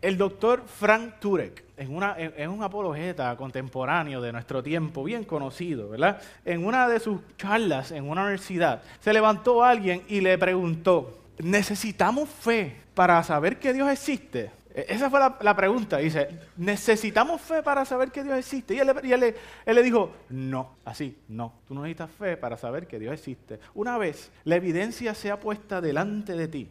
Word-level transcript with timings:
el 0.00 0.16
doctor 0.16 0.64
Frank 0.66 1.14
Turek, 1.20 1.64
en, 1.76 2.50
un 2.50 2.62
apologeta 2.62 3.36
contemporáneo 3.36 4.20
de 4.20 4.32
nuestro 4.32 4.62
tiempo, 4.62 5.04
bien 5.04 5.24
conocido, 5.24 5.90
¿verdad? 5.90 6.20
En 6.44 6.64
una 6.64 6.88
de 6.88 7.00
sus 7.00 7.20
charlas 7.36 7.92
en 7.92 8.08
una 8.08 8.22
universidad, 8.22 8.82
se 9.00 9.12
levantó 9.12 9.62
alguien 9.62 10.02
y 10.08 10.20
le 10.20 10.36
preguntó, 10.38 11.18
¿necesitamos 11.38 12.28
fe 12.28 12.76
para 12.94 13.22
saber 13.22 13.58
que 13.58 13.72
Dios 13.72 13.88
existe? 13.90 14.50
E, 14.74 14.86
esa 14.88 15.10
fue 15.10 15.20
la, 15.20 15.56
pregunta. 15.56 15.98
Dice, 15.98 16.28
¿necesitamos 16.56 17.40
fe 17.40 17.62
para 17.62 17.84
saber 17.84 18.10
que 18.10 18.22
Dios 18.22 18.36
existe? 18.38 18.74
Y, 18.74 18.78
él, 18.78 19.34
él, 19.66 19.74
le 19.74 19.82
dijo, 19.82 20.12
no, 20.28 20.76
así, 20.84 21.16
no. 21.28 21.52
Tú 21.66 21.74
no 21.74 21.82
necesitas 21.82 22.10
fe 22.10 22.36
para 22.36 22.56
saber 22.56 22.86
que 22.86 22.98
Dios 22.98 23.12
existe. 23.14 23.60
Una 23.74 23.98
vez 23.98 24.30
la 24.44 24.56
evidencia 24.56 25.14
sea 25.14 25.40
puesta 25.40 25.80
delante 25.80 26.34
de 26.34 26.48
ti, 26.48 26.70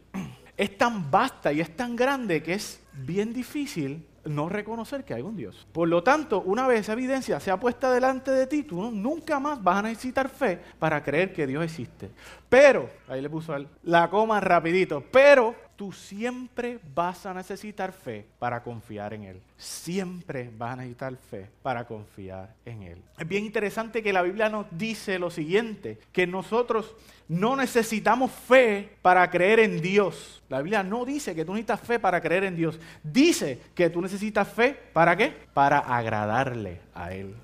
es 0.58 0.76
tan 0.76 1.10
vasta 1.10 1.52
y 1.52 1.60
es 1.60 1.74
tan 1.74 1.96
grande 1.96 2.42
que 2.42 2.54
es 2.54 2.82
bien 2.92 3.32
difícil 3.32 4.04
no 4.24 4.48
reconocer 4.48 5.04
que 5.04 5.14
hay 5.14 5.22
un 5.22 5.36
Dios. 5.36 5.66
Por 5.72 5.88
lo 5.88 6.02
tanto, 6.02 6.42
una 6.42 6.66
vez 6.66 6.80
esa 6.80 6.92
evidencia 6.92 7.40
sea 7.40 7.58
puesta 7.58 7.92
delante 7.92 8.30
de 8.32 8.46
ti, 8.46 8.64
tú 8.64 8.90
nunca 8.90 9.38
más 9.38 9.62
vas 9.62 9.78
a 9.78 9.82
necesitar 9.82 10.28
fe 10.28 10.60
para 10.78 11.02
creer 11.02 11.32
que 11.32 11.46
Dios 11.46 11.64
existe. 11.64 12.10
Pero, 12.48 12.90
ahí 13.08 13.22
le 13.22 13.30
puso 13.30 13.54
la 13.84 14.10
coma 14.10 14.40
rapidito, 14.40 15.02
pero 15.10 15.54
tú 15.78 15.92
siempre 15.92 16.80
vas 16.92 17.24
a 17.24 17.32
necesitar 17.32 17.92
fe 17.92 18.26
para 18.40 18.64
confiar 18.64 19.14
en 19.14 19.22
Él. 19.22 19.40
Siempre 19.56 20.50
vas 20.58 20.72
a 20.72 20.76
necesitar 20.76 21.14
fe 21.16 21.48
para 21.62 21.86
confiar 21.86 22.52
en 22.64 22.82
Él. 22.82 22.98
Es 23.16 23.28
bien 23.28 23.44
interesante 23.44 24.02
que 24.02 24.12
la 24.12 24.22
Biblia 24.22 24.48
nos 24.48 24.66
dice 24.72 25.20
lo 25.20 25.30
siguiente, 25.30 25.96
que 26.10 26.26
nosotros 26.26 26.96
no 27.28 27.54
necesitamos 27.54 28.32
fe 28.32 28.96
para 29.02 29.30
creer 29.30 29.60
en 29.60 29.80
Dios. 29.80 30.42
La 30.48 30.62
Biblia 30.62 30.82
no 30.82 31.04
dice 31.04 31.32
que 31.32 31.44
tú 31.44 31.52
necesitas 31.52 31.80
fe 31.80 32.00
para 32.00 32.20
creer 32.20 32.42
en 32.42 32.56
Dios. 32.56 32.80
Dice 33.04 33.60
que 33.76 33.88
tú 33.88 34.02
necesitas 34.02 34.48
fe 34.48 34.76
para 34.92 35.16
qué? 35.16 35.32
Para 35.54 35.78
agradarle 35.78 36.80
a 36.92 37.12
Él. 37.12 37.36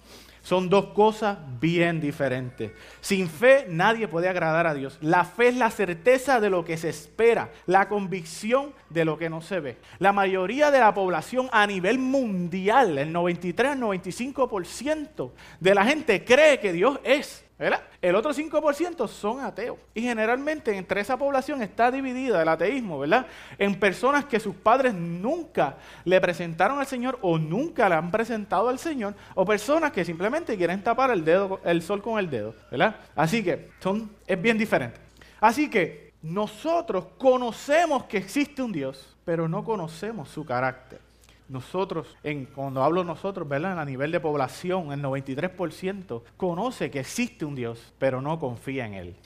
Son 0.45 0.69
dos 0.69 0.89
cosas 0.89 1.39
bien 1.59 2.03
diferentes. 2.03 2.73
Sin 3.00 3.31
fe 3.31 3.64
nadie 3.67 4.09
puede 4.09 4.28
agradar 4.28 4.67
a 4.67 4.75
Dios. 4.75 4.98
La 5.01 5.25
fe 5.25 5.48
es 5.48 5.56
la 5.56 5.70
certeza 5.70 6.39
de 6.39 6.51
lo 6.51 6.67
que 6.67 6.77
se 6.77 6.91
espera, 6.91 7.51
la 7.64 7.89
convicción 7.89 8.75
de 8.91 9.06
lo 9.06 9.17
que 9.17 9.31
no 9.31 9.41
se 9.41 9.61
ve. 9.61 9.78
La 9.98 10.12
mayoría 10.12 10.70
de 10.70 10.81
la 10.81 10.92
población 10.92 11.48
a 11.51 11.67
nivel 11.67 11.98
mundial, 11.98 12.98
el 12.98 13.11
93 13.11 13.73
al 13.73 13.81
95% 13.81 15.31
de 15.61 15.75
la 15.75 15.86
gente 15.86 16.23
cree 16.27 16.61
que 16.61 16.75
Dios 16.75 17.01
es. 17.05 17.47
El 17.56 18.16
otro 18.16 18.33
5% 18.33 19.06
son 19.08 19.41
ateos. 19.41 19.78
Y 19.94 20.02
generalmente 20.02 20.77
entre 20.77 21.00
esa 21.00 21.16
población 21.16 21.62
está 21.62 21.91
dividida 21.91 22.42
el 22.42 22.48
ateísmo, 22.48 22.98
¿verdad? 22.98 23.27
En 23.58 23.78
personas 23.78 24.24
que 24.24 24.41
sus 24.41 24.56
padres 24.56 24.92
nunca 24.92 25.77
le 26.05 26.20
presentaron 26.20 26.80
al 26.80 26.86
Señor 26.86 27.19
o 27.22 27.38
nunca 27.38 27.88
le 27.88 27.94
han 27.94 28.11
presentado 28.11 28.69
al 28.69 28.78
Señor, 28.78 29.14
o 29.34 29.44
personas 29.44 29.92
que 29.92 30.05
simplemente 30.05 30.56
quieren 30.56 30.83
tapar 30.83 31.11
el, 31.11 31.24
el 31.64 31.83
sol 31.83 32.02
con 32.02 32.19
el 32.19 32.28
dedo, 32.28 32.55
¿verdad? 32.70 32.96
Así 33.14 33.42
que 33.44 33.70
son, 33.80 34.11
es 34.27 34.41
bien 34.41 34.58
diferente. 34.58 35.00
Así 35.41 35.70
que 35.70 36.12
nosotros 36.22 37.06
conocemos 37.18 38.05
que 38.05 38.18
existe 38.18 38.62
un 38.62 38.72
Dios, 38.72 39.16
pero 39.24 39.48
no 39.48 39.62
conocemos 39.62 40.28
su 40.28 40.44
carácter 40.44 41.03
nosotros, 41.48 42.17
en, 42.23 42.47
cuando 42.47 42.83
hablo 42.83 43.05
nosotros, 43.05 43.48
¿verdad? 43.48 43.78
A 43.78 43.84
nivel 43.84 44.11
de 44.11 44.20
población, 44.20 44.92
el 44.92 45.03
93% 45.03 46.23
conoce 46.36 46.91
que 46.91 47.01
existe 47.01 47.45
un 47.45 47.55
Dios, 47.55 47.92
pero 47.98 48.20
no 48.20 48.39
confía 48.39 48.86
en 48.86 48.95
Él. 48.95 49.17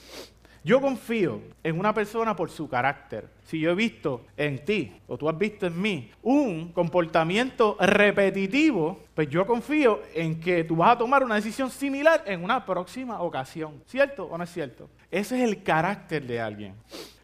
Yo 0.61 0.81
confío 0.81 1.41
en 1.63 1.79
una 1.79 1.93
persona 1.93 2.35
por 2.35 2.49
su 2.49 2.67
carácter. 2.67 3.29
Si 3.43 3.59
yo 3.59 3.71
he 3.71 3.75
visto 3.75 4.25
en 4.35 4.63
ti 4.65 4.91
o 5.07 5.17
tú 5.17 5.29
has 5.29 5.37
visto 5.37 5.65
en 5.65 5.81
mí 5.81 6.11
un 6.21 6.73
comportamiento 6.73 7.77
repetitivo, 7.79 8.99
pues 9.15 9.29
yo 9.29 9.47
confío 9.47 10.01
en 10.13 10.39
que 10.39 10.65
tú 10.65 10.75
vas 10.75 10.91
a 10.91 10.97
tomar 10.97 11.23
una 11.23 11.35
decisión 11.35 11.71
similar 11.71 12.23
en 12.25 12.43
una 12.43 12.65
próxima 12.65 13.21
ocasión. 13.21 13.81
¿Cierto 13.85 14.25
o 14.25 14.37
no 14.37 14.43
es 14.43 14.51
cierto? 14.51 14.89
Ese 15.09 15.41
es 15.41 15.47
el 15.47 15.63
carácter 15.63 16.27
de 16.27 16.41
alguien. 16.41 16.75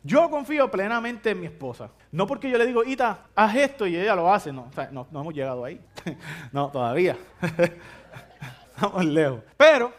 Yo 0.05 0.29
confío 0.29 0.69
plenamente 0.69 1.31
en 1.31 1.39
mi 1.39 1.47
esposa. 1.47 1.89
No 2.11 2.27
porque 2.27 2.47
yo 2.47 2.59
le 2.59 2.67
digo, 2.67 2.83
Ita, 2.83 3.25
haz 3.33 3.55
esto 3.55 3.87
y 3.87 3.95
ella 3.95 4.15
lo 4.15 4.31
hace. 4.31 4.53
No, 4.53 4.69
no, 4.91 5.07
no 5.09 5.21
hemos 5.21 5.33
llegado 5.33 5.65
ahí. 5.65 5.81
no, 6.51 6.69
todavía. 6.69 7.17
Estamos 8.75 9.03
lejos. 9.03 9.39
Pero, 9.57 9.91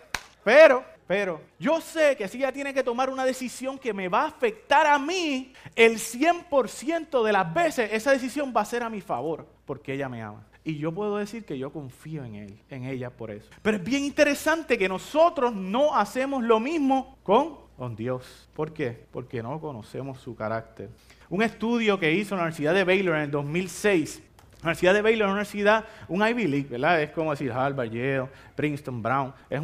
pero, 0.44 0.84
pero, 1.08 1.40
yo 1.58 1.80
sé 1.80 2.14
que 2.16 2.28
si 2.28 2.38
ella 2.38 2.52
tiene 2.52 2.72
que 2.72 2.84
tomar 2.84 3.10
una 3.10 3.24
decisión 3.24 3.80
que 3.80 3.92
me 3.92 4.06
va 4.06 4.22
a 4.22 4.28
afectar 4.28 4.86
a 4.86 4.96
mí, 4.96 5.52
el 5.74 5.94
100% 5.96 7.24
de 7.24 7.32
las 7.32 7.52
veces 7.52 7.90
esa 7.92 8.12
decisión 8.12 8.54
va 8.56 8.60
a 8.60 8.64
ser 8.64 8.84
a 8.84 8.88
mi 8.88 9.00
favor, 9.00 9.44
porque 9.64 9.94
ella 9.94 10.08
me 10.08 10.22
ama. 10.22 10.46
Y 10.62 10.78
yo 10.78 10.92
puedo 10.92 11.16
decir 11.16 11.44
que 11.44 11.58
yo 11.58 11.72
confío 11.72 12.24
en 12.24 12.36
él, 12.36 12.60
en 12.70 12.84
ella 12.84 13.10
por 13.10 13.32
eso. 13.32 13.50
Pero 13.60 13.78
es 13.78 13.82
bien 13.82 14.04
interesante 14.04 14.78
que 14.78 14.88
nosotros 14.88 15.52
no 15.52 15.96
hacemos 15.96 16.44
lo 16.44 16.60
mismo 16.60 17.18
con 17.24 17.65
con 17.76 17.94
Dios. 17.94 18.48
¿Por 18.54 18.72
qué? 18.72 19.06
Porque 19.10 19.42
no 19.42 19.60
conocemos 19.60 20.18
su 20.20 20.34
carácter. 20.34 20.88
Un 21.28 21.42
estudio 21.42 21.98
que 21.98 22.12
hizo 22.12 22.34
la 22.34 22.42
Universidad 22.42 22.74
de 22.74 22.84
Baylor 22.84 23.16
en 23.16 23.22
el 23.22 23.30
2006. 23.30 24.22
La 24.56 24.70
Universidad 24.70 24.94
de 24.94 25.02
Baylor 25.02 25.26
es 25.26 25.26
una 25.26 25.32
universidad, 25.32 25.84
un 26.08 26.26
Ivy 26.26 26.46
League, 26.46 26.68
¿verdad? 26.68 27.02
Es 27.02 27.10
como 27.10 27.30
decir 27.30 27.52
Harvard, 27.52 27.90
Yale, 27.90 28.28
Princeton, 28.54 29.02
Brown. 29.02 29.32
Es, 29.50 29.60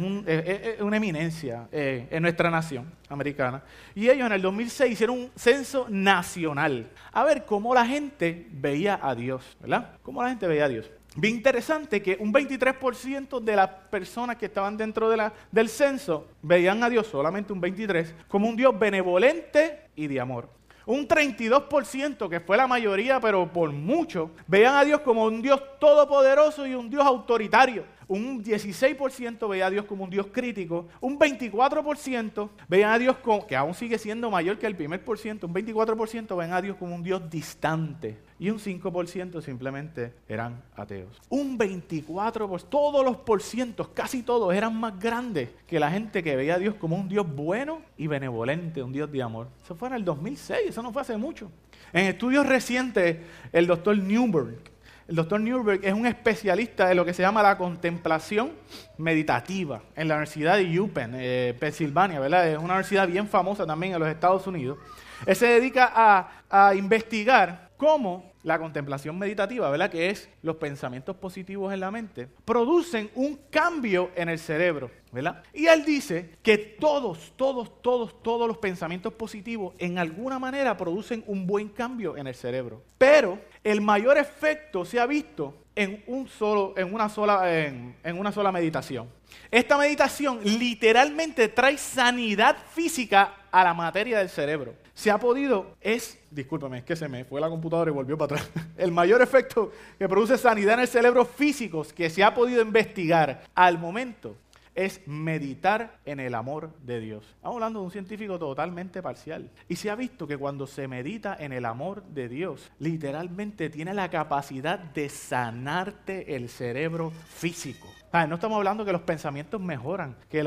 una 0.79 0.97
eminencia 0.97 1.67
eh, 1.71 2.07
en 2.11 2.21
nuestra 2.21 2.51
nación 2.51 2.85
americana. 3.09 3.63
Y 3.95 4.07
ellos 4.07 4.27
en 4.27 4.33
el 4.33 4.41
2006 4.41 4.91
hicieron 4.91 5.17
un 5.17 5.31
censo 5.35 5.87
nacional. 5.89 6.89
A 7.11 7.23
ver 7.23 7.43
cómo 7.43 7.73
la 7.73 7.85
gente 7.85 8.47
veía 8.51 8.99
a 9.01 9.15
Dios, 9.15 9.57
¿verdad? 9.59 9.97
Cómo 10.03 10.21
la 10.21 10.29
gente 10.29 10.47
veía 10.47 10.65
a 10.65 10.69
Dios. 10.69 10.89
Bien 11.15 11.35
interesante 11.35 12.01
que 12.01 12.17
un 12.19 12.33
23% 12.33 13.39
de 13.39 13.55
las 13.55 13.69
personas 13.69 14.35
que 14.37 14.47
estaban 14.47 14.75
dentro 14.75 15.09
del 15.51 15.69
censo 15.69 16.27
veían 16.41 16.83
a 16.83 16.89
Dios, 16.89 17.07
solamente 17.07 17.53
un 17.53 17.61
23%, 17.61 18.13
como 18.27 18.47
un 18.47 18.55
Dios 18.55 18.77
benevolente 18.77 19.89
y 19.95 20.07
de 20.07 20.19
amor. 20.19 20.49
Un 20.85 21.07
32%, 21.07 22.27
que 22.29 22.39
fue 22.39 22.57
la 22.57 22.67
mayoría, 22.67 23.19
pero 23.19 23.47
por 23.51 23.71
mucho, 23.71 24.31
veían 24.47 24.75
a 24.75 24.83
Dios 24.83 25.01
como 25.01 25.25
un 25.25 25.41
Dios 25.41 25.61
todopoderoso 25.79 26.65
y 26.65 26.73
un 26.73 26.89
Dios 26.89 27.05
autoritario 27.05 27.85
un 28.07 28.43
16% 28.43 29.47
veía 29.49 29.67
a 29.67 29.69
Dios 29.69 29.85
como 29.85 30.03
un 30.03 30.09
Dios 30.09 30.27
crítico, 30.31 30.87
un 31.01 31.17
24% 31.17 32.49
veían 32.67 32.91
a 32.91 32.99
Dios 32.99 33.17
como, 33.17 33.45
que 33.45 33.55
aún 33.55 33.73
sigue 33.73 33.97
siendo 33.97 34.29
mayor 34.29 34.57
que 34.57 34.67
el 34.67 34.75
primer 34.75 35.03
por 35.03 35.17
ciento, 35.17 35.47
un 35.47 35.53
24% 35.53 36.35
ven 36.37 36.53
a 36.53 36.61
Dios 36.61 36.77
como 36.77 36.95
un 36.95 37.03
Dios 37.03 37.29
distante 37.29 38.17
y 38.39 38.49
un 38.49 38.59
5% 38.59 39.41
simplemente 39.41 40.13
eran 40.27 40.61
ateos. 40.75 41.21
Un 41.29 41.57
24%, 41.57 42.65
todos 42.69 43.05
los 43.05 43.17
porcientos, 43.17 43.87
casi 43.89 44.23
todos, 44.23 44.53
eran 44.53 44.75
más 44.75 44.99
grandes 44.99 45.49
que 45.67 45.79
la 45.79 45.89
gente 45.89 46.21
que 46.21 46.35
veía 46.35 46.55
a 46.55 46.59
Dios 46.59 46.75
como 46.75 46.95
un 46.95 47.07
Dios 47.07 47.25
bueno 47.33 47.81
y 47.97 48.07
benevolente, 48.07 48.83
un 48.83 48.91
Dios 48.91 49.11
de 49.11 49.21
amor. 49.21 49.47
Eso 49.63 49.75
fue 49.75 49.87
en 49.87 49.95
el 49.95 50.05
2006, 50.05 50.59
eso 50.67 50.83
no 50.83 50.91
fue 50.91 51.03
hace 51.03 51.15
mucho. 51.15 51.51
En 51.93 52.05
estudios 52.05 52.45
recientes, 52.45 53.17
el 53.51 53.67
doctor 53.67 53.97
Newberg 53.97 54.72
el 55.07 55.15
doctor 55.15 55.39
Newberg 55.39 55.83
es 55.83 55.93
un 55.93 56.05
especialista 56.05 56.87
de 56.87 56.95
lo 56.95 57.05
que 57.05 57.13
se 57.13 57.21
llama 57.21 57.43
la 57.43 57.57
contemplación 57.57 58.51
meditativa 58.97 59.81
en 59.95 60.07
la 60.07 60.15
Universidad 60.15 60.57
de 60.57 60.79
UPenn, 60.79 61.13
eh, 61.15 61.55
Pensilvania, 61.59 62.19
¿verdad? 62.19 62.47
Es 62.47 62.57
una 62.57 62.73
universidad 62.73 63.07
bien 63.07 63.27
famosa 63.27 63.65
también 63.65 63.93
en 63.93 63.99
los 63.99 64.09
Estados 64.09 64.47
Unidos. 64.47 64.77
Él 65.25 65.35
se 65.35 65.47
dedica 65.47 65.91
a, 65.93 66.43
a 66.49 66.75
investigar 66.75 67.69
cómo 67.77 68.32
la 68.43 68.59
contemplación 68.59 69.17
meditativa, 69.17 69.69
¿verdad? 69.69 69.89
Que 69.89 70.09
es 70.09 70.29
los 70.41 70.57
pensamientos 70.57 71.15
positivos 71.15 71.73
en 71.73 71.79
la 71.79 71.91
mente, 71.91 72.27
producen 72.45 73.09
un 73.15 73.39
cambio 73.49 74.11
en 74.15 74.29
el 74.29 74.37
cerebro, 74.37 74.91
¿verdad? 75.11 75.43
Y 75.53 75.65
él 75.65 75.85
dice 75.85 76.35
que 76.43 76.57
todos, 76.57 77.33
todos, 77.35 77.81
todos, 77.81 78.21
todos 78.21 78.47
los 78.47 78.57
pensamientos 78.57 79.13
positivos 79.13 79.73
en 79.79 79.97
alguna 79.97 80.39
manera 80.39 80.75
producen 80.75 81.23
un 81.25 81.47
buen 81.47 81.69
cambio 81.69 82.17
en 82.17 82.27
el 82.27 82.35
cerebro. 82.35 82.83
Pero 82.97 83.39
el 83.63 83.81
mayor 83.81 84.17
efecto 84.17 84.83
se 84.83 84.99
ha 84.99 85.05
visto 85.05 85.55
en, 85.75 86.03
un 86.07 86.27
solo, 86.27 86.73
en, 86.77 86.93
una, 86.93 87.09
sola, 87.09 87.65
en, 87.65 87.95
en 88.03 88.19
una 88.19 88.31
sola 88.31 88.51
meditación. 88.51 89.07
Esta 89.49 89.77
meditación 89.77 90.39
literalmente 90.43 91.47
trae 91.47 91.77
sanidad 91.77 92.57
física 92.71 93.35
a 93.51 93.63
la 93.63 93.73
materia 93.73 94.19
del 94.19 94.29
cerebro 94.29 94.75
se 94.93 95.09
ha 95.09 95.17
podido, 95.17 95.75
es, 95.81 96.19
discúlpame, 96.33 96.79
es 96.79 96.83
que 96.83 96.95
se 96.95 97.07
me 97.07 97.25
fue 97.25 97.39
la 97.39 97.49
computadora 97.49 97.91
y 97.91 97.93
volvió 97.93 98.17
para 98.17 98.35
atrás. 98.35 98.51
El 98.77 98.91
mayor 98.91 99.21
efecto 99.21 99.71
que 99.97 100.09
produce 100.09 100.37
sanidad 100.37 100.75
en 100.75 100.81
el 100.81 100.87
cerebro 100.87 101.25
físico 101.25 101.85
que 101.95 102.09
se 102.09 102.23
ha 102.23 102.33
podido 102.33 102.61
investigar 102.61 103.43
al 103.55 103.77
momento 103.77 104.35
es 104.75 105.01
meditar 105.07 105.99
en 106.05 106.19
el 106.19 106.35
amor 106.35 106.73
de 106.83 106.99
Dios. 106.99 107.25
Estamos 107.35 107.55
hablando 107.55 107.79
de 107.79 107.85
un 107.85 107.91
científico 107.91 108.39
totalmente 108.39 109.01
parcial. 109.01 109.49
Y 109.67 109.75
se 109.75 109.89
ha 109.89 109.95
visto 109.95 110.27
que 110.27 110.37
cuando 110.37 110.67
se 110.67 110.87
medita 110.87 111.35
en 111.39 111.53
el 111.53 111.65
amor 111.65 112.03
de 112.05 112.29
Dios, 112.29 112.71
literalmente 112.79 113.69
tiene 113.69 113.93
la 113.93 114.09
capacidad 114.09 114.79
de 114.79 115.09
sanarte 115.09 116.35
el 116.35 116.49
cerebro 116.49 117.11
físico. 117.11 117.87
No 118.13 118.35
estamos 118.35 118.57
hablando 118.57 118.85
que 118.85 118.91
los 118.91 119.01
pensamientos 119.01 119.59
mejoran, 119.59 120.15
que, 120.29 120.43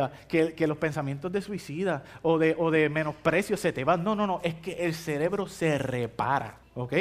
los 0.67 0.79
pensamientos 0.79 1.33
de 1.33 1.43
suicida 1.43 2.05
o 2.23 2.39
de, 2.39 2.55
o 2.57 2.71
de 2.71 2.89
menosprecio 2.89 3.57
se 3.57 3.73
te 3.73 3.83
van. 3.83 4.05
No, 4.05 4.15
no, 4.15 4.25
no, 4.25 4.41
es 4.45 4.55
que 4.55 4.87
el 4.87 4.95
cerebro 4.95 5.49
se 5.49 5.77
repara. 5.77 6.61
¿Ok? 6.77 6.93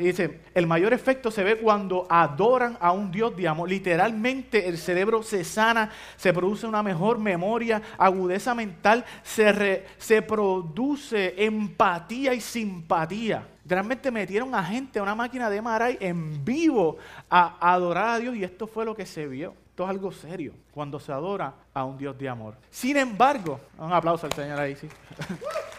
Dice, 0.00 0.40
el 0.54 0.66
mayor 0.66 0.92
efecto 0.92 1.30
se 1.30 1.42
ve 1.44 1.58
cuando 1.58 2.06
adoran 2.08 2.76
a 2.80 2.92
un 2.92 3.10
Dios 3.10 3.36
de 3.36 3.48
amor. 3.48 3.68
Literalmente 3.68 4.68
el 4.68 4.78
cerebro 4.78 5.22
se 5.22 5.44
sana, 5.44 5.90
se 6.16 6.32
produce 6.32 6.66
una 6.66 6.82
mejor 6.82 7.18
memoria, 7.18 7.82
agudeza 7.98 8.54
mental, 8.54 9.04
se, 9.22 9.86
se 9.98 10.22
produce 10.22 11.34
empatía 11.44 12.34
y 12.34 12.40
simpatía. 12.40 13.46
Realmente 13.64 14.10
metieron 14.12 14.54
a 14.54 14.62
gente 14.62 14.98
a 14.98 15.02
una 15.02 15.14
máquina 15.14 15.50
de 15.50 15.60
Maray 15.60 15.98
en 16.00 16.44
vivo 16.44 16.98
a, 17.28 17.72
adorar 17.72 18.08
a 18.10 18.18
Dios 18.18 18.36
y 18.36 18.44
esto 18.44 18.66
fue 18.66 18.84
lo 18.84 18.94
que 18.94 19.06
se 19.06 19.26
vio. 19.26 19.54
Esto 19.70 19.84
es 19.84 19.90
algo 19.90 20.12
serio 20.12 20.52
cuando 20.72 21.00
se 21.00 21.12
adora 21.12 21.52
a 21.74 21.84
un 21.84 21.98
Dios 21.98 22.16
de 22.16 22.28
amor. 22.28 22.54
Sin 22.70 22.96
embargo, 22.96 23.60
un 23.76 23.92
aplauso 23.92 24.26
al 24.26 24.32
Señor 24.32 24.58
ahí, 24.60 24.76
sí. 24.76 24.88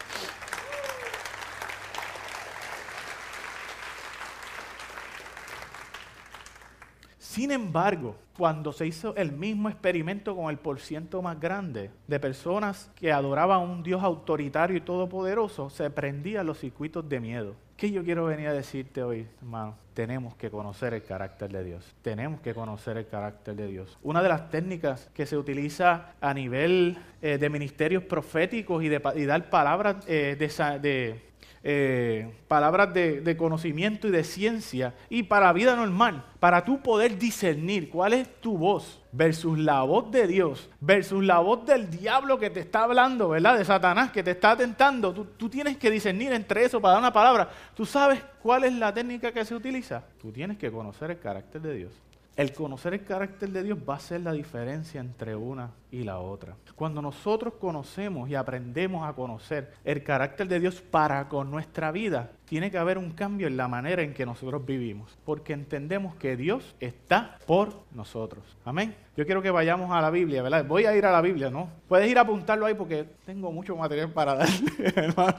Sin 7.38 7.52
embargo, 7.52 8.16
cuando 8.36 8.72
se 8.72 8.84
hizo 8.84 9.14
el 9.14 9.30
mismo 9.30 9.68
experimento 9.68 10.34
con 10.34 10.50
el 10.50 10.58
porciento 10.58 11.22
más 11.22 11.38
grande 11.38 11.88
de 12.08 12.18
personas 12.18 12.90
que 12.96 13.12
adoraban 13.12 13.60
a 13.60 13.62
un 13.62 13.84
Dios 13.84 14.02
autoritario 14.02 14.76
y 14.76 14.80
todopoderoso, 14.80 15.70
se 15.70 15.88
prendían 15.88 16.46
los 16.46 16.58
circuitos 16.58 17.08
de 17.08 17.20
miedo. 17.20 17.54
¿Qué 17.76 17.92
yo 17.92 18.02
quiero 18.02 18.24
venir 18.24 18.48
a 18.48 18.52
decirte 18.52 19.04
hoy, 19.04 19.28
hermano? 19.40 19.76
Tenemos 19.94 20.34
que 20.34 20.50
conocer 20.50 20.94
el 20.94 21.04
carácter 21.04 21.52
de 21.52 21.62
Dios. 21.62 21.94
Tenemos 22.02 22.40
que 22.40 22.54
conocer 22.54 22.96
el 22.96 23.06
carácter 23.06 23.54
de 23.54 23.68
Dios. 23.68 23.96
Una 24.02 24.20
de 24.20 24.30
las 24.30 24.50
técnicas 24.50 25.08
que 25.14 25.24
se 25.24 25.36
utiliza 25.36 26.14
a 26.20 26.34
nivel 26.34 26.98
eh, 27.22 27.38
de 27.38 27.50
ministerios 27.50 28.02
proféticos 28.02 28.82
y 28.82 28.88
de 28.88 28.98
dar 29.26 29.48
palabras 29.48 30.04
eh, 30.08 30.34
de 30.36 31.27
eh, 31.70 32.32
palabras 32.48 32.94
de, 32.94 33.36
conocimiento 33.36 34.08
y 34.08 34.10
de 34.10 34.24
ciencia 34.24 34.94
y 35.10 35.24
para 35.24 35.52
vida 35.52 35.76
normal, 35.76 36.24
para 36.40 36.64
tú 36.64 36.80
poder 36.80 37.18
discernir 37.18 37.90
cuál 37.90 38.14
es 38.14 38.40
tu 38.40 38.56
voz 38.56 39.02
versus 39.12 39.58
la 39.58 39.82
voz 39.82 40.10
de 40.10 40.26
Dios, 40.26 40.70
versus 40.80 41.22
la 41.22 41.40
voz 41.40 41.66
del 41.66 41.90
diablo 41.90 42.38
que 42.38 42.48
te 42.48 42.60
está 42.60 42.84
hablando, 42.84 43.28
¿verdad? 43.28 43.58
De 43.58 43.66
Satanás 43.66 44.10
que 44.12 44.22
te 44.22 44.30
está 44.30 44.56
tentando. 44.56 45.12
Tú, 45.12 45.26
tú 45.36 45.50
tienes 45.50 45.76
que 45.76 45.90
discernir 45.90 46.32
entre 46.32 46.64
eso 46.64 46.80
para 46.80 46.92
dar 46.92 47.02
una 47.02 47.12
palabra. 47.12 47.50
¿Tú 47.74 47.84
sabes 47.84 48.22
cuál 48.42 48.64
es 48.64 48.72
la 48.72 48.94
técnica 48.94 49.30
que 49.30 49.44
se 49.44 49.54
utiliza? 49.54 50.02
Tú 50.18 50.32
tienes 50.32 50.56
que 50.56 50.72
conocer 50.72 51.10
el 51.10 51.18
carácter 51.18 51.60
de 51.60 51.74
Dios. 51.74 51.92
El 52.38 52.52
conocer 52.52 52.94
el 52.94 53.02
carácter 53.02 53.48
de 53.48 53.64
Dios 53.64 53.76
va 53.76 53.96
a 53.96 53.98
ser 53.98 54.20
la 54.20 54.30
diferencia 54.30 55.00
entre 55.00 55.34
una 55.34 55.72
y 55.90 56.04
la 56.04 56.20
otra. 56.20 56.54
Cuando 56.76 57.02
nosotros 57.02 57.54
conocemos 57.54 58.30
y 58.30 58.36
aprendemos 58.36 59.08
a 59.08 59.12
conocer 59.12 59.72
el 59.84 60.04
carácter 60.04 60.46
de 60.46 60.60
Dios 60.60 60.80
para 60.80 61.28
con 61.28 61.50
nuestra 61.50 61.90
vida, 61.90 62.30
tiene 62.44 62.70
que 62.70 62.78
haber 62.78 62.96
un 62.96 63.10
cambio 63.10 63.48
en 63.48 63.56
la 63.56 63.66
manera 63.66 64.02
en 64.02 64.14
que 64.14 64.24
nosotros 64.24 64.64
vivimos, 64.64 65.18
porque 65.24 65.52
entendemos 65.52 66.14
que 66.14 66.36
Dios 66.36 66.76
está 66.78 67.40
por 67.44 67.82
nosotros. 67.90 68.44
Amén. 68.64 68.94
Yo 69.16 69.26
quiero 69.26 69.42
que 69.42 69.50
vayamos 69.50 69.90
a 69.90 70.00
la 70.00 70.10
Biblia, 70.10 70.40
¿verdad? 70.40 70.64
Voy 70.64 70.84
a 70.84 70.96
ir 70.96 71.06
a 71.06 71.10
la 71.10 71.20
Biblia, 71.20 71.50
¿no? 71.50 71.68
Puedes 71.88 72.08
ir 72.08 72.18
a 72.18 72.20
apuntarlo 72.20 72.66
ahí 72.66 72.74
porque 72.74 73.04
tengo 73.26 73.50
mucho 73.50 73.74
material 73.74 74.12
para 74.12 74.36
darle, 74.36 74.72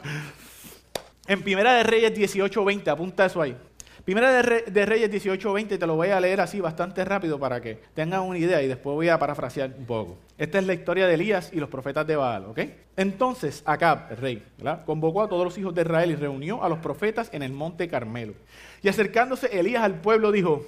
En 1.27 1.43
Primera 1.43 1.75
de 1.75 1.83
Reyes 1.83 2.13
18:20, 2.13 2.89
apunta 2.89 3.25
eso 3.25 3.41
ahí. 3.41 3.55
Primera 4.09 4.41
de, 4.41 4.63
de 4.63 4.85
Reyes 4.87 5.11
18:20, 5.11 5.77
te 5.77 5.85
lo 5.85 5.95
voy 5.95 6.07
a 6.07 6.19
leer 6.19 6.41
así 6.41 6.59
bastante 6.59 7.05
rápido 7.05 7.37
para 7.37 7.61
que 7.61 7.75
tengan 7.93 8.21
una 8.21 8.39
idea 8.39 8.59
y 8.59 8.67
después 8.67 8.95
voy 8.95 9.07
a 9.07 9.19
parafrasear 9.19 9.75
un 9.77 9.85
poco. 9.85 10.17
Esta 10.35 10.57
es 10.57 10.65
la 10.65 10.73
historia 10.73 11.05
de 11.05 11.13
Elías 11.13 11.51
y 11.53 11.59
los 11.59 11.69
profetas 11.69 12.07
de 12.07 12.15
Baal, 12.15 12.45
¿ok? 12.45 12.59
Entonces 12.97 13.61
Acab, 13.67 14.07
el 14.09 14.17
rey, 14.17 14.43
convocó 14.87 15.21
a 15.21 15.29
todos 15.29 15.43
los 15.43 15.55
hijos 15.59 15.75
de 15.75 15.83
Israel 15.83 16.09
y 16.09 16.15
reunió 16.15 16.63
a 16.63 16.69
los 16.69 16.79
profetas 16.79 17.29
en 17.33 17.43
el 17.43 17.51
monte 17.51 17.87
Carmelo. 17.87 18.33
Y 18.81 18.89
acercándose 18.89 19.59
Elías 19.59 19.83
al 19.83 20.01
pueblo 20.01 20.31
dijo, 20.31 20.65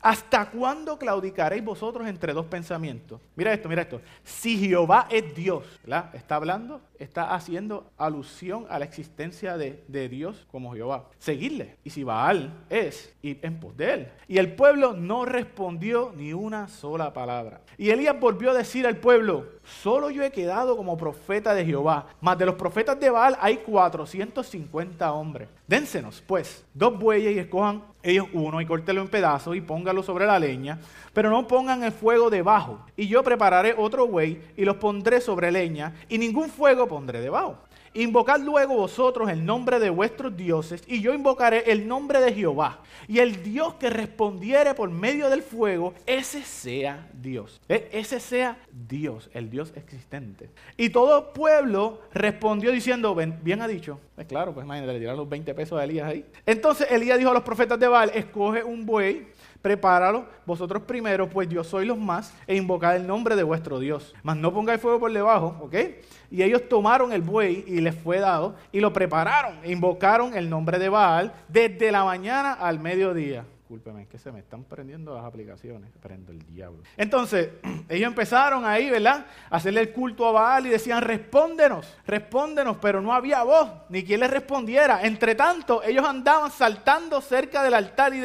¿Hasta 0.00 0.48
cuándo 0.48 0.98
claudicaréis 0.98 1.62
vosotros 1.62 2.08
entre 2.08 2.32
dos 2.32 2.46
pensamientos? 2.46 3.20
Mira 3.36 3.52
esto, 3.52 3.68
mira 3.68 3.82
esto. 3.82 4.00
Si 4.24 4.56
Jehová 4.56 5.06
es 5.10 5.34
Dios, 5.34 5.66
¿verdad? 5.82 6.14
Está 6.14 6.36
hablando, 6.36 6.80
está 7.00 7.34
haciendo 7.34 7.90
alusión 7.96 8.66
a 8.68 8.78
la 8.78 8.84
existencia 8.84 9.56
de, 9.56 9.82
de, 9.88 10.08
Dios 10.08 10.46
como 10.50 10.74
Jehová. 10.74 11.06
Seguirle. 11.18 11.76
Y 11.82 11.90
si 11.90 12.04
Baal 12.04 12.52
es, 12.68 13.12
ir 13.22 13.40
en 13.42 13.58
pos 13.58 13.76
de 13.76 13.94
él. 13.94 14.08
Y 14.28 14.38
el 14.38 14.54
pueblo 14.54 14.92
no 14.92 15.24
respondió 15.24 16.12
ni 16.14 16.32
una 16.32 16.68
sola 16.68 17.12
palabra. 17.12 17.62
Y 17.78 17.90
Elías 17.90 18.20
volvió 18.20 18.50
a 18.50 18.54
decir 18.54 18.86
al 18.86 18.98
pueblo, 18.98 19.46
solo 19.64 20.10
yo 20.10 20.22
he 20.22 20.30
quedado 20.30 20.76
como 20.76 20.98
profeta 20.98 21.54
de 21.54 21.64
Jehová. 21.64 22.08
Mas 22.20 22.38
de 22.38 22.46
los 22.46 22.54
profetas 22.54 23.00
de 23.00 23.10
Baal 23.10 23.36
hay 23.40 23.56
450 23.56 25.12
hombres. 25.12 25.48
Dénsenos, 25.66 26.22
pues, 26.26 26.64
dos 26.74 26.98
bueyes 26.98 27.34
y 27.34 27.38
escojan 27.38 27.82
ellos 28.02 28.26
uno 28.32 28.60
y 28.60 28.66
córtelo 28.66 29.02
en 29.02 29.08
pedazos 29.08 29.56
y 29.56 29.60
póngalo 29.60 30.02
sobre 30.02 30.26
la 30.26 30.38
leña, 30.38 30.78
pero 31.12 31.30
no 31.30 31.46
pongan 31.46 31.82
el 31.82 31.92
fuego 31.92 32.30
debajo. 32.30 32.80
Y 32.96 33.08
yo 33.08 33.22
prepararé 33.22 33.74
otro 33.76 34.06
buey 34.06 34.40
y 34.56 34.64
los 34.64 34.76
pondré 34.76 35.20
sobre 35.20 35.52
leña 35.52 35.94
y 36.08 36.18
ningún 36.18 36.48
fuego 36.48 36.88
pondré 36.90 37.20
debajo. 37.20 37.56
Invocad 37.94 38.38
luego 38.40 38.74
vosotros 38.76 39.28
el 39.30 39.44
nombre 39.44 39.80
de 39.80 39.90
vuestros 39.90 40.36
dioses, 40.36 40.84
y 40.86 41.00
yo 41.00 41.12
invocaré 41.12 41.72
el 41.72 41.88
nombre 41.88 42.20
de 42.20 42.32
Jehová. 42.32 42.80
Y 43.08 43.18
el 43.18 43.42
Dios 43.42 43.74
que 43.74 43.90
respondiere 43.90 44.74
por 44.74 44.90
medio 44.90 45.28
del 45.28 45.42
fuego, 45.42 45.94
ese 46.06 46.42
sea 46.42 47.08
Dios. 47.12 47.60
¿Eh? 47.68 47.88
Ese 47.92 48.20
sea 48.20 48.58
Dios, 48.70 49.28
el 49.32 49.50
Dios 49.50 49.72
existente. 49.74 50.50
Y 50.76 50.90
todo 50.90 51.32
pueblo 51.32 52.00
respondió 52.12 52.70
diciendo, 52.70 53.14
bien 53.14 53.62
ha 53.62 53.66
dicho. 53.66 53.98
Es 54.16 54.26
claro, 54.26 54.54
pues 54.54 54.64
imagínate, 54.64 54.92
le 54.92 54.98
tiraron 54.98 55.18
los 55.18 55.28
20 55.28 55.54
pesos 55.54 55.80
a 55.80 55.84
Elías 55.84 56.08
ahí. 56.08 56.24
Entonces 56.46 56.88
Elías 56.90 57.18
dijo 57.18 57.30
a 57.30 57.34
los 57.34 57.42
profetas 57.42 57.80
de 57.80 57.88
Baal, 57.88 58.10
escoge 58.14 58.62
un 58.62 58.86
buey 58.86 59.26
prepáralo 59.62 60.26
vosotros 60.46 60.82
primero, 60.82 61.28
pues 61.28 61.48
yo 61.48 61.62
soy 61.64 61.86
los 61.86 61.98
más, 61.98 62.34
e 62.46 62.56
invocad 62.56 62.96
el 62.96 63.06
nombre 63.06 63.36
de 63.36 63.42
vuestro 63.42 63.78
Dios. 63.78 64.14
Mas 64.22 64.36
no 64.36 64.52
pongáis 64.52 64.80
fuego 64.80 65.00
por 65.00 65.12
debajo, 65.12 65.56
¿ok? 65.60 65.74
Y 66.30 66.42
ellos 66.42 66.68
tomaron 66.68 67.12
el 67.12 67.22
buey 67.22 67.64
y 67.66 67.80
les 67.80 67.94
fue 67.94 68.18
dado, 68.18 68.54
y 68.72 68.80
lo 68.80 68.92
prepararon, 68.92 69.58
e 69.62 69.72
invocaron 69.72 70.36
el 70.36 70.48
nombre 70.48 70.78
de 70.78 70.88
Baal 70.88 71.32
desde 71.48 71.92
la 71.92 72.04
mañana 72.04 72.52
al 72.52 72.80
mediodía. 72.80 73.44
Discúlpeme, 73.70 74.02
es 74.02 74.08
que 74.08 74.18
se 74.18 74.32
me 74.32 74.40
están 74.40 74.64
prendiendo 74.64 75.14
las 75.14 75.24
aplicaciones. 75.24 75.92
Prendo 76.02 76.32
el 76.32 76.44
diablo. 76.44 76.82
Entonces, 76.96 77.50
ellos 77.88 78.08
empezaron 78.08 78.64
ahí, 78.64 78.90
¿verdad? 78.90 79.26
A 79.48 79.58
hacerle 79.58 79.82
el 79.82 79.92
culto 79.92 80.26
a 80.26 80.32
Baal 80.32 80.66
y 80.66 80.70
decían, 80.70 81.00
respóndenos, 81.02 81.86
respóndenos, 82.04 82.78
pero 82.78 83.00
no 83.00 83.12
había 83.12 83.44
voz, 83.44 83.70
ni 83.88 84.02
quien 84.02 84.18
les 84.18 84.30
respondiera. 84.30 85.04
Entre 85.04 85.36
tanto, 85.36 85.84
ellos 85.84 86.04
andaban 86.04 86.50
saltando 86.50 87.20
cerca 87.20 87.62
del 87.62 87.74
altar 87.74 88.12
y, 88.12 88.24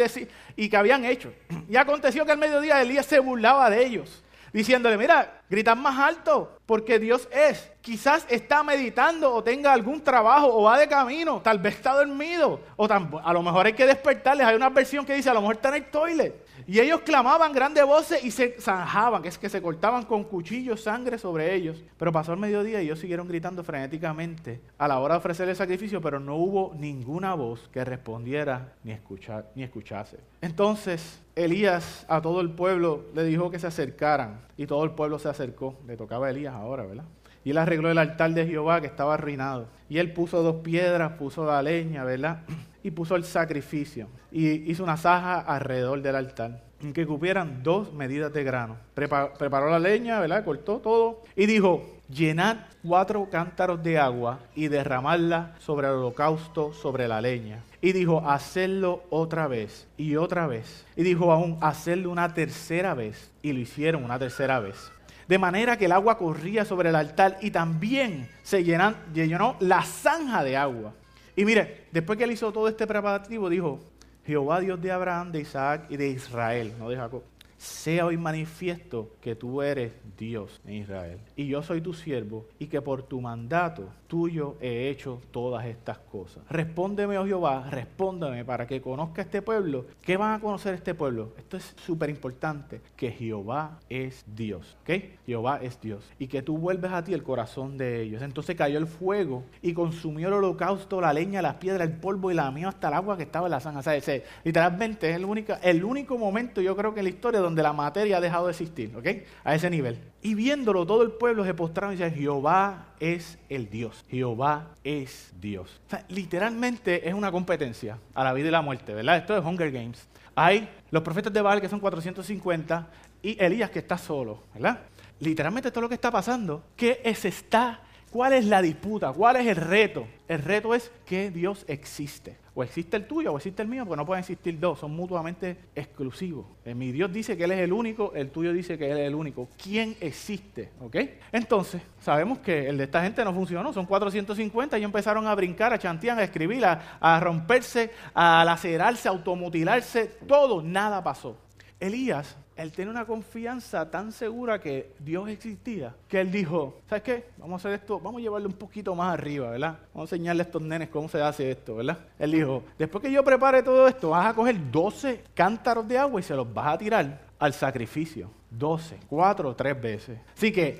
y 0.55 0.67
que 0.67 0.77
habían 0.77 1.05
hecho. 1.05 1.31
Y 1.69 1.75
aconteció 1.75 2.25
que 2.25 2.31
al 2.31 2.39
mediodía 2.39 2.81
Elías 2.81 3.05
se 3.05 3.19
burlaba 3.19 3.69
de 3.69 3.85
ellos, 3.85 4.23
diciéndole, 4.51 4.97
mira, 4.97 5.34
gritan 5.49 5.81
más 5.81 5.97
alto, 5.99 6.57
porque 6.65 6.99
Dios 6.99 7.27
es. 7.31 7.71
Quizás 7.81 8.25
está 8.29 8.63
meditando 8.63 9.33
o 9.33 9.43
tenga 9.43 9.73
algún 9.73 10.01
trabajo 10.03 10.47
o 10.47 10.63
va 10.63 10.77
de 10.77 10.87
camino, 10.87 11.41
tal 11.41 11.59
vez 11.59 11.75
está 11.75 11.93
dormido, 11.93 12.59
o 12.75 12.87
a 12.87 13.33
lo 13.33 13.43
mejor 13.43 13.65
hay 13.65 13.73
que 13.73 13.85
despertarles. 13.85 14.47
Hay 14.47 14.55
una 14.55 14.69
versión 14.69 15.05
que 15.05 15.13
dice, 15.13 15.29
a 15.29 15.33
lo 15.33 15.41
mejor 15.41 15.55
está 15.55 15.69
en 15.69 15.75
el 15.75 15.85
toilet. 15.85 16.44
Y 16.67 16.79
ellos 16.79 17.01
clamaban 17.01 17.53
grandes 17.53 17.85
voces 17.85 18.23
y 18.23 18.31
se 18.31 18.55
zanjaban, 18.59 19.21
que 19.21 19.29
es 19.29 19.37
que 19.37 19.49
se 19.49 19.61
cortaban 19.61 20.05
con 20.05 20.23
cuchillos 20.23 20.81
sangre 20.81 21.17
sobre 21.17 21.53
ellos. 21.53 21.83
Pero 21.97 22.11
pasó 22.11 22.33
el 22.33 22.39
mediodía 22.39 22.81
y 22.81 22.85
ellos 22.85 22.99
siguieron 22.99 23.27
gritando 23.27 23.63
frenéticamente 23.63 24.61
a 24.77 24.87
la 24.87 24.99
hora 24.99 25.15
de 25.15 25.19
ofrecer 25.19 25.47
el 25.47 25.55
sacrificio, 25.55 26.01
pero 26.01 26.19
no 26.19 26.35
hubo 26.35 26.73
ninguna 26.75 27.35
voz 27.35 27.69
que 27.71 27.83
respondiera 27.85 28.73
ni, 28.83 28.91
escuchar, 28.91 29.51
ni 29.53 29.63
escuchase. 29.63 30.17
Entonces 30.41 31.21
Elías 31.35 32.05
a 32.07 32.21
todo 32.21 32.41
el 32.41 32.49
pueblo 32.49 33.05
le 33.13 33.23
dijo 33.23 33.51
que 33.51 33.59
se 33.59 33.67
acercaran 33.67 34.41
y 34.57 34.65
todo 34.65 34.83
el 34.83 34.91
pueblo 34.91 35.19
se 35.19 35.29
acercó. 35.29 35.77
Le 35.87 35.97
tocaba 35.97 36.27
a 36.27 36.29
Elías 36.31 36.55
ahora, 36.55 36.83
¿verdad? 36.83 37.05
Y 37.43 37.51
él 37.51 37.59
arregló 37.59 37.91
el 37.91 37.99
altar 37.99 38.33
de 38.33 38.47
Jehová 38.47 38.81
que 38.81 38.87
estaba 38.87 39.13
arruinado. 39.13 39.67
Y 39.87 39.99
él 39.99 40.11
puso 40.13 40.41
dos 40.41 40.63
piedras, 40.63 41.11
puso 41.13 41.45
la 41.45 41.61
leña, 41.61 42.03
¿verdad? 42.03 42.39
Y 42.85 42.91
puso 42.91 43.15
el 43.15 43.23
sacrificio. 43.23 44.07
Y 44.31 44.71
hizo 44.71 44.83
una 44.83 44.95
saja 44.95 45.39
alrededor 45.39 46.03
del 46.03 46.15
altar. 46.15 46.61
En 46.79 46.93
que 46.93 47.07
cupieran 47.07 47.63
dos 47.63 47.91
medidas 47.91 48.31
de 48.31 48.43
grano. 48.43 48.77
Preparó, 48.93 49.71
la 49.71 49.79
leña, 49.79 50.19
¿verdad? 50.19 50.45
Cortó 50.45 50.77
todo. 50.77 51.23
Y 51.35 51.47
dijo, 51.47 51.83
llenad 52.09 52.57
cuatro 52.83 53.27
cántaros 53.31 53.81
de 53.81 53.97
agua 53.97 54.37
y 54.53 54.67
derramadla 54.67 55.55
sobre 55.57 55.87
el 55.87 55.93
holocausto, 55.93 56.73
sobre 56.73 57.07
la 57.07 57.21
leña. 57.21 57.63
Y 57.81 57.91
dijo, 57.91 58.21
hacerlo 58.29 59.01
otra 59.09 59.47
vez 59.47 59.87
y 59.97 60.15
otra 60.15 60.45
vez. 60.45 60.85
Y 60.95 61.01
dijo 61.01 61.31
aún, 61.31 61.57
hacerlo 61.61 62.11
una 62.11 62.35
tercera 62.35 62.93
vez. 62.93 63.31
Y 63.41 63.51
lo 63.53 63.61
hicieron 63.61 64.03
una 64.03 64.19
tercera 64.19 64.59
vez 64.59 64.91
de 65.27 65.39
manera 65.39 65.75
que 65.75 65.85
el 65.85 65.91
agua 65.91 66.19
corría 66.19 66.65
sobre 66.65 66.89
el 66.89 66.95
altar 66.95 67.39
y 67.41 67.49
también 67.49 68.29
se 68.43 68.63
llenó 68.63 69.55
la 69.59 69.81
zanja 69.81 70.43
de 70.43 70.55
agua. 70.55 70.93
Y 71.35 71.45
mire, 71.45 71.85
después 71.91 72.17
que 72.17 72.23
él 72.23 72.31
hizo 72.31 72.51
todo 72.51 72.67
este 72.67 72.87
preparativo, 72.87 73.49
dijo, 73.49 73.79
Jehová 74.25 74.59
Dios 74.59 74.81
de 74.81 74.91
Abraham, 74.91 75.31
de 75.31 75.41
Isaac 75.41 75.85
y 75.89 75.97
de 75.97 76.09
Israel, 76.09 76.73
no 76.79 76.89
de 76.89 76.95
Jacob, 76.95 77.23
sea 77.57 78.05
hoy 78.05 78.17
manifiesto 78.17 79.11
que 79.21 79.35
tú 79.35 79.61
eres 79.61 79.93
Dios 80.17 80.61
en 80.65 80.75
Israel. 80.75 81.19
Y 81.35 81.47
yo 81.47 81.63
soy 81.63 81.81
tu 81.81 81.93
siervo 81.93 82.47
y 82.59 82.67
que 82.67 82.81
por 82.81 83.03
tu 83.03 83.21
mandato 83.21 83.89
tuyo 84.07 84.55
he 84.61 84.89
hecho 84.89 85.21
todas 85.31 85.65
estas 85.65 85.97
cosas. 85.97 86.43
Respóndeme, 86.49 87.17
oh 87.17 87.25
Jehová, 87.25 87.67
respóndeme 87.69 88.45
para 88.45 88.67
que 88.67 88.81
conozca 88.81 89.21
este 89.21 89.41
pueblo. 89.41 89.85
¿Qué 90.01 90.17
van 90.17 90.33
a 90.33 90.39
conocer 90.39 90.73
este 90.73 90.93
pueblo? 90.93 91.33
Esto 91.37 91.57
es 91.57 91.73
súper 91.85 92.09
importante, 92.09 92.81
que 92.95 93.11
Jehová 93.11 93.79
es 93.89 94.23
Dios. 94.27 94.77
¿Ok? 94.81 94.91
Jehová 95.25 95.59
es 95.61 95.79
Dios. 95.81 96.09
Y 96.19 96.27
que 96.27 96.41
tú 96.41 96.57
vuelves 96.57 96.91
a 96.91 97.03
ti 97.03 97.13
el 97.13 97.23
corazón 97.23 97.77
de 97.77 98.01
ellos. 98.01 98.21
Entonces 98.21 98.55
cayó 98.55 98.77
el 98.77 98.87
fuego 98.87 99.43
y 99.61 99.73
consumió 99.73 100.27
el 100.27 100.35
holocausto, 100.35 101.01
la 101.01 101.13
leña, 101.13 101.41
las 101.41 101.55
piedras, 101.55 101.87
el 101.87 101.95
polvo 101.95 102.31
y 102.31 102.35
la 102.35 102.51
mío 102.51 102.69
hasta 102.69 102.87
el 102.87 102.93
agua 102.93 103.17
que 103.17 103.23
estaba 103.23 103.47
en 103.47 103.51
la 103.51 103.59
zanja. 103.59 103.79
O 103.79 103.83
sea, 103.83 103.99
literalmente 104.43 105.09
es 105.09 105.15
el 105.15 105.25
único, 105.25 105.53
el 105.61 105.83
único 105.83 106.17
momento, 106.17 106.61
yo 106.61 106.75
creo 106.75 106.93
que 106.93 106.99
en 106.99 107.05
la 107.05 107.09
historia 107.09 107.41
donde 107.45 107.63
la 107.63 107.73
materia 107.73 108.17
ha 108.17 108.21
dejado 108.21 108.45
de 108.45 108.51
existir. 108.51 108.95
¿Ok? 108.95 109.07
A 109.43 109.55
ese 109.55 109.69
nivel. 109.69 109.97
Y 110.21 110.35
viéndolo, 110.35 110.85
todo 110.85 111.03
el 111.03 111.11
pueblo 111.11 111.45
se 111.45 111.53
postraron 111.53 111.93
y 111.93 111.97
decía, 111.97 112.15
Jehová 112.15 112.87
es 112.99 113.37
el 113.49 113.69
Dios. 113.69 114.03
Jehová 114.09 114.71
es 114.83 115.33
Dios. 115.39 115.81
literalmente 116.09 117.07
es 117.07 117.13
una 117.13 117.31
competencia 117.31 117.97
a 118.13 118.23
la 118.23 118.33
vida 118.33 118.49
y 118.49 118.51
la 118.51 118.61
muerte, 118.61 118.93
¿verdad? 118.93 119.17
Esto 119.17 119.37
es 119.37 119.43
Hunger 119.43 119.71
Games. 119.71 120.07
Hay 120.35 120.69
los 120.91 121.01
profetas 121.01 121.31
de 121.31 121.41
Baal 121.41 121.61
que 121.61 121.69
son 121.69 121.79
450 121.79 122.87
y 123.21 123.41
Elías 123.41 123.69
que 123.69 123.79
está 123.79 123.97
solo, 123.97 124.43
¿verdad? 124.53 124.81
Literalmente 125.19 125.71
todo 125.71 125.81
lo 125.81 125.89
que 125.89 125.95
está 125.95 126.11
pasando, 126.11 126.63
¿qué 126.75 127.01
es 127.03 127.23
está 127.23 127.79
¿Cuál 128.15 128.31
es 128.31 128.45
la 128.45 128.61
disputa? 128.61 129.11
¿Cuál 129.11 129.35
es 129.35 129.45
el 129.45 129.57
reto? 129.57 130.07
El 130.29 130.41
reto 130.41 130.73
es 130.73 130.89
que 131.05 131.31
Dios 131.31 131.65
existe. 131.67 132.37
O 132.53 132.63
existe 132.63 132.95
el 132.95 133.07
tuyo 133.07 133.33
o 133.33 133.35
existe 133.35 133.61
el 133.61 133.67
mío, 133.67 133.83
porque 133.85 133.97
no 133.97 134.05
pueden 134.05 134.21
existir 134.21 134.57
dos, 134.57 134.79
son 134.79 134.95
mutuamente 134.95 135.57
exclusivos. 135.75 136.45
Eh, 136.63 136.73
mi 136.73 136.93
Dios 136.93 137.11
dice 137.11 137.35
que 137.35 137.43
Él 137.43 137.51
es 137.51 137.59
el 137.59 137.73
único, 137.73 138.13
el 138.15 138.29
tuyo 138.29 138.53
dice 138.53 138.77
que 138.77 138.89
Él 138.89 138.99
es 138.99 139.07
el 139.07 139.15
único. 139.15 139.49
¿Quién 139.61 139.97
existe? 139.99 140.69
¿Ok? 140.79 140.95
Entonces, 141.33 141.81
sabemos 141.99 142.39
que 142.39 142.69
el 142.69 142.77
de 142.77 142.85
esta 142.85 143.03
gente 143.03 143.21
no 143.25 143.33
funcionó, 143.33 143.73
son 143.73 143.85
450 143.85 144.79
y 144.79 144.85
empezaron 144.85 145.27
a 145.27 145.35
brincar, 145.35 145.73
a 145.73 145.77
chantear, 145.77 146.17
a 146.17 146.23
escribir, 146.23 146.63
a, 146.63 146.97
a 147.01 147.19
romperse, 147.19 147.91
a 148.13 148.45
lacerarse, 148.45 149.09
a 149.09 149.11
automutilarse, 149.11 150.05
todo, 150.25 150.61
nada 150.63 151.03
pasó. 151.03 151.37
Elías 151.81 152.37
él 152.55 152.71
tiene 152.71 152.89
una 152.89 153.05
confianza 153.05 153.89
tan 153.89 154.11
segura 154.11 154.59
que 154.59 154.93
Dios 154.99 155.27
existía, 155.29 155.93
que 156.07 156.21
él 156.21 156.31
dijo, 156.31 156.79
¿sabes 156.89 157.03
qué? 157.03 157.25
Vamos 157.37 157.53
a 157.53 157.67
hacer 157.67 157.79
esto, 157.81 157.99
vamos 157.99 158.19
a 158.19 158.23
llevarlo 158.23 158.47
un 158.47 158.55
poquito 158.55 158.95
más 158.95 159.13
arriba, 159.13 159.51
¿verdad? 159.51 159.77
Vamos 159.93 160.11
a 160.11 160.15
enseñarle 160.15 160.41
a 160.41 160.45
estos 160.45 160.61
nenes 160.61 160.89
cómo 160.89 161.09
se 161.09 161.21
hace 161.21 161.51
esto, 161.51 161.75
¿verdad? 161.75 161.97
Él 162.17 162.31
dijo, 162.31 162.63
después 162.77 163.01
que 163.03 163.11
yo 163.11 163.23
prepare 163.23 163.61
todo 163.61 163.87
esto, 163.87 164.11
vas 164.11 164.27
a 164.27 164.33
coger 164.33 164.55
12 164.71 165.23
cántaros 165.33 165.87
de 165.87 165.97
agua 165.97 166.19
y 166.19 166.23
se 166.23 166.35
los 166.35 166.51
vas 166.53 166.73
a 166.73 166.77
tirar 166.77 167.21
al 167.37 167.53
sacrificio. 167.53 168.29
12, 168.51 168.99
4 169.09 169.49
o 169.49 169.55
3 169.55 169.81
veces. 169.81 170.19
Así 170.33 170.51
que 170.51 170.79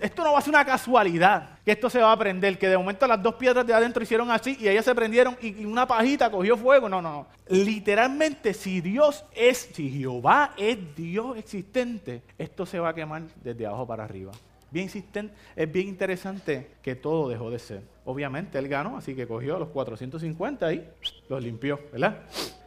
esto 0.00 0.24
no 0.24 0.32
va 0.32 0.38
a 0.38 0.42
ser 0.42 0.50
una 0.50 0.64
casualidad 0.64 1.58
que 1.64 1.72
esto 1.72 1.88
se 1.90 2.00
va 2.00 2.12
a 2.12 2.18
prender, 2.18 2.58
que 2.58 2.68
de 2.68 2.76
momento 2.76 3.06
las 3.06 3.22
dos 3.22 3.34
piedras 3.34 3.66
de 3.66 3.74
adentro 3.74 4.02
hicieron 4.02 4.30
así 4.30 4.56
y 4.60 4.68
ellas 4.68 4.84
se 4.84 4.94
prendieron 4.94 5.36
y 5.40 5.64
una 5.64 5.86
pajita 5.86 6.30
cogió 6.30 6.56
fuego. 6.56 6.88
No, 6.88 7.00
no, 7.00 7.12
no. 7.12 7.26
Literalmente, 7.48 8.54
si 8.54 8.80
Dios 8.80 9.24
es, 9.34 9.70
si 9.72 9.90
Jehová 9.90 10.54
es 10.56 10.78
Dios 10.94 11.36
existente, 11.36 12.22
esto 12.36 12.66
se 12.66 12.78
va 12.78 12.90
a 12.90 12.94
quemar 12.94 13.22
desde 13.42 13.66
abajo 13.66 13.86
para 13.86 14.04
arriba. 14.04 14.32
Bien 14.70 14.90
es 15.56 15.72
bien 15.72 15.88
interesante 15.88 16.72
que 16.82 16.94
todo 16.94 17.28
dejó 17.28 17.50
de 17.50 17.58
ser. 17.58 17.82
Obviamente 18.04 18.58
él 18.58 18.68
ganó, 18.68 18.98
así 18.98 19.14
que 19.14 19.26
cogió 19.26 19.56
a 19.56 19.58
los 19.58 19.68
450 19.68 20.72
y 20.74 20.88
los 21.28 21.42
limpió, 21.42 21.80
¿verdad? 21.90 22.18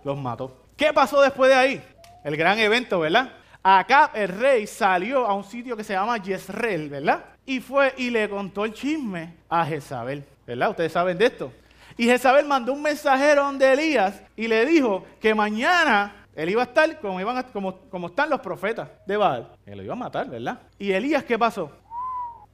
Los 0.04 0.18
mató. 0.18 0.64
¿Qué 0.76 0.92
pasó 0.94 1.22
después 1.22 1.50
de 1.50 1.56
ahí? 1.56 1.84
El 2.24 2.38
gran 2.38 2.58
evento, 2.58 3.00
¿verdad? 3.00 3.34
Acá 3.63 4.12
el 4.15 4.30
rey 4.30 4.65
salió 4.65 5.25
a 5.25 5.34
un 5.34 5.44
sitio 5.44 5.77
que 5.77 5.84
se 5.84 5.94
llama 5.94 6.20
Jezreel, 6.20 6.89
¿verdad? 6.89 7.25
Y 7.46 7.60
fue 7.60 7.94
y 7.98 8.10
le 8.10 8.27
contó 8.27 8.65
el 8.65 8.74
chisme 8.74 9.36
a 9.50 9.65
Jezabel, 9.65 10.24
¿verdad? 10.48 10.72
Ustedes 10.72 10.91
saben 10.91 11.18
de 11.18 11.25
esto. 11.25 11.51
Y 11.98 12.06
Jezabel 12.06 12.48
mandó 12.48 12.74
un 12.74 12.82
mensajero 12.82 13.44
donde 13.44 13.72
Elías 13.72 14.22
y 14.36 14.48
le 14.48 14.65
dijo 14.65 15.06
que 15.20 15.36
mañana 15.36 16.25
él 16.36 16.50
iba 16.50 16.62
a 16.62 16.65
estar 16.65 17.00
como, 17.00 17.20
iban 17.20 17.44
como, 17.53 17.77
como 17.89 18.08
están 18.08 18.30
los 18.30 18.39
profetas 18.39 18.89
de 19.06 19.18
Baal. 19.18 19.51
Él 19.65 19.77
lo 19.77 19.84
iba 19.84 19.94
a 19.94 19.98
matar, 19.98 20.27
¿verdad? 20.27 20.60
Y 20.80 20.91
Elías, 20.91 21.24
¿qué 21.24 21.38
pasó? 21.38 21.72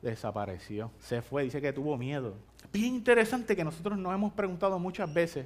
Desapareció, 0.02 0.92
se 1.00 1.22
fue, 1.22 1.44
dice 1.44 1.62
que 1.62 1.72
tuvo 1.72 1.98
miedo. 1.98 2.36
Bien 2.74 2.96
interesante 2.96 3.56
que 3.56 3.64
nosotros 3.64 3.98
nos 3.98 4.14
hemos 4.14 4.34
preguntado 4.34 4.78
muchas 4.78 5.12
veces, 5.14 5.46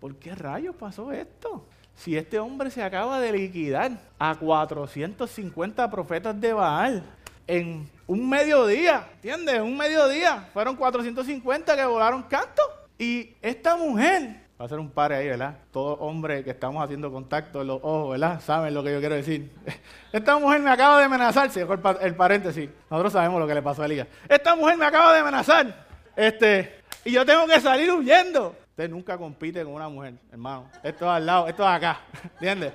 ¿por 0.00 0.16
qué 0.16 0.34
rayos 0.34 0.74
pasó 0.74 1.12
esto? 1.12 1.64
Si 1.96 2.16
este 2.16 2.38
hombre 2.38 2.70
se 2.70 2.82
acaba 2.82 3.18
de 3.20 3.32
liquidar 3.32 3.92
a 4.18 4.34
450 4.34 5.90
profetas 5.90 6.40
de 6.40 6.52
Baal 6.52 7.02
en 7.46 7.88
un 8.06 8.28
mediodía, 8.28 9.08
¿entiendes? 9.14 9.60
Un 9.60 9.76
mediodía. 9.76 10.48
Fueron 10.52 10.76
450 10.76 11.74
que 11.74 11.84
volaron 11.84 12.22
canto. 12.24 12.62
Y 12.98 13.34
esta 13.42 13.76
mujer, 13.76 14.42
va 14.60 14.66
a 14.66 14.68
ser 14.68 14.78
un 14.78 14.90
par 14.90 15.12
ahí, 15.12 15.28
¿verdad? 15.28 15.56
Todo 15.72 15.94
hombre 15.94 16.44
que 16.44 16.50
estamos 16.50 16.82
haciendo 16.82 17.10
contacto 17.10 17.62
en 17.62 17.68
los 17.68 17.80
ojos, 17.82 18.12
¿verdad? 18.12 18.40
Saben 18.40 18.74
lo 18.74 18.82
que 18.84 18.92
yo 18.92 19.00
quiero 19.00 19.14
decir. 19.14 19.50
Esta 20.12 20.38
mujer 20.38 20.60
me 20.60 20.70
acaba 20.70 20.98
de 20.98 21.04
amenazar, 21.04 21.50
si 21.50 21.60
el, 21.60 21.68
el 22.00 22.14
paréntesis. 22.14 22.68
Nosotros 22.90 23.12
sabemos 23.12 23.40
lo 23.40 23.46
que 23.46 23.54
le 23.54 23.62
pasó 23.62 23.82
a 23.82 23.86
Elías. 23.86 24.06
Esta 24.28 24.54
mujer 24.54 24.76
me 24.76 24.86
acaba 24.86 25.12
de 25.12 25.20
amenazar. 25.20 25.86
Este, 26.14 26.80
y 27.04 27.12
yo 27.12 27.24
tengo 27.26 27.46
que 27.46 27.60
salir 27.60 27.90
huyendo. 27.90 28.54
Usted 28.76 28.90
nunca 28.90 29.16
compite 29.16 29.64
con 29.64 29.72
una 29.72 29.88
mujer, 29.88 30.12
hermano. 30.30 30.70
Esto 30.82 31.06
es 31.06 31.10
al 31.10 31.24
lado, 31.24 31.48
esto 31.48 31.62
es 31.62 31.68
acá. 31.70 32.00
¿Entiendes? 32.34 32.74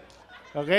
¿Ok? 0.55 0.69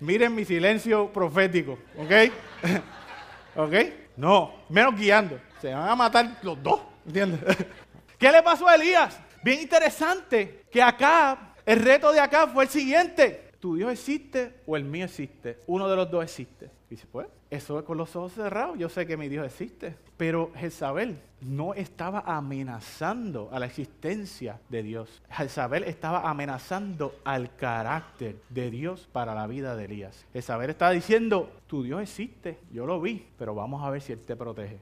miren 0.00 0.34
mi 0.34 0.46
silencio 0.46 1.12
profético. 1.12 1.78
¿Ok? 1.98 2.32
¿Ok? 3.56 3.74
No, 4.16 4.54
menos 4.70 4.96
guiando. 4.96 5.38
Se 5.60 5.74
van 5.74 5.86
a 5.86 5.94
matar 5.94 6.38
los 6.42 6.62
dos. 6.62 6.80
¿Entiendes? 7.04 7.40
¿Qué 8.18 8.32
le 8.32 8.42
pasó 8.42 8.66
a 8.66 8.76
Elías? 8.76 9.20
Bien 9.44 9.60
interesante 9.60 10.62
que 10.70 10.82
acá, 10.82 11.52
el 11.66 11.78
reto 11.78 12.10
de 12.10 12.20
acá 12.20 12.46
fue 12.46 12.64
el 12.64 12.70
siguiente. 12.70 13.50
¿Tu 13.60 13.76
Dios 13.76 13.92
existe 13.92 14.62
o 14.66 14.74
el 14.74 14.84
mío 14.84 15.04
existe? 15.04 15.58
Uno 15.66 15.86
de 15.86 15.96
los 15.96 16.10
dos 16.10 16.24
existe. 16.24 16.70
Dice, 16.90 17.06
pues, 17.10 17.28
eso 17.50 17.78
es 17.78 17.84
con 17.84 17.96
los 17.96 18.16
ojos 18.16 18.32
cerrados. 18.32 18.76
Yo 18.76 18.88
sé 18.88 19.06
que 19.06 19.16
mi 19.16 19.28
Dios 19.28 19.46
existe. 19.46 19.94
Pero 20.16 20.50
Jezabel 20.56 21.20
no 21.40 21.72
estaba 21.72 22.24
amenazando 22.26 23.48
a 23.52 23.60
la 23.60 23.66
existencia 23.66 24.60
de 24.68 24.82
Dios. 24.82 25.22
Jezabel 25.30 25.84
estaba 25.84 26.28
amenazando 26.28 27.14
al 27.24 27.54
carácter 27.54 28.42
de 28.48 28.72
Dios 28.72 29.08
para 29.12 29.36
la 29.36 29.46
vida 29.46 29.76
de 29.76 29.84
Elías. 29.84 30.26
Jezabel 30.32 30.70
estaba 30.70 30.90
diciendo, 30.90 31.52
tu 31.68 31.84
Dios 31.84 32.02
existe, 32.02 32.58
yo 32.72 32.86
lo 32.86 33.00
vi, 33.00 33.24
pero 33.38 33.54
vamos 33.54 33.84
a 33.84 33.90
ver 33.90 34.02
si 34.02 34.12
Él 34.12 34.20
te 34.20 34.34
protege. 34.34 34.80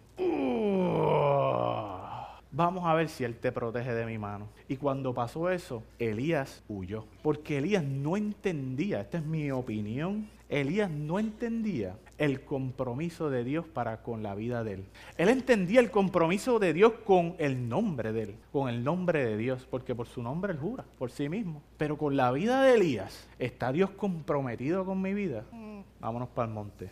Vamos 2.50 2.86
a 2.86 2.94
ver 2.94 3.10
si 3.10 3.22
Él 3.22 3.36
te 3.36 3.52
protege 3.52 3.92
de 3.92 4.06
mi 4.06 4.16
mano. 4.16 4.48
Y 4.66 4.78
cuando 4.78 5.12
pasó 5.12 5.50
eso, 5.50 5.82
Elías 5.98 6.64
huyó. 6.68 7.04
Porque 7.22 7.58
Elías 7.58 7.84
no 7.84 8.16
entendía, 8.16 9.02
esta 9.02 9.18
es 9.18 9.24
mi 9.24 9.50
opinión, 9.50 10.30
Elías 10.48 10.90
no 10.90 11.18
entendía 11.18 11.96
el 12.16 12.40
compromiso 12.40 13.30
de 13.30 13.44
Dios 13.44 13.66
para 13.66 14.02
con 14.02 14.22
la 14.22 14.34
vida 14.34 14.64
de 14.64 14.74
él. 14.74 14.84
Él 15.16 15.28
entendía 15.28 15.80
el 15.80 15.90
compromiso 15.90 16.58
de 16.58 16.72
Dios 16.72 16.94
con 17.04 17.36
el 17.38 17.68
nombre 17.68 18.12
de 18.12 18.22
él, 18.22 18.34
con 18.50 18.68
el 18.68 18.82
nombre 18.82 19.24
de 19.24 19.36
Dios, 19.36 19.66
porque 19.70 19.94
por 19.94 20.08
su 20.08 20.22
nombre 20.22 20.52
él 20.52 20.58
jura, 20.58 20.84
por 20.98 21.10
sí 21.10 21.28
mismo. 21.28 21.62
Pero 21.76 21.96
con 21.96 22.16
la 22.16 22.32
vida 22.32 22.62
de 22.62 22.74
Elías, 22.74 23.28
¿está 23.38 23.72
Dios 23.72 23.90
comprometido 23.90 24.84
con 24.84 25.00
mi 25.00 25.14
vida? 25.14 25.44
Vámonos 26.00 26.28
para 26.30 26.48
el 26.48 26.54
monte. 26.54 26.90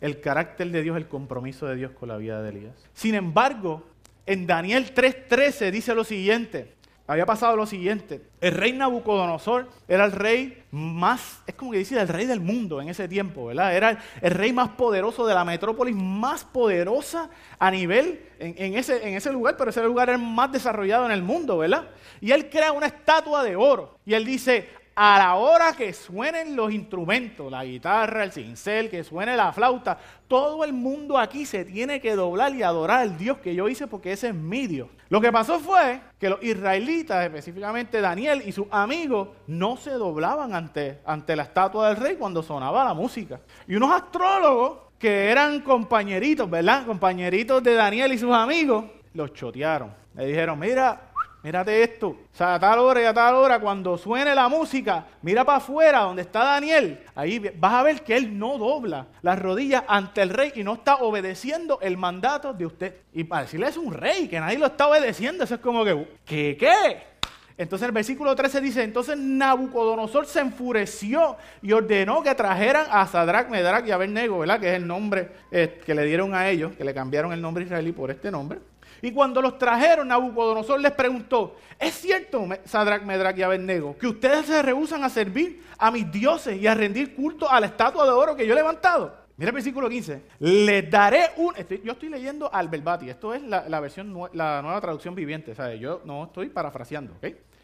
El 0.00 0.20
carácter 0.20 0.70
de 0.70 0.82
Dios, 0.82 0.96
el 0.96 1.08
compromiso 1.08 1.66
de 1.66 1.76
Dios 1.76 1.92
con 1.92 2.08
la 2.08 2.16
vida 2.16 2.42
de 2.42 2.48
Elías. 2.50 2.74
Sin 2.94 3.14
embargo, 3.14 3.84
en 4.26 4.46
Daniel 4.46 4.94
3:13 4.94 5.70
dice 5.70 5.94
lo 5.94 6.04
siguiente, 6.04 6.74
había 7.12 7.26
pasado 7.26 7.56
lo 7.56 7.66
siguiente. 7.66 8.22
El 8.40 8.52
rey 8.54 8.72
Nabucodonosor 8.72 9.68
era 9.86 10.04
el 10.04 10.12
rey 10.12 10.64
más, 10.70 11.42
es 11.46 11.54
como 11.54 11.72
que 11.72 11.78
dice, 11.78 12.00
el 12.00 12.08
rey 12.08 12.26
del 12.26 12.40
mundo 12.40 12.80
en 12.80 12.88
ese 12.88 13.06
tiempo, 13.08 13.46
¿verdad? 13.46 13.76
Era 13.76 13.98
el, 14.20 14.30
rey 14.30 14.52
más 14.52 14.70
poderoso 14.70 15.26
de 15.26 15.34
la 15.34 15.44
metrópolis, 15.44 15.94
más 15.94 16.44
poderosa 16.44 17.30
a 17.58 17.70
nivel 17.70 18.20
en, 18.38 18.74
ese, 18.74 19.06
en 19.06 19.14
ese 19.14 19.30
lugar, 19.32 19.56
pero 19.56 19.70
ese 19.70 19.84
lugar 19.84 20.08
era 20.08 20.18
el 20.18 20.24
más 20.24 20.50
desarrollado 20.50 21.06
en 21.06 21.12
el 21.12 21.22
mundo, 21.22 21.58
¿verdad? 21.58 21.88
Y 22.20 22.32
él 22.32 22.48
crea 22.50 22.72
una 22.72 22.86
estatua 22.86 23.44
de 23.44 23.56
oro. 23.56 23.98
Y 24.04 24.14
él 24.14 24.24
dice, 24.24 24.68
a 24.94 25.18
la 25.18 25.34
hora 25.36 25.72
que 25.72 25.92
suenen 25.92 26.54
los 26.54 26.72
instrumentos, 26.72 27.50
la 27.50 27.64
guitarra, 27.64 28.24
el 28.24 28.32
cincel, 28.32 28.90
que 28.90 29.04
suene 29.04 29.36
la 29.36 29.52
flauta, 29.52 29.98
todo 30.28 30.64
el 30.64 30.72
mundo 30.72 31.18
aquí 31.18 31.46
se 31.46 31.64
tiene 31.64 32.00
que 32.00 32.14
doblar 32.14 32.54
y 32.54 32.62
adorar 32.62 33.00
al 33.00 33.16
Dios 33.16 33.38
que 33.38 33.54
yo 33.54 33.68
hice 33.68 33.86
porque 33.86 34.12
ese 34.12 34.28
es 34.28 34.34
mi 34.34 34.66
Dios. 34.66 34.88
Lo 35.08 35.20
que 35.20 35.32
pasó 35.32 35.60
fue 35.60 36.00
que 36.18 36.28
los 36.28 36.42
israelitas, 36.42 37.24
específicamente 37.24 38.00
Daniel 38.00 38.42
y 38.46 38.52
sus 38.52 38.66
amigos, 38.70 39.28
no 39.46 39.76
se 39.76 39.90
doblaban 39.90 40.54
ante, 40.54 41.00
ante 41.04 41.36
la 41.36 41.44
estatua 41.44 41.88
del 41.88 41.96
rey 41.96 42.16
cuando 42.16 42.42
sonaba 42.42 42.84
la 42.84 42.94
música. 42.94 43.40
Y 43.66 43.74
unos 43.74 43.92
astrólogos 43.92 44.78
que 44.98 45.30
eran 45.30 45.60
compañeritos, 45.60 46.48
¿verdad? 46.48 46.86
Compañeritos 46.86 47.62
de 47.62 47.74
Daniel 47.74 48.12
y 48.12 48.18
sus 48.18 48.32
amigos, 48.32 48.84
los 49.14 49.32
chotearon. 49.32 49.92
Le 50.14 50.26
dijeron, 50.26 50.58
mira, 50.58 51.11
mírate 51.42 51.82
esto. 51.82 52.08
O 52.08 52.36
sea, 52.36 52.54
a 52.54 52.60
tal 52.60 52.78
hora 52.78 53.02
y 53.02 53.04
a 53.04 53.14
tal 53.14 53.34
hora, 53.34 53.60
cuando 53.60 53.98
suene 53.98 54.34
la 54.34 54.48
música, 54.48 55.06
mira 55.22 55.44
para 55.44 55.58
afuera 55.58 56.00
donde 56.00 56.22
está 56.22 56.44
Daniel. 56.44 57.00
Ahí 57.14 57.38
vas 57.56 57.72
a 57.72 57.82
ver 57.82 58.02
que 58.02 58.16
él 58.16 58.38
no 58.38 58.58
dobla 58.58 59.06
las 59.22 59.38
rodillas 59.38 59.84
ante 59.88 60.22
el 60.22 60.30
rey 60.30 60.52
y 60.54 60.64
no 60.64 60.74
está 60.74 60.96
obedeciendo 60.96 61.78
el 61.80 61.96
mandato 61.96 62.52
de 62.52 62.66
usted. 62.66 62.96
Y 63.12 63.24
para 63.24 63.42
decirle 63.42 63.68
es 63.68 63.76
un 63.76 63.92
rey, 63.92 64.28
que 64.28 64.40
nadie 64.40 64.58
lo 64.58 64.66
está 64.66 64.88
obedeciendo, 64.88 65.44
eso 65.44 65.54
es 65.54 65.60
como 65.60 65.84
que, 65.84 66.18
¿qué 66.24 66.56
qué? 66.58 67.12
Entonces 67.58 67.86
el 67.86 67.92
versículo 67.92 68.34
13 68.34 68.60
dice, 68.60 68.82
entonces 68.82 69.16
Nabucodonosor 69.16 70.26
se 70.26 70.40
enfureció 70.40 71.36
y 71.60 71.72
ordenó 71.72 72.22
que 72.22 72.34
trajeran 72.34 72.86
a 72.90 73.06
Sadrach, 73.06 73.48
Medrach 73.48 73.86
y 73.86 73.90
Abednego, 73.90 74.38
¿verdad? 74.38 74.58
Que 74.58 74.70
es 74.70 74.74
el 74.74 74.86
nombre 74.86 75.28
eh, 75.50 75.80
que 75.84 75.94
le 75.94 76.04
dieron 76.04 76.34
a 76.34 76.48
ellos, 76.48 76.72
que 76.76 76.84
le 76.84 76.94
cambiaron 76.94 77.32
el 77.32 77.40
nombre 77.40 77.64
israelí 77.64 77.92
por 77.92 78.10
este 78.10 78.30
nombre. 78.30 78.58
Y 79.02 79.10
cuando 79.10 79.42
los 79.42 79.58
trajeron, 79.58 80.08
Nabucodonosor 80.08 80.80
les 80.80 80.92
preguntó, 80.92 81.56
¿es 81.76 81.92
cierto, 81.94 82.46
Sadrach, 82.64 83.02
Medrach 83.02 83.36
y 83.36 83.42
Abednego, 83.42 83.98
que 83.98 84.06
ustedes 84.06 84.46
se 84.46 84.62
rehusan 84.62 85.02
a 85.02 85.08
servir 85.08 85.60
a 85.76 85.90
mis 85.90 86.10
dioses 86.10 86.60
y 86.60 86.68
a 86.68 86.74
rendir 86.74 87.14
culto 87.14 87.50
a 87.50 87.58
la 87.58 87.66
estatua 87.66 88.04
de 88.04 88.12
oro 88.12 88.36
que 88.36 88.46
yo 88.46 88.52
he 88.52 88.56
levantado? 88.56 89.22
Mira 89.36 89.50
el 89.50 89.54
versículo 89.54 89.88
15. 89.88 90.22
Les 90.38 90.88
daré 90.88 91.30
un... 91.36 91.52
yo 91.82 91.92
estoy 91.92 92.10
leyendo 92.10 92.52
al 92.54 92.68
verbati. 92.68 93.10
Esto 93.10 93.34
es 93.34 93.42
la, 93.42 93.80
versión, 93.80 94.16
la 94.34 94.62
nueva 94.62 94.80
traducción 94.80 95.16
viviente. 95.16 95.52
¿sabes? 95.54 95.80
Yo 95.80 96.00
no 96.04 96.24
estoy 96.24 96.50
parafraseando. 96.50 97.14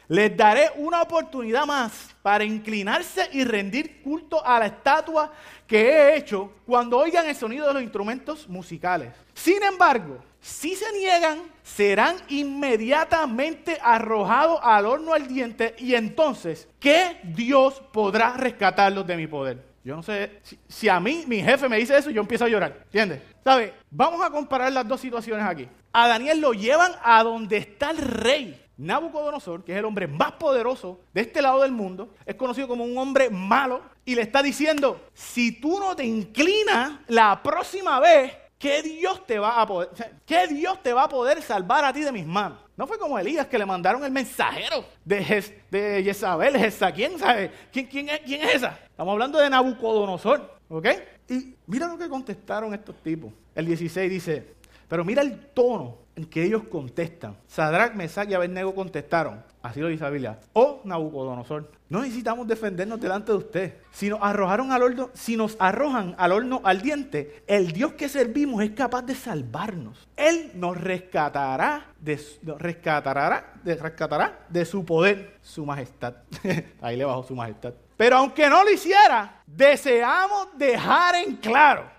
Les 0.09 0.35
daré 0.35 0.71
una 0.77 1.03
oportunidad 1.03 1.67
más 1.67 2.15
para 2.23 2.43
inclinarse 2.43 3.29
y 3.33 3.45
rendir 3.45 4.01
culto 4.03 4.45
a 4.45 4.59
la 4.59 4.67
estatua 4.67 5.31
que 5.67 5.91
he 5.91 6.17
hecho 6.17 6.53
cuando 6.65 6.99
oigan 6.99 7.27
el 7.27 7.37
sonido 7.37 7.67
de 7.67 7.75
los 7.75 7.83
instrumentos 7.83 8.49
musicales. 8.49 9.13
Sin 9.35 9.63
embargo, 9.63 10.19
si 10.41 10.75
se 10.75 10.91
niegan, 10.93 11.41
serán 11.63 12.17
inmediatamente 12.29 13.79
arrojados 13.83 14.59
al 14.63 14.87
horno 14.87 15.13
ardiente 15.13 15.75
y 15.79 15.95
entonces, 15.95 16.69
¿qué 16.81 17.19
Dios 17.23 17.83
podrá 17.93 18.33
rescatarlos 18.35 19.07
de 19.07 19.17
mi 19.17 19.27
poder? 19.27 19.69
Yo 19.85 19.95
no 19.97 20.03
sé, 20.03 20.41
si, 20.69 20.89
a 20.89 21.01
mí 21.01 21.25
mi 21.27 21.43
jefe 21.43 21.69
me 21.69 21.79
dice 21.79 21.97
eso, 21.97 22.11
yo 22.11 22.21
empiezo 22.21 22.45
a 22.45 22.49
llorar. 22.49 22.81
¿Entiendes? 22.85 23.23
¿Sabe? 23.45 23.75
Vamos 23.91 24.25
a 24.25 24.31
comparar 24.31 24.73
las 24.73 24.87
dos 24.87 25.01
situaciones 25.01 25.45
aquí. 25.47 25.69
A 25.93 26.09
Daniel 26.09 26.41
lo 26.41 26.53
llevan 26.53 26.93
a 27.03 27.23
donde 27.23 27.59
está 27.59 27.91
el 27.91 27.99
rey. 27.99 28.68
Nabucodonosor, 28.79 29.65
que 29.65 29.73
es 29.73 29.79
el 29.79 29.85
hombre 29.85 30.07
más 30.07 30.33
poderoso 30.33 31.01
de 31.13 31.23
este 31.23 31.43
lado 31.43 31.63
del 31.63 31.73
mundo, 31.73 32.15
es 32.25 32.37
conocido 32.37 32.69
como 32.69 32.85
un 32.85 32.97
hombre 32.97 33.29
malo 33.29 33.83
y 34.05 34.15
le 34.15 34.23
está 34.23 34.43
diciendo, 34.43 35.01
si 35.13 35.61
tú 35.61 35.81
no 35.81 35.97
te 35.97 36.05
inclinas 36.05 37.01
la 37.09 37.43
próxima 37.43 37.99
vez, 37.99 38.33
¿qué 38.57 38.81
Dios 38.83 39.27
te 39.27 39.39
va 39.39 39.61
a 39.61 39.67
poder, 39.67 39.91
qué 40.25 40.47
Dios 40.47 40.81
te 40.81 40.93
va 40.93 41.05
a 41.05 41.09
poder 41.09 41.43
salvar 41.43 41.85
a 41.85 41.93
ti 41.93 42.03
de 42.03 42.13
mis 42.13 42.25
manos? 42.25 42.59
No 42.77 42.87
fue 42.87 42.99
como 42.99 43.19
Elías 43.19 43.49
que 43.49 43.59
le 43.59 43.67
mandaron 43.67 44.05
el 44.05 44.13
mensajero 44.13 44.85
de, 45.05 45.45
de 45.69 46.03
Jezabel, 46.05 46.55
¿quién 46.95 47.19
sabe? 47.19 47.51
¿Quién, 47.73 47.87
quién, 47.87 48.09
es, 48.09 48.21
¿Quién 48.21 48.43
es 48.43 48.55
esa? 48.55 48.79
Estamos 48.85 49.13
hablando 49.13 49.41
de 49.41 49.51
Nabucodonosor, 49.51 50.59
¿ok? 50.69 50.87
Y 51.29 51.57
mira 51.67 51.89
lo 51.89 51.99
que 51.99 52.09
contestaron 52.09 52.73
estos 52.73 53.03
tipos. 53.03 53.33
El 53.57 53.67
16 53.67 54.09
dice, 54.09 54.55
pero 54.87 55.05
mira 55.05 55.23
el 55.23 55.49
tono 55.49 55.99
en 56.19 56.25
que 56.25 56.43
ellos 56.43 56.65
contestan. 56.65 57.37
Sadrach, 57.47 57.95
Mesach 57.95 58.29
y 58.29 58.35
Abednego 58.35 58.75
contestaron, 58.75 59.45
así 59.63 59.81
lo 59.81 59.87
dice 59.87 60.03
la 60.03 60.11
Biblia, 60.11 60.41
oh 60.53 60.81
Nabucodonosor, 60.85 61.71
no 61.89 62.01
necesitamos 62.03 62.49
defendernos 62.49 63.01
delante 63.01 63.31
de 63.31 63.39
usted. 63.39 63.75
Si 63.93 64.09
nos 64.09 64.19
arrojaron 64.21 64.73
al 64.73 64.83
horno, 64.83 65.11
si 65.15 65.37
nos 65.37 65.57
arrojan 65.61 66.17
al 66.19 66.33
horno 66.33 66.61
al 66.65 66.83
diente, 66.83 67.45
el 67.47 67.71
Dios 67.71 67.93
que 67.93 68.09
servimos 68.09 68.65
es 68.65 68.73
capaz 68.73 69.03
de 69.03 69.15
salvarnos. 69.15 70.09
Él 70.17 70.51
nos 70.55 70.77
rescatará 70.77 71.87
de, 72.01 72.21
rescatará, 72.59 73.55
de, 73.63 73.77
rescatará 73.77 74.41
de 74.49 74.65
su 74.65 74.85
poder, 74.85 75.37
su 75.41 75.65
majestad. 75.65 76.15
Ahí 76.83 76.97
le 76.97 77.05
bajó 77.05 77.23
su 77.23 77.37
majestad. 77.37 77.75
Pero 77.97 78.17
aunque 78.17 78.49
no 78.49 78.63
lo 78.63 78.71
hiciera, 78.71 79.43
deseamos 79.47 80.49
dejar 80.57 81.17
en 81.17 81.37
claro. 81.37 81.91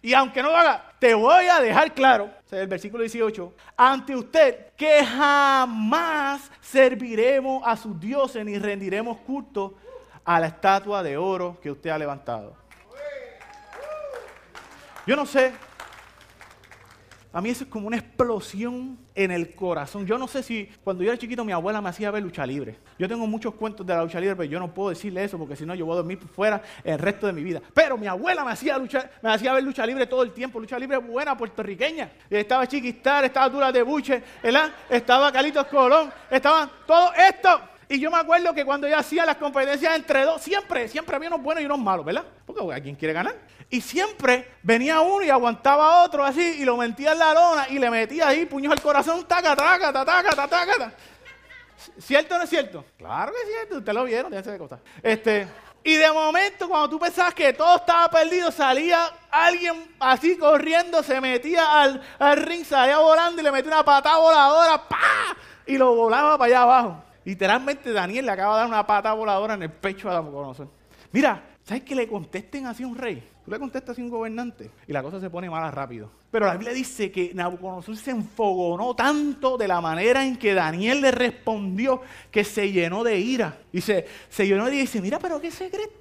Y 0.00 0.14
aunque 0.14 0.42
no 0.42 0.50
lo 0.50 0.56
haga, 0.56 0.92
te 0.98 1.14
voy 1.14 1.46
a 1.46 1.60
dejar 1.60 1.92
claro, 1.92 2.30
el 2.52 2.66
versículo 2.66 3.02
18, 3.02 3.54
ante 3.76 4.14
usted 4.14 4.72
que 4.76 5.04
jamás 5.04 6.50
serviremos 6.60 7.62
a 7.64 7.76
sus 7.76 7.98
dioses 7.98 8.44
ni 8.44 8.58
rendiremos 8.58 9.18
culto 9.18 9.74
a 10.24 10.38
la 10.38 10.48
estatua 10.48 11.02
de 11.02 11.16
oro 11.16 11.58
que 11.60 11.70
usted 11.70 11.90
ha 11.90 11.98
levantado. 11.98 12.54
Yo 15.06 15.16
no 15.16 15.26
sé 15.26 15.52
a 17.32 17.40
mí 17.40 17.48
eso 17.50 17.64
es 17.64 17.70
como 17.70 17.86
una 17.86 17.96
explosión 17.96 18.98
en 19.14 19.30
el 19.30 19.54
corazón. 19.54 20.06
Yo 20.06 20.18
no 20.18 20.28
sé 20.28 20.42
si 20.42 20.66
cuando 20.84 21.02
yo 21.02 21.10
era 21.10 21.18
chiquito 21.18 21.44
mi 21.44 21.52
abuela 21.52 21.80
me 21.80 21.88
hacía 21.88 22.10
ver 22.10 22.22
lucha 22.22 22.44
libre. 22.44 22.76
Yo 22.98 23.08
tengo 23.08 23.26
muchos 23.26 23.54
cuentos 23.54 23.86
de 23.86 23.94
la 23.94 24.02
lucha 24.02 24.20
libre, 24.20 24.36
pero 24.36 24.50
yo 24.50 24.60
no 24.60 24.72
puedo 24.72 24.90
decirle 24.90 25.24
eso 25.24 25.38
porque 25.38 25.56
si 25.56 25.64
no 25.64 25.74
yo 25.74 25.86
voy 25.86 25.94
a 25.94 25.96
dormir 25.96 26.18
fuera 26.18 26.62
el 26.84 26.98
resto 26.98 27.26
de 27.26 27.32
mi 27.32 27.42
vida. 27.42 27.62
Pero 27.72 27.96
mi 27.96 28.06
abuela 28.06 28.44
me 28.44 28.52
hacía, 28.52 28.78
me 29.22 29.30
hacía 29.30 29.52
ver 29.54 29.64
lucha 29.64 29.86
libre 29.86 30.06
todo 30.06 30.22
el 30.22 30.32
tiempo. 30.32 30.60
Lucha 30.60 30.78
libre 30.78 30.98
buena, 30.98 31.36
puertorriqueña. 31.36 32.12
Estaba 32.28 32.66
Chiquistar, 32.66 33.24
estaba 33.24 33.48
Dura 33.48 33.72
de 33.72 33.82
Buche, 33.82 34.22
¿verdad? 34.42 34.70
Estaba 34.90 35.32
Calitos 35.32 35.66
Colón, 35.68 36.12
estaban 36.30 36.70
todo 36.86 37.12
esto. 37.14 37.71
Y 37.92 38.00
yo 38.00 38.10
me 38.10 38.16
acuerdo 38.16 38.54
que 38.54 38.64
cuando 38.64 38.88
yo 38.88 38.96
hacía 38.96 39.26
las 39.26 39.36
competencias 39.36 39.94
entre 39.94 40.24
dos, 40.24 40.40
siempre, 40.40 40.88
siempre 40.88 41.14
había 41.14 41.28
unos 41.28 41.42
buenos 41.42 41.62
y 41.62 41.66
unos 41.66 41.78
malos, 41.78 42.06
¿verdad? 42.06 42.24
Porque 42.46 42.62
alguien 42.72 42.96
quiere 42.96 43.12
ganar. 43.12 43.36
Y 43.68 43.82
siempre 43.82 44.54
venía 44.62 45.02
uno 45.02 45.22
y 45.22 45.28
aguantaba 45.28 46.00
a 46.00 46.04
otro 46.04 46.24
así 46.24 46.56
y 46.58 46.64
lo 46.64 46.78
metía 46.78 47.12
en 47.12 47.18
la 47.18 47.34
lona 47.34 47.68
y 47.68 47.78
le 47.78 47.90
metía 47.90 48.28
ahí 48.28 48.46
puños 48.46 48.72
al 48.72 48.80
corazón, 48.80 49.28
taca, 49.28 49.54
taca, 49.54 49.92
taca, 49.92 50.22
taca, 50.22 50.48
taca. 50.48 50.94
¿Cierto 51.98 52.34
o 52.34 52.38
no 52.38 52.44
es 52.44 52.48
cierto? 52.48 52.82
Claro 52.96 53.30
que 53.30 53.42
es 53.42 53.56
cierto, 53.58 53.76
usted 53.76 53.92
lo 53.92 54.04
vieron, 54.04 54.30
déjense 54.30 54.52
de 54.52 54.58
cosas. 54.58 54.80
Este, 55.02 55.46
y 55.84 55.94
de 55.96 56.10
momento, 56.12 56.70
cuando 56.70 56.88
tú 56.88 56.98
pensabas 56.98 57.34
que 57.34 57.52
todo 57.52 57.76
estaba 57.76 58.08
perdido, 58.08 58.50
salía 58.50 59.04
alguien 59.30 59.94
así 60.00 60.38
corriendo, 60.38 61.02
se 61.02 61.20
metía 61.20 61.82
al, 61.82 62.00
al 62.18 62.38
ring, 62.38 62.64
salía 62.64 62.96
volando 63.00 63.42
y 63.42 63.44
le 63.44 63.52
metía 63.52 63.70
una 63.70 63.84
patada 63.84 64.16
voladora, 64.16 64.88
¡pa! 64.88 65.36
Y 65.66 65.76
lo 65.76 65.94
volaba 65.94 66.38
para 66.38 66.46
allá 66.46 66.62
abajo. 66.62 67.11
Literalmente 67.24 67.92
Daniel 67.92 68.26
le 68.26 68.32
acaba 68.32 68.54
de 68.54 68.60
dar 68.60 68.68
una 68.68 68.86
pata 68.86 69.12
voladora 69.12 69.54
en 69.54 69.62
el 69.62 69.70
pecho 69.70 70.10
a 70.10 70.14
Nabucodonosor. 70.14 70.68
Mira, 71.12 71.42
¿sabes 71.62 71.82
que 71.82 71.94
le 71.94 72.08
contesten 72.08 72.66
así 72.66 72.82
a 72.82 72.86
un 72.86 72.96
rey? 72.96 73.28
Tú 73.44 73.50
le 73.50 73.58
contestas 73.58 73.98
a 73.98 74.00
un 74.00 74.08
gobernante 74.08 74.70
y 74.86 74.92
la 74.92 75.02
cosa 75.02 75.20
se 75.20 75.28
pone 75.28 75.50
mala 75.50 75.70
rápido. 75.70 76.10
Pero 76.30 76.46
la 76.46 76.52
Biblia 76.52 76.72
dice 76.72 77.10
que 77.10 77.32
Nabucodonosor 77.34 77.96
se 77.96 78.12
enfogonó 78.12 78.94
tanto 78.94 79.58
de 79.58 79.68
la 79.68 79.80
manera 79.80 80.24
en 80.24 80.36
que 80.36 80.54
Daniel 80.54 81.00
le 81.00 81.10
respondió 81.10 82.02
que 82.30 82.44
se 82.44 82.70
llenó 82.70 83.04
de 83.04 83.18
ira. 83.18 83.58
Y 83.72 83.80
se, 83.80 84.06
llenó 84.38 84.64
de 84.64 84.70
ira 84.70 84.78
y 84.78 84.80
dice, 84.82 85.00
mira, 85.00 85.18
pero 85.18 85.40
¿qué 85.40 85.50
se 85.50 85.70
cree? 85.70 85.92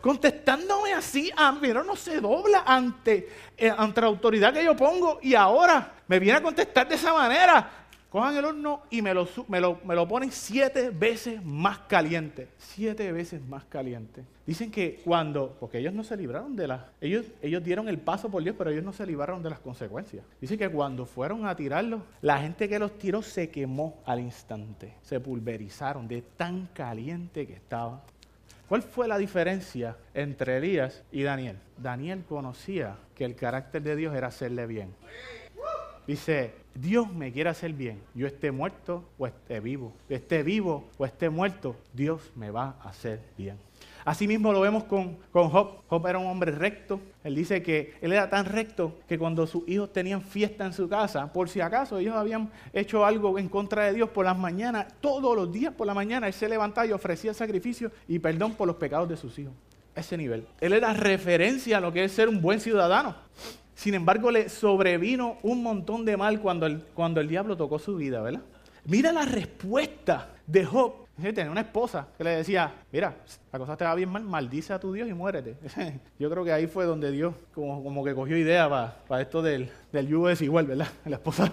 Contestándome 0.00 0.92
así, 0.92 1.30
a 1.36 1.52
mí 1.52 1.68
no 1.68 1.96
se 1.96 2.20
dobla 2.20 2.64
ante, 2.66 3.28
eh, 3.56 3.72
ante 3.76 4.00
la 4.00 4.08
autoridad 4.08 4.52
que 4.52 4.64
yo 4.64 4.76
pongo 4.76 5.18
y 5.22 5.34
ahora 5.34 5.94
me 6.08 6.18
viene 6.18 6.38
a 6.38 6.42
contestar 6.42 6.88
de 6.88 6.96
esa 6.96 7.12
manera 7.12 7.81
cojan 8.12 8.36
el 8.36 8.44
horno 8.44 8.82
y 8.90 9.00
me 9.00 9.14
lo, 9.14 9.26
me, 9.48 9.58
lo, 9.58 10.06
ponen 10.06 10.30
siete 10.30 10.90
veces 10.90 11.42
más 11.42 11.78
caliente. 11.78 12.48
Siete 12.58 13.10
veces 13.10 13.40
más 13.40 13.64
caliente. 13.64 14.22
Dicen 14.46 14.70
que 14.70 15.00
cuando, 15.02 15.56
porque 15.58 15.78
ellos 15.78 15.94
no 15.94 16.04
se 16.04 16.14
libraron 16.18 16.54
de 16.54 16.68
las, 16.68 16.82
ellos, 17.00 17.24
ellos 17.40 17.64
dieron 17.64 17.88
el 17.88 17.98
paso 17.98 18.30
por 18.30 18.42
Dios, 18.42 18.54
pero 18.58 18.68
ellos 18.68 18.84
no 18.84 18.92
se 18.92 19.06
libraron 19.06 19.42
de 19.42 19.48
las 19.48 19.60
consecuencias. 19.60 20.26
Dicen 20.42 20.58
que 20.58 20.68
cuando 20.68 21.06
fueron 21.06 21.46
a 21.46 21.56
tirarlos, 21.56 22.02
la 22.20 22.38
gente 22.38 22.68
que 22.68 22.78
los 22.78 22.98
tiró 22.98 23.22
se 23.22 23.48
quemó 23.48 24.02
al 24.04 24.20
instante. 24.20 24.92
Se 25.00 25.18
pulverizaron 25.18 26.06
de 26.06 26.20
tan 26.20 26.66
caliente 26.66 27.46
que 27.46 27.54
estaba. 27.54 28.02
¿Cuál 28.68 28.82
fue 28.82 29.08
la 29.08 29.16
diferencia 29.16 29.96
entre 30.12 30.58
Elías 30.58 31.02
y 31.12 31.22
Daniel? 31.22 31.56
Daniel 31.78 32.24
conocía 32.28 32.98
que 33.14 33.24
el 33.24 33.36
carácter 33.36 33.82
de 33.82 33.96
Dios 33.96 34.14
era 34.14 34.26
hacerle 34.26 34.66
bien. 34.66 34.94
Dice, 36.06 36.52
Dios 36.74 37.12
me 37.12 37.32
quiere 37.32 37.50
hacer 37.50 37.72
bien. 37.72 38.00
Yo 38.14 38.26
esté 38.26 38.50
muerto 38.50 39.04
o 39.18 39.26
esté 39.26 39.60
vivo. 39.60 39.92
Esté 40.08 40.42
vivo 40.42 40.88
o 40.98 41.04
esté 41.04 41.30
muerto, 41.30 41.76
Dios 41.92 42.32
me 42.34 42.50
va 42.50 42.76
a 42.82 42.88
hacer 42.88 43.20
bien. 43.36 43.56
Asimismo 44.04 44.52
lo 44.52 44.60
vemos 44.60 44.84
con, 44.84 45.16
con 45.30 45.48
Job. 45.48 45.82
Job 45.86 46.06
era 46.08 46.18
un 46.18 46.26
hombre 46.26 46.50
recto. 46.50 47.00
Él 47.22 47.36
dice 47.36 47.62
que 47.62 47.94
él 48.00 48.12
era 48.12 48.28
tan 48.28 48.46
recto 48.46 48.98
que 49.06 49.16
cuando 49.16 49.46
sus 49.46 49.66
hijos 49.68 49.92
tenían 49.92 50.22
fiesta 50.22 50.66
en 50.66 50.72
su 50.72 50.88
casa, 50.88 51.32
por 51.32 51.48
si 51.48 51.60
acaso 51.60 51.98
ellos 51.98 52.16
habían 52.16 52.50
hecho 52.72 53.04
algo 53.04 53.38
en 53.38 53.48
contra 53.48 53.84
de 53.84 53.92
Dios 53.92 54.08
por 54.08 54.24
las 54.24 54.36
mañanas, 54.36 54.86
todos 55.00 55.36
los 55.36 55.52
días 55.52 55.72
por 55.72 55.86
la 55.86 55.94
mañana 55.94 56.26
él 56.26 56.32
se 56.32 56.48
levantaba 56.48 56.86
y 56.86 56.92
ofrecía 56.92 57.32
sacrificio 57.32 57.92
y 58.08 58.18
perdón 58.18 58.54
por 58.54 58.66
los 58.66 58.76
pecados 58.76 59.08
de 59.08 59.16
sus 59.16 59.38
hijos. 59.38 59.54
Ese 59.94 60.16
nivel. 60.16 60.46
Él 60.60 60.72
era 60.72 60.92
referencia 60.94 61.76
a 61.76 61.80
lo 61.80 61.92
que 61.92 62.04
es 62.04 62.12
ser 62.12 62.28
un 62.28 62.40
buen 62.40 62.60
ciudadano. 62.60 63.14
Sin 63.74 63.94
embargo, 63.94 64.30
le 64.30 64.48
sobrevino 64.48 65.38
un 65.42 65.62
montón 65.62 66.04
de 66.04 66.16
mal 66.16 66.40
cuando 66.40 66.66
el, 66.66 66.82
cuando 66.94 67.20
el 67.20 67.28
diablo 67.28 67.56
tocó 67.56 67.78
su 67.78 67.96
vida, 67.96 68.20
¿verdad? 68.20 68.42
Mira 68.84 69.12
la 69.12 69.24
respuesta 69.24 70.30
de 70.46 70.64
Job 70.64 71.02
Tenía 71.16 71.50
una 71.50 71.60
esposa 71.60 72.08
que 72.16 72.24
le 72.24 72.30
decía, 72.30 72.72
mira, 72.90 73.14
la 73.52 73.58
cosa 73.58 73.76
te 73.76 73.84
va 73.84 73.94
bien 73.94 74.08
mal, 74.08 74.24
maldice 74.24 74.72
a 74.72 74.80
tu 74.80 74.92
Dios 74.92 75.08
y 75.08 75.12
muérete. 75.12 75.56
Yo 76.18 76.30
creo 76.30 76.42
que 76.42 76.52
ahí 76.52 76.66
fue 76.66 76.84
donde 76.84 77.12
Dios 77.12 77.34
como, 77.54 77.82
como 77.84 78.02
que 78.02 78.14
cogió 78.14 78.36
idea 78.36 78.68
para, 79.06 79.22
esto 79.22 79.42
del, 79.42 79.70
del 79.92 80.08
yugo 80.08 80.28
desigual, 80.28 80.66
¿verdad? 80.66 80.88
La 81.04 81.16
esposa 81.16 81.50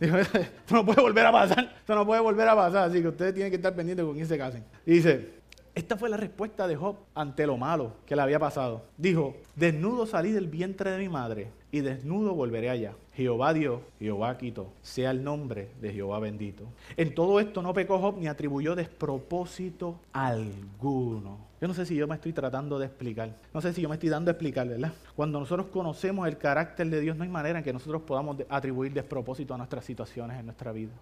dijo, 0.00 0.16
esto 0.16 0.40
no 0.70 0.86
puede 0.86 1.02
volver 1.02 1.26
a 1.26 1.32
pasar, 1.32 1.74
esto 1.78 1.94
no 1.94 2.06
puede 2.06 2.20
volver 2.20 2.48
a 2.48 2.54
pasar, 2.54 2.88
así 2.88 3.02
que 3.02 3.08
ustedes 3.08 3.34
tienen 3.34 3.50
que 3.50 3.56
estar 3.56 3.74
pendientes 3.74 4.06
con 4.06 4.14
quién 4.14 4.26
se 4.26 4.38
casen. 4.38 4.64
Y 4.86 4.92
dice, 4.92 5.41
esta 5.74 5.96
fue 5.96 6.10
la 6.10 6.18
respuesta 6.18 6.66
de 6.66 6.76
Job 6.76 6.96
ante 7.14 7.46
lo 7.46 7.56
malo 7.56 7.94
que 8.06 8.14
le 8.14 8.22
había 8.22 8.38
pasado. 8.38 8.82
Dijo, 8.98 9.36
desnudo 9.56 10.06
salí 10.06 10.30
del 10.30 10.46
vientre 10.46 10.90
de 10.90 10.98
mi 10.98 11.08
madre 11.08 11.48
y 11.70 11.80
desnudo 11.80 12.34
volveré 12.34 12.68
allá. 12.68 12.92
Jehová 13.14 13.54
dio, 13.54 13.80
Jehová 13.98 14.36
quitó, 14.36 14.72
sea 14.82 15.10
el 15.10 15.24
nombre 15.24 15.70
de 15.80 15.92
Jehová 15.92 16.18
bendito. 16.18 16.64
En 16.96 17.14
todo 17.14 17.40
esto 17.40 17.62
no 17.62 17.72
pecó 17.72 17.98
Job 17.98 18.18
ni 18.18 18.26
atribuyó 18.26 18.74
despropósito 18.74 19.98
alguno. 20.12 21.38
Yo 21.60 21.68
no 21.68 21.74
sé 21.74 21.86
si 21.86 21.94
yo 21.94 22.06
me 22.06 22.16
estoy 22.16 22.32
tratando 22.32 22.78
de 22.78 22.86
explicar, 22.86 23.34
no 23.54 23.60
sé 23.60 23.72
si 23.72 23.80
yo 23.80 23.88
me 23.88 23.94
estoy 23.94 24.08
dando 24.08 24.30
a 24.30 24.32
explicar, 24.32 24.66
¿verdad? 24.68 24.92
Cuando 25.14 25.38
nosotros 25.38 25.68
conocemos 25.68 26.26
el 26.26 26.36
carácter 26.36 26.88
de 26.90 27.00
Dios, 27.00 27.16
no 27.16 27.22
hay 27.22 27.28
manera 27.30 27.58
en 27.60 27.64
que 27.64 27.72
nosotros 27.72 28.02
podamos 28.02 28.36
atribuir 28.48 28.92
despropósito 28.92 29.54
a 29.54 29.58
nuestras 29.58 29.84
situaciones 29.84 30.38
en 30.40 30.46
nuestra 30.46 30.72
vida. 30.72 30.92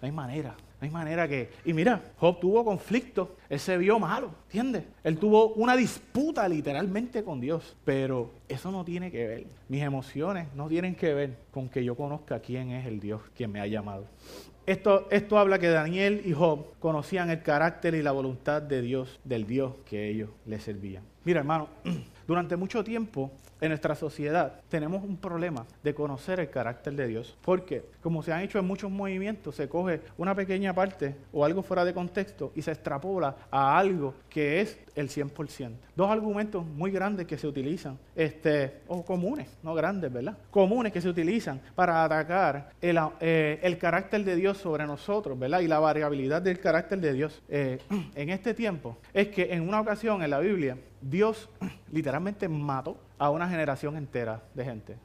No 0.00 0.06
hay 0.06 0.12
manera, 0.12 0.50
no 0.80 0.84
hay 0.86 0.90
manera 0.90 1.28
que... 1.28 1.50
Y 1.64 1.74
mira, 1.74 2.02
Job 2.16 2.40
tuvo 2.40 2.64
conflicto, 2.64 3.36
él 3.50 3.60
se 3.60 3.76
vio 3.76 3.98
malo, 3.98 4.30
¿entiendes? 4.44 4.84
Él 5.04 5.18
tuvo 5.18 5.52
una 5.54 5.76
disputa 5.76 6.48
literalmente 6.48 7.22
con 7.22 7.40
Dios, 7.40 7.76
pero 7.84 8.32
eso 8.48 8.70
no 8.70 8.84
tiene 8.84 9.10
que 9.10 9.26
ver. 9.26 9.46
Mis 9.68 9.82
emociones 9.82 10.48
no 10.54 10.68
tienen 10.68 10.94
que 10.94 11.12
ver 11.12 11.36
con 11.50 11.68
que 11.68 11.84
yo 11.84 11.96
conozca 11.96 12.40
quién 12.40 12.70
es 12.70 12.86
el 12.86 12.98
Dios 12.98 13.20
que 13.34 13.46
me 13.46 13.60
ha 13.60 13.66
llamado. 13.66 14.06
Esto, 14.66 15.08
esto 15.10 15.38
habla 15.38 15.58
que 15.58 15.68
Daniel 15.68 16.22
y 16.24 16.32
Job 16.32 16.78
conocían 16.78 17.28
el 17.28 17.42
carácter 17.42 17.94
y 17.94 18.02
la 18.02 18.12
voluntad 18.12 18.62
de 18.62 18.80
Dios, 18.80 19.20
del 19.24 19.46
Dios 19.46 19.74
que 19.84 20.08
ellos 20.08 20.30
le 20.46 20.60
servían. 20.60 21.02
Mira, 21.24 21.40
hermano, 21.40 21.68
durante 22.30 22.54
mucho 22.54 22.84
tiempo 22.84 23.32
en 23.60 23.70
nuestra 23.70 23.96
sociedad 23.96 24.60
tenemos 24.68 25.02
un 25.02 25.16
problema 25.16 25.66
de 25.82 25.92
conocer 25.92 26.38
el 26.38 26.48
carácter 26.48 26.92
de 26.94 27.08
Dios. 27.08 27.36
Porque, 27.42 27.82
como 28.00 28.22
se 28.22 28.32
han 28.32 28.42
hecho 28.42 28.60
en 28.60 28.68
muchos 28.68 28.88
movimientos, 28.88 29.56
se 29.56 29.68
coge 29.68 30.00
una 30.16 30.32
pequeña 30.32 30.72
parte 30.72 31.16
o 31.32 31.44
algo 31.44 31.64
fuera 31.64 31.84
de 31.84 31.92
contexto 31.92 32.52
y 32.54 32.62
se 32.62 32.70
extrapola 32.70 33.34
a 33.50 33.76
algo 33.76 34.14
que 34.28 34.60
es 34.60 34.78
el 34.94 35.08
100%. 35.08 35.72
Dos 35.96 36.10
argumentos 36.10 36.64
muy 36.64 36.90
grandes 36.90 37.26
que 37.26 37.38
se 37.38 37.46
utilizan, 37.46 37.98
este, 38.14 38.80
o 38.88 39.04
comunes, 39.04 39.48
no 39.62 39.74
grandes, 39.74 40.12
¿verdad? 40.12 40.36
Comunes 40.50 40.92
que 40.92 41.00
se 41.00 41.08
utilizan 41.08 41.60
para 41.74 42.04
atacar 42.04 42.72
el, 42.80 42.98
eh, 43.20 43.78
carácter 43.80 44.24
de 44.24 44.36
Dios 44.36 44.58
sobre 44.58 44.86
nosotros, 44.86 45.38
¿verdad? 45.38 45.60
Y 45.60 45.68
la 45.68 45.78
variabilidad 45.78 46.42
del 46.42 46.60
carácter 46.60 47.00
de 47.00 47.12
Dios 47.12 47.42
eh, 47.48 47.78
en 48.14 48.30
este 48.30 48.54
tiempo. 48.54 48.98
Es 49.12 49.28
que 49.28 49.52
en 49.52 49.66
una 49.66 49.80
ocasión 49.80 50.22
en 50.22 50.30
la 50.30 50.40
Biblia, 50.40 50.76
Dios 51.00 51.48
literalmente 51.92 52.48
mató 52.48 52.98
a 53.18 53.30
una 53.30 53.48
generación 53.48 53.96
entera 53.96 54.42
de 54.54 54.64
gente. 54.64 54.96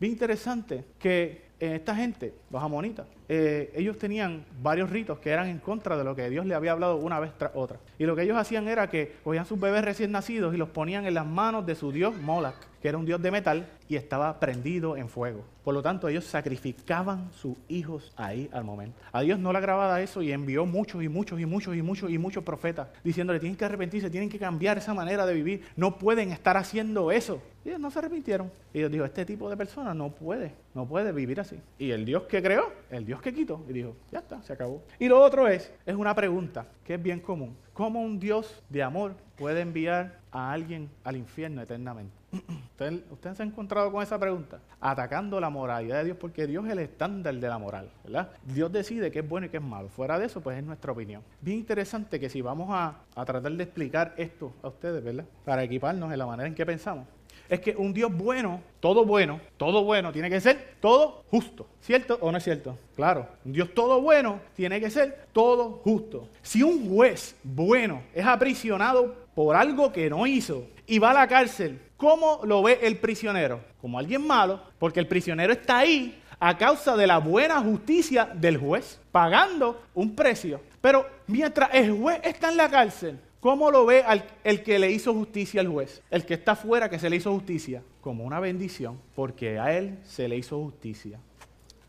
Bien 0.00 0.12
interesante 0.12 0.84
que 0.98 1.53
esta 1.58 1.94
gente, 1.94 2.34
los 2.50 2.62
amonitas, 2.62 3.06
eh, 3.28 3.72
ellos 3.74 3.98
tenían 3.98 4.44
varios 4.62 4.90
ritos 4.90 5.18
que 5.18 5.30
eran 5.30 5.48
en 5.48 5.58
contra 5.58 5.96
de 5.96 6.04
lo 6.04 6.14
que 6.14 6.28
Dios 6.28 6.46
le 6.46 6.54
había 6.54 6.72
hablado 6.72 6.96
una 6.96 7.20
vez 7.20 7.32
tras 7.38 7.52
otra. 7.54 7.78
Y 7.98 8.04
lo 8.04 8.16
que 8.16 8.22
ellos 8.22 8.36
hacían 8.36 8.68
era 8.68 8.88
que 8.90 9.16
cogían 9.22 9.46
sus 9.46 9.58
bebés 9.58 9.84
recién 9.84 10.12
nacidos 10.12 10.54
y 10.54 10.56
los 10.56 10.68
ponían 10.68 11.06
en 11.06 11.14
las 11.14 11.26
manos 11.26 11.64
de 11.64 11.74
su 11.74 11.92
dios 11.92 12.14
Moloch, 12.16 12.56
que 12.84 12.88
era 12.90 12.98
un 12.98 13.06
dios 13.06 13.22
de 13.22 13.30
metal 13.30 13.66
y 13.88 13.96
estaba 13.96 14.38
prendido 14.38 14.94
en 14.98 15.08
fuego. 15.08 15.42
Por 15.64 15.72
lo 15.72 15.80
tanto, 15.80 16.06
ellos 16.06 16.26
sacrificaban 16.26 17.32
sus 17.32 17.56
hijos 17.66 18.12
ahí 18.14 18.50
al 18.52 18.62
momento. 18.62 19.00
A 19.10 19.22
Dios 19.22 19.38
no 19.38 19.52
le 19.52 19.56
agradaba 19.56 20.02
eso 20.02 20.20
y 20.20 20.32
envió 20.32 20.66
muchos 20.66 21.02
y 21.02 21.08
muchos 21.08 21.40
y 21.40 21.46
muchos 21.46 21.74
y 21.74 21.80
muchos 21.80 22.10
y 22.10 22.18
muchos 22.18 22.44
profetas 22.44 22.88
diciéndole, 23.02 23.40
tienen 23.40 23.56
que 23.56 23.64
arrepentirse, 23.64 24.10
tienen 24.10 24.28
que 24.28 24.38
cambiar 24.38 24.76
esa 24.76 24.92
manera 24.92 25.24
de 25.24 25.32
vivir, 25.32 25.62
no 25.76 25.96
pueden 25.96 26.30
estar 26.30 26.58
haciendo 26.58 27.10
eso. 27.10 27.40
Y 27.64 27.70
ellos 27.70 27.80
no 27.80 27.90
se 27.90 28.00
arrepintieron. 28.00 28.52
Y 28.74 28.80
Dios 28.80 28.92
dijo, 28.92 29.06
este 29.06 29.24
tipo 29.24 29.48
de 29.48 29.56
persona 29.56 29.94
no 29.94 30.10
puede, 30.10 30.52
no 30.74 30.86
puede 30.86 31.10
vivir 31.12 31.40
así. 31.40 31.58
Y 31.78 31.90
el 31.90 32.04
Dios 32.04 32.24
que 32.24 32.42
creó, 32.42 32.70
el 32.90 33.06
Dios 33.06 33.22
que 33.22 33.32
quitó, 33.32 33.64
y 33.66 33.72
dijo, 33.72 33.96
ya 34.12 34.18
está, 34.18 34.42
se 34.42 34.52
acabó. 34.52 34.82
Y 34.98 35.08
lo 35.08 35.22
otro 35.22 35.48
es, 35.48 35.72
es 35.86 35.94
una 35.94 36.14
pregunta 36.14 36.66
que 36.84 36.96
es 36.96 37.02
bien 37.02 37.20
común. 37.20 37.56
¿Cómo 37.72 38.02
un 38.02 38.20
Dios 38.20 38.62
de 38.68 38.82
amor 38.82 39.16
puede 39.36 39.62
enviar 39.62 40.20
a 40.30 40.52
alguien 40.52 40.90
al 41.02 41.16
infierno 41.16 41.62
eternamente? 41.62 42.23
¿Usted, 43.10 43.34
se 43.34 43.42
ha 43.42 43.46
encontrado 43.46 43.90
con 43.92 44.02
esa 44.02 44.18
pregunta? 44.18 44.60
Atacando 44.80 45.40
la 45.40 45.50
moralidad 45.50 45.98
de 45.98 46.04
Dios, 46.04 46.16
porque 46.20 46.46
Dios 46.46 46.64
es 46.66 46.72
el 46.72 46.80
estándar 46.80 47.34
de 47.34 47.48
la 47.48 47.58
moral, 47.58 47.90
¿verdad? 48.04 48.30
Dios 48.44 48.72
decide 48.72 49.10
qué 49.10 49.20
es 49.20 49.28
bueno 49.28 49.46
y 49.46 49.50
qué 49.50 49.58
es 49.58 49.62
malo. 49.62 49.88
Fuera 49.88 50.18
de 50.18 50.26
eso, 50.26 50.40
pues 50.40 50.58
es 50.58 50.64
nuestra 50.64 50.92
opinión. 50.92 51.22
Bien 51.40 51.58
interesante 51.58 52.18
que 52.18 52.28
si 52.28 52.42
vamos 52.42 52.68
a, 52.70 52.96
tratar 53.14 53.52
de 53.52 53.62
explicar 53.62 54.14
esto 54.16 54.52
a 54.62 54.68
ustedes, 54.68 55.02
¿verdad? 55.02 55.24
Para 55.44 55.62
equiparnos 55.62 56.12
en 56.12 56.18
la 56.18 56.26
manera 56.26 56.48
en 56.48 56.54
que 56.54 56.66
pensamos, 56.66 57.06
es 57.48 57.60
que 57.60 57.76
un 57.76 57.92
Dios 57.92 58.12
bueno, 58.16 58.60
todo 58.80 59.04
bueno, 59.04 59.40
todo 59.56 59.84
bueno, 59.84 60.12
tiene 60.12 60.30
que 60.30 60.40
ser 60.40 60.76
todo 60.80 61.24
justo. 61.30 61.66
¿Cierto 61.80 62.18
o 62.20 62.32
no 62.32 62.38
es 62.38 62.44
cierto? 62.44 62.78
Claro, 62.96 63.28
un 63.44 63.52
Dios 63.52 63.74
todo 63.74 64.00
bueno 64.00 64.40
tiene 64.54 64.80
que 64.80 64.90
ser 64.90 65.26
todo 65.32 65.80
justo. 65.84 66.28
Si 66.42 66.62
un 66.62 66.88
juez 66.88 67.36
bueno 67.42 68.02
es 68.14 68.24
aprisionado 68.24 69.14
por 69.34 69.56
algo 69.56 69.92
que 69.92 70.08
no 70.08 70.26
hizo 70.26 70.66
y 70.86 70.98
va 70.98 71.10
a 71.10 71.14
la 71.14 71.28
cárcel, 71.28 71.80
¿cómo 71.96 72.40
lo 72.44 72.62
ve 72.62 72.80
el 72.82 72.98
prisionero? 72.98 73.60
Como 73.80 73.98
alguien 73.98 74.26
malo, 74.26 74.60
porque 74.78 75.00
el 75.00 75.08
prisionero 75.08 75.52
está 75.52 75.78
ahí 75.78 76.20
a 76.38 76.56
causa 76.58 76.96
de 76.96 77.06
la 77.06 77.18
buena 77.18 77.60
justicia 77.60 78.28
del 78.34 78.56
juez, 78.56 79.00
pagando 79.12 79.82
un 79.94 80.14
precio. 80.14 80.60
Pero 80.80 81.06
mientras 81.26 81.70
el 81.72 81.92
juez 81.92 82.20
está 82.22 82.50
en 82.50 82.56
la 82.56 82.68
cárcel, 82.68 83.18
¿Cómo 83.44 83.70
lo 83.70 83.84
ve 83.84 84.02
el 84.42 84.62
que 84.62 84.78
le 84.78 84.90
hizo 84.90 85.12
justicia 85.12 85.60
al 85.60 85.68
juez? 85.68 86.00
El 86.10 86.24
que 86.24 86.32
está 86.32 86.52
afuera 86.52 86.88
que 86.88 86.98
se 86.98 87.10
le 87.10 87.16
hizo 87.16 87.30
justicia. 87.30 87.82
Como 88.00 88.24
una 88.24 88.40
bendición, 88.40 88.98
porque 89.14 89.58
a 89.58 89.76
él 89.76 89.98
se 90.02 90.28
le 90.28 90.38
hizo 90.38 90.58
justicia. 90.62 91.20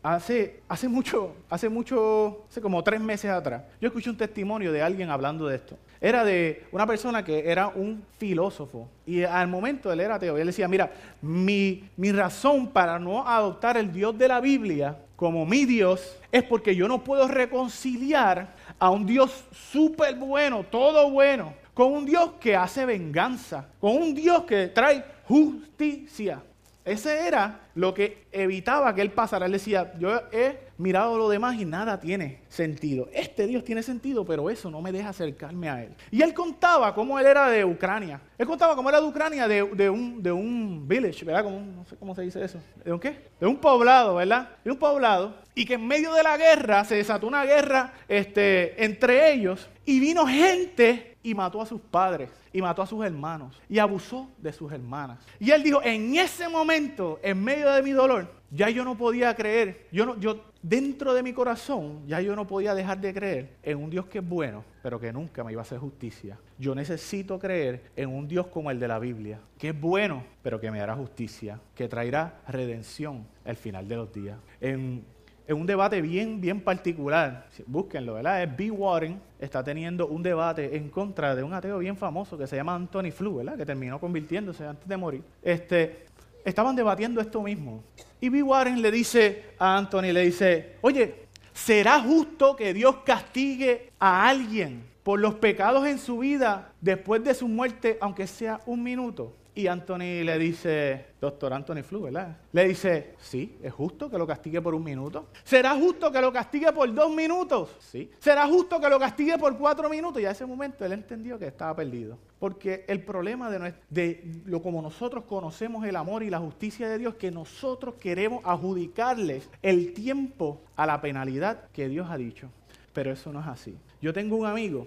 Hace, 0.06 0.60
hace 0.68 0.88
mucho, 0.88 1.34
hace 1.50 1.68
mucho, 1.68 2.44
hace 2.48 2.60
como 2.60 2.80
tres 2.84 3.00
meses 3.00 3.28
atrás, 3.28 3.64
yo 3.80 3.88
escuché 3.88 4.08
un 4.08 4.16
testimonio 4.16 4.70
de 4.70 4.80
alguien 4.80 5.10
hablando 5.10 5.48
de 5.48 5.56
esto. 5.56 5.76
Era 6.00 6.24
de 6.24 6.64
una 6.70 6.86
persona 6.86 7.24
que 7.24 7.50
era 7.50 7.66
un 7.66 8.04
filósofo. 8.16 8.88
Y 9.04 9.24
al 9.24 9.48
momento 9.48 9.92
él 9.92 9.98
era 9.98 10.14
ateo. 10.14 10.38
Y 10.38 10.42
él 10.42 10.46
decía, 10.46 10.68
mira, 10.68 10.92
mi, 11.20 11.90
mi 11.96 12.12
razón 12.12 12.68
para 12.68 13.00
no 13.00 13.26
adoptar 13.26 13.76
el 13.76 13.92
Dios 13.92 14.16
de 14.16 14.28
la 14.28 14.40
Biblia 14.40 14.96
como 15.16 15.44
mi 15.44 15.64
Dios 15.64 16.16
es 16.30 16.44
porque 16.44 16.76
yo 16.76 16.86
no 16.86 17.02
puedo 17.02 17.26
reconciliar 17.26 18.54
a 18.78 18.90
un 18.90 19.06
Dios 19.06 19.44
súper 19.50 20.14
bueno, 20.14 20.62
todo 20.70 21.10
bueno, 21.10 21.52
con 21.74 21.92
un 21.92 22.06
Dios 22.06 22.34
que 22.38 22.54
hace 22.54 22.86
venganza, 22.86 23.66
con 23.80 23.96
un 23.96 24.14
Dios 24.14 24.44
que 24.44 24.68
trae 24.68 25.04
justicia. 25.24 26.40
Ese 26.86 27.26
era 27.26 27.62
lo 27.74 27.92
que 27.92 28.26
evitaba 28.30 28.94
que 28.94 29.02
él 29.02 29.10
pasara. 29.10 29.46
Él 29.46 29.52
decía, 29.52 29.92
yo 29.98 30.20
he 30.30 30.56
mirado 30.78 31.18
lo 31.18 31.28
demás 31.28 31.56
y 31.56 31.64
nada 31.64 31.98
tiene 31.98 32.42
sentido. 32.48 33.08
Este 33.12 33.48
Dios 33.48 33.64
tiene 33.64 33.82
sentido, 33.82 34.24
pero 34.24 34.48
eso 34.50 34.70
no 34.70 34.80
me 34.80 34.92
deja 34.92 35.08
acercarme 35.08 35.68
a 35.68 35.82
él. 35.82 35.96
Y 36.12 36.22
él 36.22 36.32
contaba 36.32 36.94
cómo 36.94 37.18
él 37.18 37.26
era 37.26 37.50
de 37.50 37.64
Ucrania. 37.64 38.20
Él 38.38 38.46
contaba 38.46 38.76
cómo 38.76 38.88
era 38.88 39.00
de 39.00 39.06
Ucrania, 39.08 39.48
de, 39.48 39.90
un, 39.90 40.22
de 40.22 40.30
un 40.30 40.86
village, 40.86 41.24
¿verdad? 41.24 41.42
no 41.44 41.84
sé 41.86 41.96
cómo 41.96 42.14
se 42.14 42.22
dice 42.22 42.44
eso. 42.44 42.60
¿De 42.84 42.92
un 42.92 43.00
qué? 43.00 43.30
De 43.40 43.46
un 43.46 43.56
poblado, 43.56 44.14
¿verdad? 44.14 44.50
De 44.64 44.70
un 44.70 44.78
poblado. 44.78 45.34
Y 45.56 45.64
que 45.64 45.74
en 45.74 45.86
medio 45.88 46.14
de 46.14 46.22
la 46.22 46.36
guerra 46.36 46.84
se 46.84 46.94
desató 46.94 47.26
una 47.26 47.44
guerra 47.44 47.94
este, 48.06 48.84
entre 48.84 49.32
ellos 49.32 49.68
y 49.84 49.98
vino 49.98 50.24
gente 50.24 51.15
y 51.26 51.34
mató 51.34 51.60
a 51.60 51.66
sus 51.66 51.80
padres 51.80 52.30
y 52.52 52.62
mató 52.62 52.82
a 52.82 52.86
sus 52.86 53.04
hermanos 53.04 53.60
y 53.68 53.80
abusó 53.80 54.30
de 54.38 54.52
sus 54.52 54.70
hermanas. 54.70 55.18
Y 55.40 55.50
él 55.50 55.60
dijo, 55.60 55.82
en 55.82 56.14
ese 56.14 56.48
momento, 56.48 57.18
en 57.20 57.42
medio 57.42 57.68
de 57.72 57.82
mi 57.82 57.90
dolor, 57.90 58.32
ya 58.48 58.70
yo 58.70 58.84
no 58.84 58.96
podía 58.96 59.34
creer, 59.34 59.88
yo, 59.90 60.06
no, 60.06 60.20
yo 60.20 60.44
dentro 60.62 61.14
de 61.14 61.24
mi 61.24 61.32
corazón, 61.32 62.06
ya 62.06 62.20
yo 62.20 62.36
no 62.36 62.46
podía 62.46 62.76
dejar 62.76 63.00
de 63.00 63.12
creer 63.12 63.56
en 63.64 63.78
un 63.78 63.90
Dios 63.90 64.06
que 64.06 64.18
es 64.18 64.28
bueno, 64.28 64.62
pero 64.84 65.00
que 65.00 65.12
nunca 65.12 65.42
me 65.42 65.50
iba 65.50 65.62
a 65.62 65.62
hacer 65.62 65.80
justicia. 65.80 66.38
Yo 66.60 66.76
necesito 66.76 67.40
creer 67.40 67.90
en 67.96 68.08
un 68.08 68.28
Dios 68.28 68.46
como 68.46 68.70
el 68.70 68.78
de 68.78 68.86
la 68.86 69.00
Biblia, 69.00 69.40
que 69.58 69.70
es 69.70 69.80
bueno, 69.80 70.22
pero 70.44 70.60
que 70.60 70.70
me 70.70 70.80
hará 70.80 70.94
justicia, 70.94 71.58
que 71.74 71.88
traerá 71.88 72.40
redención 72.46 73.26
al 73.44 73.56
final 73.56 73.88
de 73.88 73.96
los 73.96 74.12
días. 74.12 74.38
En 74.60 75.04
es 75.46 75.54
un 75.54 75.66
debate 75.66 76.00
bien, 76.02 76.40
bien 76.40 76.60
particular. 76.60 77.46
Búsquenlo, 77.66 78.14
¿verdad? 78.14 78.42
Es 78.42 78.56
B. 78.56 78.70
Warren 78.70 79.20
está 79.38 79.62
teniendo 79.62 80.08
un 80.08 80.22
debate 80.22 80.76
en 80.76 80.88
contra 80.90 81.36
de 81.36 81.42
un 81.42 81.54
ateo 81.54 81.78
bien 81.78 81.96
famoso 81.96 82.36
que 82.36 82.46
se 82.46 82.56
llama 82.56 82.74
Anthony 82.74 83.12
Flew, 83.12 83.36
¿verdad? 83.36 83.56
Que 83.56 83.64
terminó 83.64 84.00
convirtiéndose 84.00 84.66
antes 84.66 84.88
de 84.88 84.96
morir. 84.96 85.22
Este, 85.42 86.06
estaban 86.44 86.74
debatiendo 86.74 87.20
esto 87.20 87.42
mismo. 87.42 87.84
Y 88.20 88.28
B. 88.28 88.42
Warren 88.42 88.82
le 88.82 88.90
dice 88.90 89.44
a 89.58 89.76
Anthony, 89.76 90.12
le 90.12 90.22
dice, 90.22 90.76
oye, 90.80 91.26
¿será 91.52 92.00
justo 92.00 92.56
que 92.56 92.74
Dios 92.74 92.96
castigue 93.04 93.92
a 94.00 94.28
alguien 94.28 94.84
por 95.04 95.20
los 95.20 95.34
pecados 95.34 95.86
en 95.86 95.98
su 96.00 96.18
vida 96.18 96.72
después 96.80 97.22
de 97.22 97.34
su 97.34 97.46
muerte, 97.46 97.98
aunque 98.00 98.26
sea 98.26 98.60
un 98.66 98.82
minuto? 98.82 99.32
Y 99.56 99.68
Anthony 99.68 100.22
le 100.22 100.38
dice, 100.38 101.06
doctor 101.18 101.50
Anthony 101.54 101.82
Flu, 101.82 102.02
¿verdad? 102.02 102.36
Le 102.52 102.68
dice, 102.68 103.14
sí, 103.18 103.56
¿es 103.62 103.72
justo 103.72 104.10
que 104.10 104.18
lo 104.18 104.26
castigue 104.26 104.60
por 104.60 104.74
un 104.74 104.84
minuto? 104.84 105.28
¿Será 105.44 105.74
justo 105.74 106.12
que 106.12 106.20
lo 106.20 106.30
castigue 106.30 106.70
por 106.74 106.92
dos 106.92 107.10
minutos? 107.10 107.70
Sí. 107.78 108.10
¿Será 108.18 108.46
justo 108.46 108.78
que 108.78 108.90
lo 108.90 108.98
castigue 108.98 109.38
por 109.38 109.56
cuatro 109.56 109.88
minutos? 109.88 110.20
Y 110.20 110.26
a 110.26 110.32
ese 110.32 110.44
momento 110.44 110.84
él 110.84 110.92
entendió 110.92 111.38
que 111.38 111.46
estaba 111.46 111.74
perdido. 111.74 112.18
Porque 112.38 112.84
el 112.86 113.02
problema 113.02 113.50
de, 113.50 113.72
de 113.88 114.42
lo 114.44 114.60
como 114.60 114.82
nosotros 114.82 115.24
conocemos 115.24 115.86
el 115.86 115.96
amor 115.96 116.22
y 116.22 116.28
la 116.28 116.38
justicia 116.38 116.86
de 116.86 116.98
Dios, 116.98 117.14
que 117.14 117.30
nosotros 117.30 117.94
queremos 117.94 118.42
adjudicarles 118.44 119.48
el 119.62 119.94
tiempo 119.94 120.60
a 120.76 120.84
la 120.84 121.00
penalidad 121.00 121.70
que 121.72 121.88
Dios 121.88 122.08
ha 122.10 122.18
dicho. 122.18 122.50
Pero 122.92 123.10
eso 123.10 123.32
no 123.32 123.40
es 123.40 123.46
así. 123.46 123.74
Yo 124.02 124.12
tengo 124.12 124.36
un 124.36 124.44
amigo, 124.44 124.86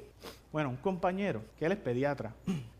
bueno, 0.52 0.70
un 0.70 0.78
compañero, 0.78 1.44
que 1.58 1.66
él 1.66 1.72
es 1.74 1.78
pediatra 1.78 2.34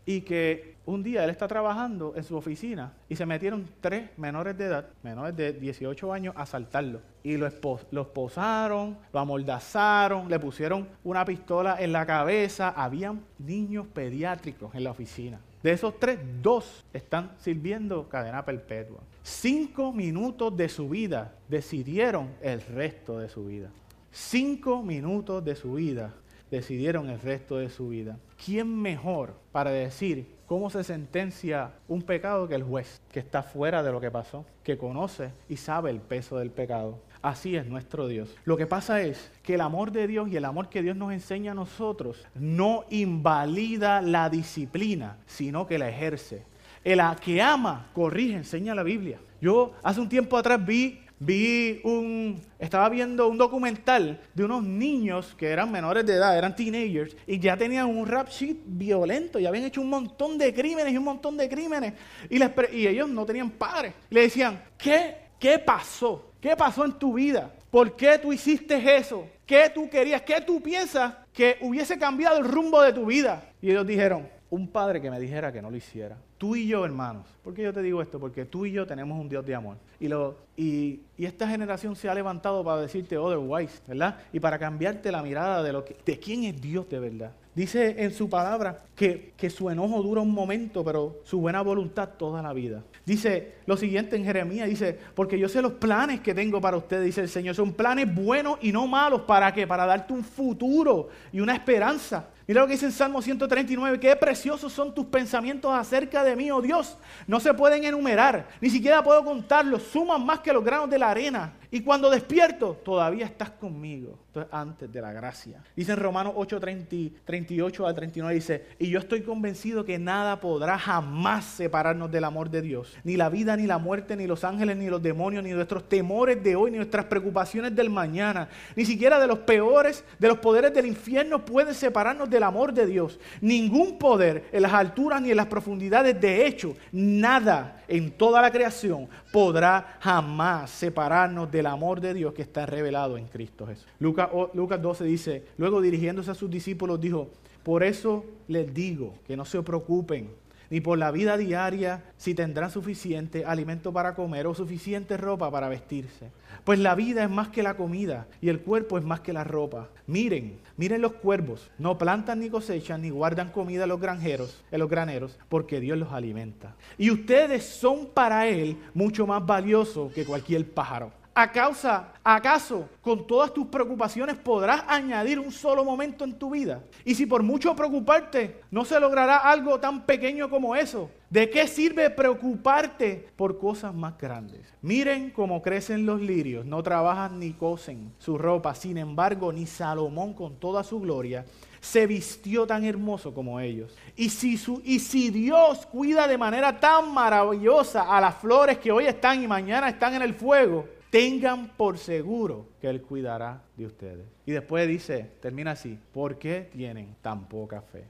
y 0.04 0.22
que 0.22 0.74
un 0.86 1.04
día 1.04 1.22
él 1.22 1.30
está 1.30 1.46
trabajando 1.46 2.14
en 2.16 2.24
su 2.24 2.36
oficina 2.36 2.92
y 3.08 3.14
se 3.14 3.24
metieron 3.24 3.68
tres 3.80 4.10
menores 4.18 4.58
de 4.58 4.64
edad, 4.64 4.88
menores 5.04 5.36
de 5.36 5.52
18 5.52 6.12
años, 6.12 6.34
a 6.36 6.42
asaltarlo. 6.42 7.00
Y 7.22 7.36
lo, 7.36 7.46
esposaron, 7.46 8.98
lo 9.12 9.20
amordazaron, 9.20 10.28
le 10.28 10.40
pusieron 10.40 10.88
una 11.04 11.24
pistola 11.24 11.76
en 11.80 11.92
la 11.92 12.04
cabeza. 12.06 12.70
Habían 12.70 13.20
niños 13.38 13.86
pediátricos 13.86 14.74
en 14.74 14.82
la 14.82 14.90
oficina. 14.90 15.38
De 15.62 15.70
esos 15.70 16.00
tres, 16.00 16.18
dos 16.42 16.84
están 16.92 17.32
sirviendo 17.38 18.08
cadena 18.08 18.44
perpetua. 18.44 19.00
Cinco 19.22 19.92
minutos 19.92 20.56
de 20.56 20.68
su 20.68 20.88
vida 20.88 21.34
decidieron 21.48 22.30
el 22.42 22.62
resto 22.62 23.18
de 23.18 23.28
su 23.28 23.46
vida. 23.46 23.70
Cinco 24.10 24.82
minutos 24.82 25.44
de 25.44 25.54
su 25.54 25.74
vida 25.74 26.14
decidieron 26.50 27.08
el 27.08 27.20
resto 27.20 27.56
de 27.58 27.70
su 27.70 27.88
vida. 27.88 28.18
¿Quién 28.44 28.80
mejor 28.80 29.34
para 29.52 29.70
decir 29.70 30.26
cómo 30.46 30.70
se 30.70 30.84
sentencia 30.84 31.72
un 31.88 32.02
pecado 32.02 32.48
que 32.48 32.54
el 32.54 32.62
juez, 32.62 33.00
que 33.12 33.20
está 33.20 33.42
fuera 33.42 33.82
de 33.82 33.92
lo 33.92 34.00
que 34.00 34.10
pasó, 34.10 34.44
que 34.64 34.78
conoce 34.78 35.30
y 35.48 35.56
sabe 35.56 35.90
el 35.90 36.00
peso 36.00 36.38
del 36.38 36.50
pecado? 36.50 36.98
Así 37.22 37.54
es 37.54 37.66
nuestro 37.66 38.08
Dios. 38.08 38.34
Lo 38.44 38.56
que 38.56 38.66
pasa 38.66 39.02
es 39.02 39.30
que 39.42 39.54
el 39.54 39.60
amor 39.60 39.92
de 39.92 40.06
Dios 40.06 40.28
y 40.30 40.36
el 40.36 40.44
amor 40.44 40.70
que 40.70 40.82
Dios 40.82 40.96
nos 40.96 41.12
enseña 41.12 41.52
a 41.52 41.54
nosotros 41.54 42.26
no 42.34 42.84
invalida 42.88 44.00
la 44.00 44.30
disciplina, 44.30 45.18
sino 45.26 45.66
que 45.66 45.78
la 45.78 45.90
ejerce. 45.90 46.44
El 46.82 47.00
que 47.22 47.42
ama, 47.42 47.90
corrige, 47.92 48.36
enseña 48.36 48.74
la 48.74 48.82
Biblia. 48.82 49.20
Yo 49.40 49.72
hace 49.82 50.00
un 50.00 50.08
tiempo 50.08 50.38
atrás 50.38 50.64
vi 50.64 51.00
vi 51.20 51.80
un, 51.84 52.42
estaba 52.58 52.88
viendo 52.88 53.28
un 53.28 53.36
documental 53.36 54.18
de 54.34 54.44
unos 54.44 54.64
niños 54.64 55.34
que 55.36 55.48
eran 55.48 55.70
menores 55.70 56.04
de 56.06 56.14
edad, 56.14 56.36
eran 56.36 56.56
teenagers, 56.56 57.14
y 57.26 57.38
ya 57.38 57.56
tenían 57.56 57.86
un 57.86 58.06
rap 58.06 58.28
sheet 58.30 58.56
violento, 58.64 59.38
y 59.38 59.46
habían 59.46 59.66
hecho 59.66 59.82
un 59.82 59.90
montón 59.90 60.38
de 60.38 60.52
crímenes 60.52 60.92
y 60.92 60.96
un 60.96 61.04
montón 61.04 61.36
de 61.36 61.48
crímenes, 61.48 61.92
y, 62.28 62.38
les, 62.38 62.50
y 62.72 62.86
ellos 62.86 63.08
no 63.08 63.26
tenían 63.26 63.50
padres. 63.50 63.92
Le 64.08 64.22
decían, 64.22 64.62
¿qué, 64.78 65.14
¿qué 65.38 65.58
pasó? 65.58 66.32
¿Qué 66.40 66.56
pasó 66.56 66.86
en 66.86 66.94
tu 66.94 67.14
vida? 67.14 67.54
¿Por 67.70 67.94
qué 67.94 68.18
tú 68.18 68.32
hiciste 68.32 68.96
eso? 68.96 69.28
¿Qué 69.44 69.70
tú 69.72 69.90
querías? 69.90 70.22
¿Qué 70.22 70.40
tú 70.40 70.62
piensas 70.62 71.14
que 71.34 71.58
hubiese 71.60 71.98
cambiado 71.98 72.38
el 72.38 72.44
rumbo 72.46 72.80
de 72.80 72.94
tu 72.94 73.04
vida? 73.04 73.44
Y 73.60 73.70
ellos 73.70 73.86
dijeron, 73.86 74.26
un 74.48 74.68
padre 74.68 75.02
que 75.02 75.10
me 75.10 75.20
dijera 75.20 75.52
que 75.52 75.60
no 75.60 75.70
lo 75.70 75.76
hiciera. 75.76 76.16
Tú 76.40 76.56
y 76.56 76.66
yo, 76.66 76.86
hermanos. 76.86 77.26
¿Por 77.44 77.52
qué 77.52 77.62
yo 77.64 77.70
te 77.70 77.82
digo 77.82 78.00
esto? 78.00 78.18
Porque 78.18 78.46
tú 78.46 78.64
y 78.64 78.72
yo 78.72 78.86
tenemos 78.86 79.20
un 79.20 79.28
Dios 79.28 79.44
de 79.44 79.54
amor. 79.54 79.76
Y, 80.00 80.08
lo, 80.08 80.38
y, 80.56 81.00
esta 81.18 81.46
generación 81.46 81.94
se 81.94 82.08
ha 82.08 82.14
levantado 82.14 82.64
para 82.64 82.80
decirte 82.80 83.18
otherwise, 83.18 83.82
¿verdad? 83.86 84.16
Y 84.32 84.40
para 84.40 84.58
cambiarte 84.58 85.12
la 85.12 85.22
mirada 85.22 85.62
de, 85.62 85.70
lo 85.70 85.84
que, 85.84 85.94
de 86.02 86.18
quién 86.18 86.44
es 86.44 86.58
Dios 86.58 86.88
de 86.88 86.98
verdad. 86.98 87.32
Dice 87.54 88.02
en 88.02 88.14
su 88.14 88.30
palabra 88.30 88.84
que, 88.96 89.34
que 89.36 89.50
su 89.50 89.68
enojo 89.68 90.00
dura 90.02 90.22
un 90.22 90.30
momento, 90.30 90.82
pero 90.82 91.18
su 91.24 91.40
buena 91.40 91.60
voluntad 91.60 92.08
toda 92.16 92.40
la 92.40 92.54
vida. 92.54 92.84
Dice 93.04 93.56
lo 93.66 93.76
siguiente 93.76 94.16
en 94.16 94.24
Jeremías, 94.24 94.66
dice, 94.66 94.98
porque 95.14 95.38
yo 95.38 95.46
sé 95.46 95.60
los 95.60 95.72
planes 95.72 96.20
que 96.20 96.32
tengo 96.32 96.58
para 96.58 96.78
ustedes, 96.78 97.04
dice 97.04 97.20
el 97.20 97.28
Señor, 97.28 97.54
son 97.54 97.74
planes 97.74 98.14
buenos 98.14 98.56
y 98.62 98.72
no 98.72 98.86
malos, 98.86 99.22
¿para 99.22 99.52
qué? 99.52 99.66
Para 99.66 99.84
darte 99.84 100.14
un 100.14 100.24
futuro 100.24 101.10
y 101.32 101.40
una 101.40 101.54
esperanza. 101.54 102.28
Mira 102.50 102.62
lo 102.62 102.66
que 102.66 102.72
dice 102.72 102.86
en 102.86 102.90
Salmo 102.90 103.22
139, 103.22 104.00
qué 104.00 104.16
preciosos 104.16 104.72
son 104.72 104.92
tus 104.92 105.06
pensamientos 105.06 105.72
acerca 105.72 106.24
de 106.24 106.34
mí, 106.34 106.50
oh 106.50 106.60
Dios. 106.60 106.98
No 107.28 107.38
se 107.38 107.54
pueden 107.54 107.84
enumerar, 107.84 108.48
ni 108.60 108.68
siquiera 108.68 109.04
puedo 109.04 109.22
contarlos, 109.22 109.84
suman 109.84 110.26
más 110.26 110.40
que 110.40 110.52
los 110.52 110.64
granos 110.64 110.90
de 110.90 110.98
la 110.98 111.10
arena. 111.10 111.52
Y 111.70 111.80
cuando 111.80 112.10
despierto, 112.10 112.76
todavía 112.84 113.24
estás 113.24 113.50
conmigo. 113.50 114.18
Entonces, 114.30 114.54
antes 114.54 114.92
de 114.92 115.02
la 115.02 115.12
gracia. 115.12 115.60
Dice 115.74 115.90
en 115.90 115.98
Romanos 115.98 116.34
8, 116.36 116.60
38 116.60 117.84
al 117.84 117.94
39, 117.96 118.32
dice, 118.32 118.66
y 118.78 118.88
yo 118.88 119.00
estoy 119.00 119.22
convencido 119.22 119.84
que 119.84 119.98
nada 119.98 120.38
podrá 120.38 120.78
jamás 120.78 121.44
separarnos 121.44 122.12
del 122.12 122.22
amor 122.22 122.48
de 122.48 122.62
Dios. 122.62 122.96
Ni 123.02 123.16
la 123.16 123.28
vida, 123.28 123.56
ni 123.56 123.66
la 123.66 123.78
muerte, 123.78 124.14
ni 124.14 124.28
los 124.28 124.44
ángeles, 124.44 124.76
ni 124.76 124.88
los 124.88 125.02
demonios, 125.02 125.42
ni 125.42 125.50
nuestros 125.50 125.88
temores 125.88 126.40
de 126.44 126.54
hoy, 126.54 126.70
ni 126.70 126.76
nuestras 126.76 127.06
preocupaciones 127.06 127.74
del 127.74 127.90
mañana. 127.90 128.48
Ni 128.76 128.84
siquiera 128.84 129.18
de 129.18 129.26
los 129.26 129.40
peores, 129.40 130.04
de 130.20 130.28
los 130.28 130.38
poderes 130.38 130.72
del 130.72 130.86
infierno 130.86 131.44
pueden 131.44 131.74
separarnos 131.74 132.30
del 132.30 132.44
amor 132.44 132.72
de 132.72 132.86
Dios. 132.86 133.18
Ningún 133.40 133.98
poder 133.98 134.44
en 134.52 134.62
las 134.62 134.72
alturas 134.72 135.20
ni 135.20 135.32
en 135.32 135.38
las 135.38 135.46
profundidades. 135.46 136.20
De 136.20 136.46
hecho, 136.46 136.76
nada 136.92 137.82
en 137.88 138.12
toda 138.12 138.40
la 138.40 138.52
creación 138.52 139.08
podrá 139.32 139.98
jamás 139.98 140.70
separarnos 140.70 141.50
del 141.50 141.66
amor 141.66 142.00
de 142.00 142.14
Dios 142.14 142.32
que 142.32 142.42
está 142.42 142.64
revelado 142.66 143.18
en 143.18 143.26
Cristo 143.26 143.66
Jesús. 143.66 143.86
Lucas, 143.98 144.19
Lucas 144.54 144.82
12 144.82 145.04
dice, 145.04 145.44
luego 145.56 145.80
dirigiéndose 145.80 146.30
a 146.30 146.34
sus 146.34 146.50
discípulos 146.50 147.00
dijo, 147.00 147.30
por 147.62 147.82
eso 147.82 148.24
les 148.48 148.72
digo 148.72 149.14
que 149.26 149.36
no 149.36 149.44
se 149.44 149.62
preocupen 149.62 150.28
ni 150.70 150.80
por 150.80 150.98
la 150.98 151.10
vida 151.10 151.36
diaria 151.36 152.04
si 152.16 152.32
tendrán 152.32 152.70
suficiente 152.70 153.44
alimento 153.44 153.92
para 153.92 154.14
comer 154.14 154.46
o 154.46 154.54
suficiente 154.54 155.16
ropa 155.16 155.50
para 155.50 155.68
vestirse. 155.68 156.30
Pues 156.64 156.78
la 156.78 156.94
vida 156.94 157.24
es 157.24 157.30
más 157.30 157.48
que 157.48 157.62
la 157.62 157.76
comida 157.76 158.28
y 158.40 158.48
el 158.48 158.60
cuerpo 158.60 158.96
es 158.96 159.04
más 159.04 159.20
que 159.20 159.32
la 159.32 159.42
ropa. 159.42 159.88
Miren, 160.06 160.58
miren 160.76 161.02
los 161.02 161.14
cuervos, 161.14 161.70
no 161.78 161.98
plantan 161.98 162.38
ni 162.38 162.48
cosechan 162.48 163.02
ni 163.02 163.10
guardan 163.10 163.50
comida 163.50 163.86
los 163.86 164.00
granjeros, 164.00 164.62
en 164.70 164.78
los 164.78 164.88
graneros, 164.88 165.38
porque 165.48 165.80
Dios 165.80 165.98
los 165.98 166.12
alimenta. 166.12 166.76
Y 166.96 167.10
ustedes 167.10 167.64
son 167.64 168.06
para 168.06 168.46
él 168.46 168.76
mucho 168.94 169.26
más 169.26 169.44
valiosos 169.44 170.12
que 170.12 170.24
cualquier 170.24 170.70
pájaro. 170.70 171.19
¿A 171.40 171.50
causa, 171.50 172.12
acaso, 172.22 172.86
con 173.00 173.26
todas 173.26 173.54
tus 173.54 173.68
preocupaciones 173.68 174.36
podrás 174.36 174.84
añadir 174.86 175.38
un 175.38 175.50
solo 175.50 175.86
momento 175.86 176.22
en 176.22 176.38
tu 176.38 176.50
vida? 176.50 176.84
Y 177.02 177.14
si 177.14 177.24
por 177.24 177.42
mucho 177.42 177.74
preocuparte 177.74 178.60
no 178.70 178.84
se 178.84 179.00
logrará 179.00 179.38
algo 179.38 179.80
tan 179.80 180.04
pequeño 180.04 180.50
como 180.50 180.76
eso, 180.76 181.10
¿de 181.30 181.48
qué 181.48 181.66
sirve 181.66 182.10
preocuparte 182.10 183.30
por 183.36 183.58
cosas 183.58 183.94
más 183.94 184.18
grandes? 184.18 184.70
Miren 184.82 185.30
cómo 185.30 185.62
crecen 185.62 186.04
los 186.04 186.20
lirios, 186.20 186.66
no 186.66 186.82
trabajan 186.82 187.38
ni 187.38 187.54
cosen 187.54 188.12
su 188.18 188.36
ropa, 188.36 188.74
sin 188.74 188.98
embargo, 188.98 189.50
ni 189.50 189.64
Salomón 189.64 190.34
con 190.34 190.56
toda 190.56 190.84
su 190.84 191.00
gloria 191.00 191.46
se 191.80 192.06
vistió 192.06 192.66
tan 192.66 192.84
hermoso 192.84 193.32
como 193.32 193.60
ellos. 193.60 193.96
Y 194.14 194.28
si, 194.28 194.58
su, 194.58 194.82
y 194.84 194.98
si 194.98 195.30
Dios 195.30 195.86
cuida 195.86 196.28
de 196.28 196.36
manera 196.36 196.78
tan 196.78 197.14
maravillosa 197.14 198.14
a 198.14 198.20
las 198.20 198.34
flores 198.34 198.76
que 198.76 198.92
hoy 198.92 199.06
están 199.06 199.42
y 199.42 199.48
mañana 199.48 199.88
están 199.88 200.12
en 200.12 200.20
el 200.20 200.34
fuego, 200.34 200.99
tengan 201.10 201.68
por 201.76 201.98
seguro 201.98 202.68
que 202.80 202.88
Él 202.88 203.02
cuidará 203.02 203.62
de 203.76 203.86
ustedes. 203.86 204.26
Y 204.46 204.52
después 204.52 204.88
dice, 204.88 205.30
termina 205.40 205.72
así, 205.72 205.98
¿por 206.12 206.38
qué 206.38 206.70
tienen 206.72 207.16
tan 207.20 207.48
poca 207.48 207.82
fe? 207.82 208.04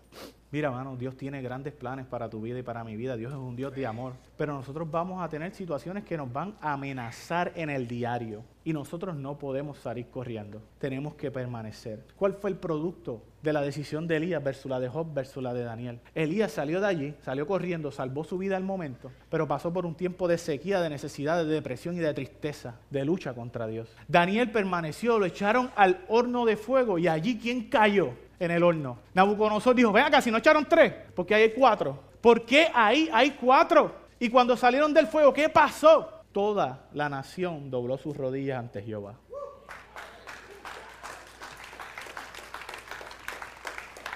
Mira, 0.53 0.69
hermano, 0.69 0.97
Dios 0.97 1.17
tiene 1.17 1.43
grandes 1.43 1.73
planes 1.73 2.07
para 2.07 2.29
tu 2.29 2.41
vida 2.41 2.59
y 2.59 2.63
para 2.65 2.83
mi 2.83 2.97
vida. 2.97 3.17
Dios 3.17 3.33
es 3.33 3.39
un 3.39 3.55
Dios 3.55 3.73
de 3.73 3.87
amor. 3.87 4.15
Pero 4.37 4.53
nosotros 4.53 4.91
vamos 4.91 5.23
a 5.23 5.29
tener 5.29 5.55
situaciones 5.55 6.03
que 6.03 6.17
nos 6.17 6.33
van 6.33 6.57
a 6.61 6.73
amenazar 6.73 7.53
en 7.55 7.71
el 7.71 7.87
diario. 7.87 8.43
Y 8.65 8.73
nosotros 8.73 9.15
no 9.15 9.39
podemos 9.39 9.79
salir 9.79 10.09
corriendo. 10.09 10.61
Tenemos 10.81 11.15
que 11.15 11.31
permanecer. 11.31 12.05
¿Cuál 12.17 12.35
fue 12.35 12.51
el 12.51 12.57
producto 12.57 13.23
de 13.43 13.53
la 13.53 13.63
decisión 13.63 14.09
de 14.09 14.17
Elías 14.17 14.43
versus 14.43 14.69
la 14.69 14.81
de 14.81 14.89
Job 14.89 15.15
versus 15.15 15.41
la 15.41 15.55
de 15.55 15.63
Daniel? 15.63 16.01
Elías 16.17 16.51
salió 16.51 16.81
de 16.81 16.87
allí, 16.89 17.15
salió 17.23 17.47
corriendo, 17.47 17.93
salvó 17.93 18.25
su 18.25 18.37
vida 18.37 18.57
al 18.57 18.65
momento, 18.65 19.13
pero 19.31 19.47
pasó 19.47 19.73
por 19.73 19.87
un 19.87 19.95
tiempo 19.95 20.27
de 20.27 20.37
sequía, 20.37 20.81
de 20.81 20.91
necesidad, 20.91 21.45
de 21.45 21.51
depresión 21.51 21.95
y 21.95 22.01
de 22.01 22.13
tristeza, 22.13 22.75
de 22.91 23.05
lucha 23.05 23.35
contra 23.35 23.69
Dios. 23.69 23.97
Daniel 24.09 24.51
permaneció, 24.51 25.21
lo 25.21 25.27
echaron 25.27 25.71
al 25.77 26.05
horno 26.09 26.45
de 26.45 26.57
fuego 26.57 26.99
y 26.99 27.07
allí 27.07 27.39
¿quién 27.39 27.71
cayó? 27.71 28.15
En 28.41 28.51
el 28.51 28.63
horno. 28.65 28.99
Nabucodonosor 29.15 29.77
dijo, 29.77 29.93
ven 29.93 30.05
acá, 30.05 30.21
si 30.21 30.31
no 30.31 30.39
echaron 30.39 30.67
tres, 30.67 30.93
porque 31.15 31.35
ahí 31.35 31.43
hay 31.43 31.53
cuatro. 31.53 32.03
¿Por 32.21 32.45
qué 32.45 32.69
ahí 32.75 33.09
hay 33.13 33.33
cuatro? 33.33 33.95
Y 34.19 34.29
cuando 34.29 34.57
salieron 34.57 34.93
del 34.93 35.07
fuego, 35.07 35.33
¿qué 35.33 35.49
pasó? 35.49 36.09
Toda 36.33 36.89
la 36.93 37.09
nación 37.09 37.71
dobló 37.71 37.99
sus 37.99 38.17
rodillas 38.17 38.59
ante 38.59 38.83
Jehová. 38.83 39.15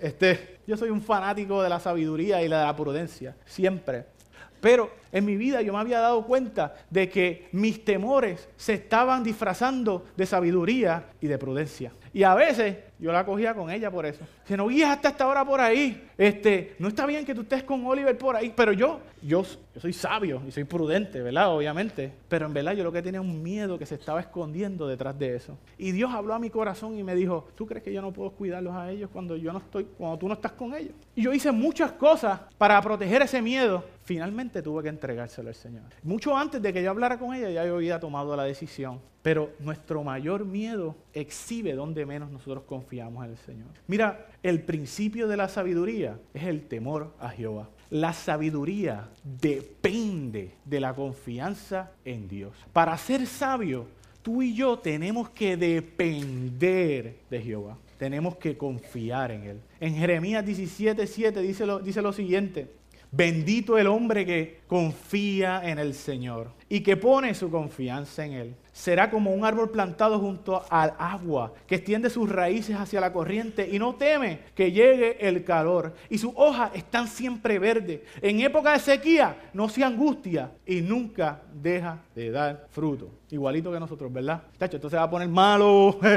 Este, 0.00 0.60
yo 0.64 0.76
soy 0.76 0.90
un 0.90 1.02
fanático 1.02 1.60
de 1.60 1.68
la 1.68 1.80
sabiduría 1.80 2.40
y 2.40 2.44
de 2.44 2.50
la 2.50 2.72
prudencia. 2.74 3.36
Siempre. 3.44 4.17
Pero 4.60 4.90
en 5.12 5.24
mi 5.24 5.36
vida 5.36 5.62
yo 5.62 5.72
me 5.72 5.78
había 5.78 6.00
dado 6.00 6.24
cuenta 6.26 6.74
de 6.90 7.08
que 7.08 7.48
mis 7.52 7.84
temores 7.84 8.48
se 8.56 8.74
estaban 8.74 9.22
disfrazando 9.22 10.06
de 10.16 10.26
sabiduría 10.26 11.04
y 11.20 11.26
de 11.26 11.38
prudencia. 11.38 11.92
Y 12.12 12.22
a 12.22 12.34
veces 12.34 12.76
yo 12.98 13.12
la 13.12 13.24
cogía 13.24 13.54
con 13.54 13.70
ella 13.70 13.90
por 13.90 14.04
eso. 14.06 14.24
Si 14.44 14.56
no 14.56 14.66
guías 14.66 14.90
hasta 14.90 15.10
esta 15.10 15.26
hora 15.28 15.44
por 15.44 15.60
ahí, 15.60 16.08
este, 16.16 16.74
no 16.78 16.88
está 16.88 17.06
bien 17.06 17.24
que 17.24 17.34
tú 17.34 17.42
estés 17.42 17.62
con 17.62 17.86
Oliver 17.86 18.16
por 18.18 18.34
ahí, 18.34 18.52
pero 18.54 18.72
yo, 18.72 19.00
yo, 19.22 19.44
yo 19.74 19.80
soy 19.80 19.92
sabio 19.92 20.42
y 20.46 20.50
soy 20.50 20.64
prudente, 20.64 21.20
¿verdad? 21.20 21.54
Obviamente. 21.54 22.12
Pero 22.28 22.46
en 22.46 22.54
verdad 22.54 22.72
yo 22.72 22.82
lo 22.82 22.90
que 22.90 23.02
tenía 23.02 23.20
un 23.20 23.42
miedo 23.42 23.78
que 23.78 23.86
se 23.86 23.94
estaba 23.94 24.20
escondiendo 24.20 24.88
detrás 24.88 25.16
de 25.18 25.36
eso. 25.36 25.56
Y 25.76 25.92
Dios 25.92 26.12
habló 26.12 26.34
a 26.34 26.38
mi 26.38 26.50
corazón 26.50 26.98
y 26.98 27.04
me 27.04 27.14
dijo, 27.14 27.48
¿tú 27.54 27.66
crees 27.66 27.84
que 27.84 27.92
yo 27.92 28.02
no 28.02 28.12
puedo 28.12 28.30
cuidarlos 28.30 28.74
a 28.74 28.90
ellos 28.90 29.10
cuando 29.12 29.36
yo 29.36 29.52
no 29.52 29.58
estoy, 29.60 29.84
cuando 29.96 30.18
tú 30.18 30.26
no 30.26 30.34
estás 30.34 30.52
con 30.52 30.74
ellos? 30.74 30.94
Y 31.14 31.22
yo 31.22 31.32
hice 31.32 31.52
muchas 31.52 31.92
cosas 31.92 32.40
para 32.56 32.80
proteger 32.82 33.22
ese 33.22 33.40
miedo. 33.40 33.84
Finalmente 34.02 34.62
tuve 34.62 34.82
que 34.82 34.88
entregárselo 34.98 35.48
al 35.48 35.54
Señor. 35.54 35.84
Mucho 36.02 36.36
antes 36.36 36.60
de 36.60 36.72
que 36.72 36.82
yo 36.82 36.90
hablara 36.90 37.18
con 37.18 37.34
ella, 37.34 37.50
ya 37.50 37.64
yo 37.64 37.76
había 37.76 38.00
tomado 38.00 38.36
la 38.36 38.44
decisión. 38.44 39.00
Pero 39.22 39.52
nuestro 39.60 40.02
mayor 40.02 40.44
miedo 40.44 40.96
exhibe 41.12 41.74
donde 41.74 42.06
menos 42.06 42.30
nosotros 42.30 42.64
confiamos 42.64 43.24
en 43.24 43.30
el 43.32 43.38
Señor. 43.38 43.68
Mira, 43.86 44.26
el 44.42 44.62
principio 44.62 45.28
de 45.28 45.36
la 45.36 45.48
sabiduría 45.48 46.18
es 46.34 46.44
el 46.44 46.66
temor 46.66 47.14
a 47.20 47.30
Jehová. 47.30 47.68
La 47.90 48.12
sabiduría 48.12 49.08
depende 49.22 50.52
de 50.64 50.80
la 50.80 50.94
confianza 50.94 51.92
en 52.04 52.28
Dios. 52.28 52.54
Para 52.72 52.96
ser 52.98 53.26
sabio, 53.26 53.86
tú 54.22 54.42
y 54.42 54.54
yo 54.54 54.78
tenemos 54.78 55.30
que 55.30 55.56
depender 55.56 57.16
de 57.30 57.40
Jehová. 57.40 57.78
Tenemos 57.98 58.36
que 58.36 58.56
confiar 58.56 59.30
en 59.32 59.42
Él. 59.42 59.60
En 59.80 59.94
Jeremías 59.94 60.44
17, 60.44 61.06
7 61.06 61.42
dice 61.42 61.66
lo, 61.66 61.80
dice 61.80 62.00
lo 62.00 62.12
siguiente. 62.12 62.70
Bendito 63.10 63.78
el 63.78 63.86
hombre 63.86 64.26
que 64.26 64.60
confía 64.66 65.62
en 65.64 65.78
el 65.78 65.94
Señor 65.94 66.50
y 66.68 66.80
que 66.80 66.96
pone 66.96 67.34
su 67.34 67.50
confianza 67.50 68.26
en 68.26 68.32
Él. 68.32 68.54
Será 68.72 69.10
como 69.10 69.32
un 69.32 69.44
árbol 69.44 69.70
plantado 69.70 70.18
junto 70.18 70.62
al 70.70 70.92
agua, 70.98 71.54
que 71.66 71.76
extiende 71.76 72.10
sus 72.10 72.28
raíces 72.28 72.76
hacia 72.76 73.00
la 73.00 73.12
corriente 73.12 73.66
y 73.70 73.78
no 73.78 73.94
teme 73.94 74.40
que 74.54 74.70
llegue 74.70 75.26
el 75.26 75.42
calor. 75.42 75.94
Y 76.10 76.18
sus 76.18 76.32
hojas 76.36 76.72
están 76.74 77.08
siempre 77.08 77.58
verdes. 77.58 78.00
En 78.20 78.40
época 78.40 78.72
de 78.72 78.78
sequía 78.78 79.50
no 79.54 79.68
se 79.68 79.82
angustia 79.82 80.52
y 80.66 80.82
nunca 80.82 81.40
deja 81.52 82.02
de 82.14 82.30
dar 82.30 82.66
fruto. 82.70 83.10
Igualito 83.30 83.72
que 83.72 83.80
nosotros, 83.80 84.12
¿verdad? 84.12 84.42
Tacho, 84.58 84.76
esto 84.76 84.90
se 84.90 84.96
va 84.96 85.04
a 85.04 85.10
poner 85.10 85.28
malo. 85.28 85.98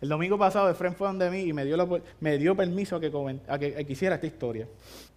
El 0.00 0.08
domingo 0.08 0.38
pasado, 0.38 0.70
Efraín 0.70 0.94
fue 0.94 1.08
donde 1.08 1.30
mí 1.30 1.40
y 1.40 1.52
me 1.52 1.64
dio, 1.64 2.02
me 2.20 2.38
dio 2.38 2.54
permiso 2.54 2.96
a 2.96 3.00
que, 3.00 3.08
a 3.48 3.58
que, 3.58 3.92
esta 3.92 4.26
historia. 4.26 4.68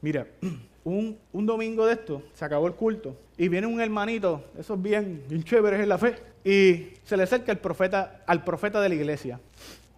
Mira, 0.01 0.25
un, 0.83 1.17
domingo 1.33 1.85
de 1.85 1.93
esto, 1.93 2.23
se 2.33 2.45
acabó 2.45 2.67
el 2.67 2.73
culto, 2.73 3.15
y 3.37 3.47
viene 3.47 3.67
un 3.67 3.81
hermanito, 3.81 4.43
esos 4.57 4.81
bien, 4.81 5.23
bien 5.27 5.43
chéveres 5.43 5.81
en 5.81 5.89
la 5.89 5.97
fe, 5.97 6.15
y 6.43 6.97
se 7.03 7.17
le 7.17 7.23
acerca 7.23 7.51
el 7.51 7.59
profeta, 7.59 8.21
al 8.25 8.43
profeta 8.43 8.81
de 8.81 8.89
la 8.89 8.95
iglesia. 8.95 9.39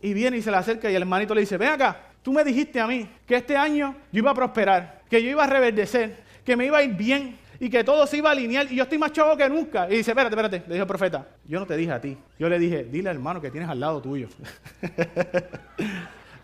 Y 0.02 0.14
viene 0.14 0.38
y 0.38 0.42
se 0.42 0.52
le 0.52 0.58
acerca 0.58 0.92
y 0.92 0.96
el 0.96 1.02
hermanito 1.02 1.34
le 1.34 1.42
dice, 1.42 1.58
ven 1.58 1.70
acá, 1.70 2.08
tú 2.22 2.34
me 2.34 2.44
dijiste 2.44 2.80
a 2.80 2.88
mí 2.88 3.08
que 3.26 3.36
este 3.36 3.56
año 3.56 3.96
yo 4.12 4.20
iba 4.20 4.32
a 4.32 4.34
prosperar, 4.34 5.02
que 5.10 5.24
yo 5.24 5.30
iba 5.30 5.46
a 5.46 5.48
reverdecer, 5.48 6.18
que 6.44 6.58
me 6.58 6.66
iba 6.66 6.80
a 6.80 6.84
ir 6.84 6.94
bien, 6.96 7.38
y 7.64 7.70
que 7.70 7.82
todo 7.84 8.06
se 8.06 8.18
iba 8.18 8.28
a 8.30 8.34
alinear 8.34 8.70
y 8.70 8.76
yo 8.76 8.84
estoy 8.84 8.98
más 8.98 9.14
chavo 9.14 9.38
que 9.38 9.48
nunca. 9.48 9.88
Y 9.90 9.98
dice, 9.98 10.12
espérate, 10.12 10.36
espérate, 10.36 10.64
le 10.68 10.74
dijo 10.74 10.84
el 10.84 10.88
profeta, 10.88 11.26
yo 11.46 11.62
no 11.62 11.66
te 11.66 11.78
dije 11.78 11.94
a 11.94 12.02
ti, 12.02 12.18
yo 12.38 12.50
le 12.50 12.60
dije, 12.60 12.84
dile 12.84 13.10
al 13.10 13.16
hermano 13.16 13.40
que 13.40 13.52
tienes 13.52 13.70
al 13.70 13.80
lado 13.80 14.02
tuyo. 14.02 14.28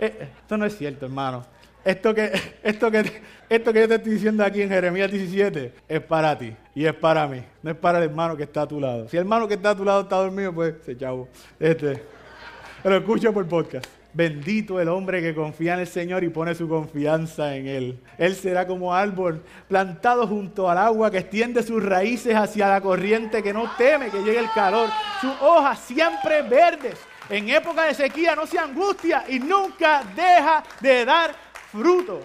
Eh, 0.01 0.29
esto 0.43 0.55
no 0.55 0.65
es 0.65 0.77
cierto, 0.77 1.05
hermano. 1.07 1.45
Esto 1.83 2.13
que, 2.13 2.31
esto, 2.63 2.91
que, 2.91 3.21
esto 3.49 3.73
que 3.73 3.79
yo 3.79 3.87
te 3.87 3.95
estoy 3.95 4.13
diciendo 4.13 4.43
aquí 4.43 4.61
en 4.61 4.69
Jeremías 4.69 5.09
17 5.09 5.73
es 5.87 6.01
para 6.01 6.37
ti 6.37 6.53
y 6.75 6.85
es 6.85 6.93
para 6.93 7.27
mí, 7.27 7.41
no 7.63 7.71
es 7.71 7.77
para 7.77 7.99
el 7.99 8.05
hermano 8.05 8.35
que 8.35 8.43
está 8.43 8.63
a 8.63 8.67
tu 8.67 8.79
lado. 8.79 9.07
Si 9.07 9.17
el 9.17 9.21
hermano 9.21 9.47
que 9.47 9.53
está 9.53 9.71
a 9.71 9.75
tu 9.75 9.85
lado 9.85 10.01
está 10.01 10.17
dormido, 10.17 10.53
pues 10.53 10.75
se 10.85 10.97
chavo. 10.97 11.29
Este, 11.59 12.03
pero 12.83 12.97
escucha 12.97 13.31
por 13.31 13.47
podcast. 13.47 13.87
Bendito 14.11 14.79
el 14.79 14.89
hombre 14.89 15.21
que 15.21 15.35
confía 15.35 15.75
en 15.75 15.81
el 15.81 15.87
Señor 15.87 16.23
y 16.23 16.29
pone 16.29 16.55
su 16.55 16.67
confianza 16.67 17.55
en 17.55 17.67
Él. 17.67 17.99
Él 18.17 18.35
será 18.35 18.65
como 18.65 18.93
árbol 18.93 19.43
plantado 19.67 20.25
junto 20.25 20.69
al 20.69 20.79
agua 20.79 21.11
que 21.11 21.19
extiende 21.19 21.61
sus 21.61 21.83
raíces 21.83 22.35
hacia 22.35 22.67
la 22.67 22.81
corriente, 22.81 23.43
que 23.43 23.53
no 23.53 23.71
teme 23.77 24.09
que 24.09 24.23
llegue 24.23 24.39
el 24.39 24.51
calor. 24.53 24.89
Sus 25.21 25.33
hojas 25.41 25.79
siempre 25.79 26.41
verdes. 26.41 26.95
En 27.29 27.47
época 27.49 27.83
de 27.83 27.93
sequía 27.93 28.35
no 28.35 28.47
se 28.47 28.57
angustia 28.57 29.23
y 29.29 29.39
nunca 29.39 30.01
deja 30.15 30.63
de 30.81 31.05
dar 31.05 31.35
fruto. 31.71 32.21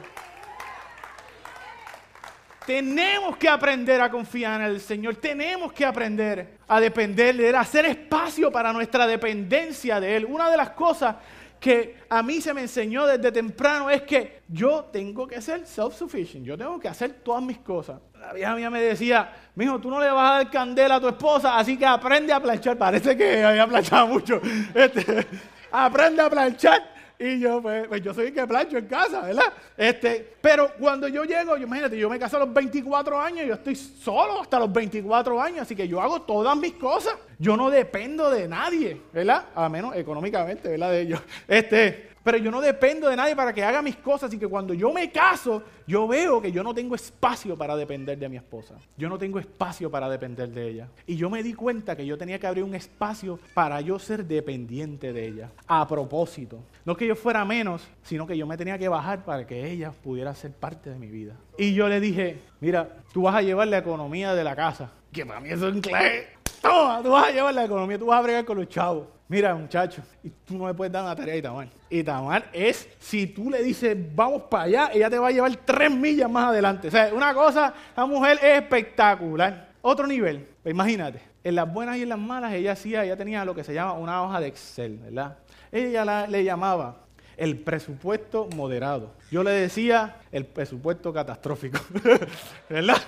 Tenemos 2.67 3.37
que 3.37 3.49
aprender 3.49 4.01
a 4.01 4.11
confiar 4.11 4.61
en 4.63 4.69
el 4.69 4.81
Señor. 4.81 5.17
Tenemos 5.17 5.73
que 5.73 5.85
aprender 5.85 6.59
a 6.67 6.81
depender 6.81 7.37
de 7.37 7.51
Él, 7.51 7.55
a 7.55 7.61
hacer 7.61 7.85
espacio 7.85 8.51
para 8.51 8.73
nuestra 8.73 9.07
dependencia 9.07 10.01
de 10.01 10.17
Él. 10.17 10.25
Una 10.25 10.51
de 10.51 10.57
las 10.57 10.71
cosas 10.71 11.17
que 11.61 11.97
a 12.09 12.23
mí 12.23 12.41
se 12.41 12.55
me 12.55 12.63
enseñó 12.63 13.07
desde 13.07 13.33
temprano 13.33 13.91
es 13.91 14.03
que 14.03 14.43
yo 14.49 14.85
tengo 14.85 15.27
que 15.27 15.41
ser 15.43 15.67
self-sufficient, 15.67 16.45
yo 16.45 16.57
tengo 16.57 16.79
que 16.81 16.89
hacer 16.89 17.21
todas 17.23 17.43
mis 17.43 17.59
cosas. 17.59 18.01
La 18.19 18.33
vieja 18.33 18.55
mía 18.55 18.71
me 18.71 18.81
decía, 18.81 19.31
mijo, 19.55 19.79
tú 19.79 19.91
no 19.91 20.01
le 20.01 20.11
vas 20.11 20.31
a 20.31 20.35
dar 20.37 20.51
candela 20.51 20.97
a 20.97 21.01
tu 21.01 21.09
esposa, 21.09 21.59
así 21.59 21.77
que 21.77 21.85
aprende 21.85 22.33
a 22.33 22.41
planchar. 22.41 22.79
Parece 22.79 23.15
que 23.17 23.45
había 23.45 23.67
planchado 23.67 24.07
mucho. 24.07 24.41
Este, 24.75 25.27
aprende 25.73 26.23
a 26.23 26.31
planchar. 26.31 26.94
Y 27.19 27.39
yo, 27.39 27.63
pues, 27.63 27.87
pues, 27.87 28.03
yo 28.03 28.13
soy 28.13 28.27
el 28.27 28.35
que 28.35 28.47
plancho 28.47 28.77
en 28.77 28.87
casa, 28.87 29.21
¿verdad? 29.21 29.53
Este, 29.77 30.35
pero 30.41 30.73
cuando 30.79 31.07
yo 31.07 31.25
llego, 31.25 31.57
imagínate, 31.57 31.97
yo 31.97 32.11
me 32.11 32.19
caso 32.19 32.37
a 32.37 32.41
los 32.41 32.53
24 32.53 33.21
años, 33.21 33.47
yo 33.47 33.55
estoy 33.55 33.77
solo 33.77 34.41
hasta 34.41 34.59
los 34.59 34.73
24 34.73 35.41
años, 35.41 35.63
así 35.63 35.77
que 35.77 35.87
yo 35.87 36.01
hago 36.01 36.23
todas 36.23 36.57
mis 36.57 36.75
cosas. 36.75 37.15
Yo 37.39 37.57
no 37.57 37.71
dependo 37.71 38.31
de 38.31 38.49
nadie, 38.49 39.01
¿verdad? 39.13 39.47
A 39.55 39.69
menos 39.69 39.95
económicamente, 39.97 40.69
¿verdad? 40.69 40.91
De 40.91 41.01
ellos. 41.03 41.21
Este, 41.47 42.14
pero 42.25 42.39
yo 42.39 42.51
no 42.51 42.63
dependo 42.63 43.09
de 43.09 43.17
nadie 43.17 43.37
para 43.37 43.53
que 43.53 43.63
haga 43.63 43.83
mis 43.83 43.97
cosas 43.97 44.33
y 44.33 44.39
que 44.39 44.49
cuando 44.49 44.73
yo 44.73 44.93
me 44.93 45.13
caso, 45.13 45.63
yo 45.87 46.09
veo 46.09 46.41
que 46.41 46.51
yo 46.51 46.63
no 46.63 46.75
tengo 46.75 46.95
espacio 46.95 47.57
para 47.57 47.77
depender 47.77 48.19
de 48.19 48.29
mi 48.31 48.37
esposa. 48.37 48.77
Yo 48.97 49.11
no 49.11 49.19
tengo 49.19 49.39
espacio 49.39 49.91
para 49.91 50.09
depender 50.09 50.49
de 50.49 50.69
ella. 50.69 50.89
Y 51.07 51.17
yo 51.17 51.29
me 51.29 51.43
di 51.43 51.53
cuenta 51.53 51.95
que 51.95 52.07
yo 52.07 52.17
tenía 52.17 52.39
que 52.39 52.47
abrir 52.47 52.65
un 52.65 52.75
espacio 52.75 53.39
para 53.53 53.83
yo 53.83 53.99
ser 53.99 54.25
dependiente 54.25 55.13
de 55.13 55.29
ella. 55.29 55.51
A 55.67 55.87
propósito. 55.87 56.61
No 56.87 56.97
que 56.97 57.07
yo 57.07 57.15
fuera 57.15 57.45
menos, 57.45 57.87
sino 58.03 58.27
que 58.27 58.39
yo 58.39 58.47
me 58.47 58.57
tenía 58.57 58.79
que 58.79 58.89
bajar 58.89 59.25
para 59.25 59.47
que 59.47 59.71
ella 59.71 59.93
pudiera 59.93 60.35
ser 60.35 60.53
parte 60.53 60.89
de 60.89 60.99
mi 60.99 61.09
vida. 61.09 61.35
Y 61.59 61.75
yo 61.75 61.89
le 61.89 62.01
dije, 62.01 62.39
mira, 62.61 62.89
tú 63.13 63.23
vas 63.23 63.35
a 63.35 63.43
llevar 63.43 63.69
la 63.69 63.79
economía 63.79 64.35
de 64.35 64.45
la 64.45 64.57
casa. 64.57 64.91
Que 65.13 65.27
para 65.27 65.41
mí 65.41 65.51
eso 65.51 65.69
es 65.69 65.77
inglés. 65.77 66.27
Toma, 66.63 67.03
tú 67.03 67.11
vas 67.11 67.29
a 67.29 67.31
llevar 67.31 67.53
la 67.53 67.67
economía, 67.67 67.99
tú 67.99 68.07
vas 68.07 68.19
a 68.19 68.23
bregar 68.23 68.45
con 68.47 68.57
los 68.57 68.69
chavos. 68.71 69.09
Mira, 69.27 69.55
muchacho, 69.55 70.03
y 70.23 70.29
tú 70.29 70.59
no 70.59 70.65
me 70.65 70.75
puedes 70.75 70.93
dar 70.93 71.03
una 71.03 71.17
tarea 71.17 71.35
a 71.35 71.37
Itamar. 71.39 71.69
Itamar 71.89 72.51
es, 72.53 72.89
si 72.99 73.27
tú 73.27 73.51
le 73.51 73.63
dices, 73.63 73.97
vamos 74.15 74.43
para 74.43 74.65
allá, 74.65 74.91
ella 74.93 75.09
te 75.09 75.19
va 75.19 75.29
a 75.29 75.31
llevar 75.31 75.57
tres 75.65 75.91
millas 75.91 76.31
más 76.31 76.51
adelante. 76.51 76.89
O 76.89 76.91
sea, 76.91 77.13
una 77.13 77.33
cosa, 77.33 77.73
la 77.97 78.05
mujer 78.05 78.39
es 78.43 78.63
espectacular. 78.63 79.69
Otro 79.81 80.07
nivel, 80.07 80.47
pues 80.63 80.75
imagínate, 80.75 81.21
en 81.43 81.55
las 81.55 81.73
buenas 81.73 81.97
y 81.97 82.03
en 82.03 82.11
las 82.11 82.19
malas, 82.19 82.53
ella 82.53 82.73
hacía, 82.73 83.05
ella 83.05 83.17
tenía 83.17 83.45
lo 83.47 83.55
que 83.55 83.65
se 83.65 83.73
llama 83.73 83.95
una 83.95 84.23
hoja 84.23 84.41
de 84.41 84.49
Excel, 84.49 84.99
¿verdad? 84.99 85.39
Ella 85.73 86.27
le 86.27 86.45
llamaba 86.45 87.05
el 87.37 87.59
presupuesto 87.59 88.49
moderado. 88.55 89.15
Yo 89.31 89.43
le 89.43 89.51
decía 89.53 90.17
el 90.33 90.45
presupuesto 90.45 91.13
catastrófico, 91.13 91.81
¿verdad? 92.69 92.99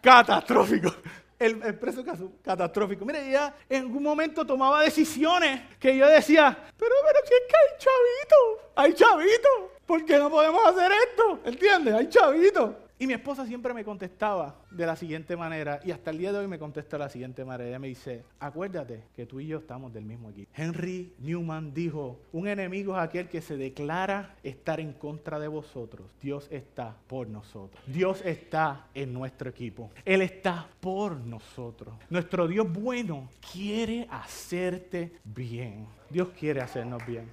Catastrófico 0.00 0.94
el, 1.40 1.60
el 1.62 1.74
preso 1.78 2.04
catastrófico. 2.44 3.04
Mire, 3.04 3.28
ella 3.28 3.54
en 3.68 3.82
algún 3.82 4.02
momento 4.02 4.46
tomaba 4.46 4.82
decisiones 4.82 5.62
que 5.80 5.96
yo 5.96 6.06
decía, 6.06 6.56
pero, 6.76 6.94
pero, 7.02 7.18
¿qué 7.26 7.34
es 7.34 7.42
que 7.48 7.56
hay 7.56 7.78
chavito? 7.78 8.70
Hay 8.76 8.92
chavito. 8.94 9.72
¿Por 9.86 10.04
qué 10.04 10.18
no 10.18 10.30
podemos 10.30 10.64
hacer 10.66 10.92
esto? 11.08 11.40
¿Entiendes? 11.44 11.94
Hay 11.94 12.08
chavito. 12.08 12.76
Y 13.00 13.06
mi 13.06 13.14
esposa 13.14 13.46
siempre 13.46 13.72
me 13.72 13.82
contestaba 13.82 14.56
de 14.70 14.84
la 14.84 14.94
siguiente 14.94 15.34
manera, 15.34 15.80
y 15.82 15.90
hasta 15.90 16.10
el 16.10 16.18
día 16.18 16.32
de 16.32 16.40
hoy 16.40 16.46
me 16.46 16.58
contesta 16.58 16.98
de 16.98 17.04
la 17.04 17.08
siguiente 17.08 17.46
manera. 17.46 17.70
Ella 17.70 17.78
me 17.78 17.88
dice, 17.88 18.24
acuérdate 18.38 19.04
que 19.16 19.24
tú 19.24 19.40
y 19.40 19.46
yo 19.46 19.60
estamos 19.60 19.90
del 19.90 20.04
mismo 20.04 20.28
equipo. 20.28 20.52
Henry 20.54 21.14
Newman 21.18 21.72
dijo, 21.72 22.20
un 22.30 22.46
enemigo 22.46 22.94
es 22.94 23.02
aquel 23.02 23.30
que 23.30 23.40
se 23.40 23.56
declara 23.56 24.36
estar 24.42 24.80
en 24.80 24.92
contra 24.92 25.38
de 25.38 25.48
vosotros. 25.48 26.08
Dios 26.20 26.46
está 26.50 26.94
por 27.06 27.26
nosotros. 27.26 27.82
Dios 27.86 28.20
está 28.22 28.88
en 28.92 29.14
nuestro 29.14 29.48
equipo. 29.48 29.90
Él 30.04 30.20
está 30.20 30.68
por 30.80 31.16
nosotros. 31.16 31.94
Nuestro 32.10 32.46
Dios 32.48 32.70
bueno 32.70 33.30
quiere 33.50 34.06
hacerte 34.10 35.14
bien. 35.24 35.86
Dios 36.10 36.28
quiere 36.38 36.60
hacernos 36.60 37.06
bien. 37.06 37.30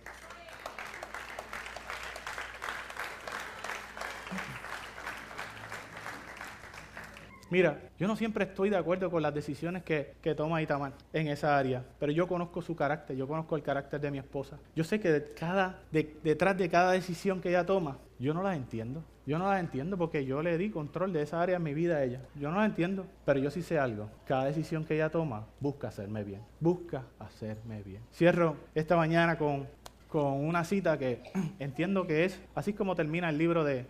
Mira, 7.49 7.79
yo 7.97 8.07
no 8.07 8.15
siempre 8.15 8.43
estoy 8.43 8.69
de 8.69 8.77
acuerdo 8.77 9.09
con 9.09 9.21
las 9.21 9.33
decisiones 9.33 9.83
que, 9.83 10.15
toma 10.35 10.61
Itamar 10.61 10.93
en 11.13 11.27
esa 11.27 11.57
área, 11.57 11.83
pero 11.99 12.11
yo 12.11 12.27
conozco 12.27 12.61
su 12.61 12.75
carácter, 12.75 13.15
yo 13.15 13.27
conozco 13.27 13.55
el 13.55 13.63
carácter 13.63 14.01
de 14.01 14.11
mi 14.11 14.17
esposa. 14.17 14.57
Yo 14.75 14.83
sé 14.83 14.99
que 14.99 15.11
detrás 15.11 16.57
de 16.57 16.69
cada 16.69 16.91
decisión 16.91 17.39
que 17.39 17.49
ella 17.49 17.65
toma, 17.65 17.97
yo 18.19 18.33
no 18.33 18.43
las 18.43 18.57
entiendo. 18.57 19.03
Yo 19.25 19.37
no 19.37 19.49
las 19.49 19.59
entiendo 19.59 19.97
porque 19.97 20.25
yo 20.25 20.41
le 20.41 20.57
di 20.57 20.69
control 20.69 21.11
de 21.11 21.21
esa 21.21 21.41
área 21.41 21.57
en 21.57 21.63
mi 21.63 21.73
vida 21.73 21.97
a 21.97 22.03
ella. 22.03 22.21
Yo 22.35 22.49
no 22.49 22.57
las 22.57 22.65
entiendo, 22.65 23.05
pero 23.25 23.39
yo 23.39 23.51
sí 23.51 23.61
sé 23.61 23.77
algo. 23.77 24.09
Cada 24.25 24.45
decisión 24.45 24.85
que 24.85 24.95
ella 24.95 25.09
toma, 25.09 25.45
busca 25.59 25.89
hacerme 25.89 26.23
bien. 26.23 26.41
Busca 26.61 27.03
hacerme 27.19 27.83
bien. 27.83 28.01
Cierro 28.13 28.55
esta 28.73 28.95
mañana 28.95 29.37
con, 29.37 29.67
con 30.07 30.45
una 30.45 30.63
cita 30.63 30.97
que 30.97 31.23
entiendo 31.59 32.07
que 32.07 32.23
es, 32.23 32.39
así 32.55 32.71
como 32.71 32.95
termina 32.95 33.29
el 33.29 33.37
libro 33.37 33.65
de, 33.65 33.85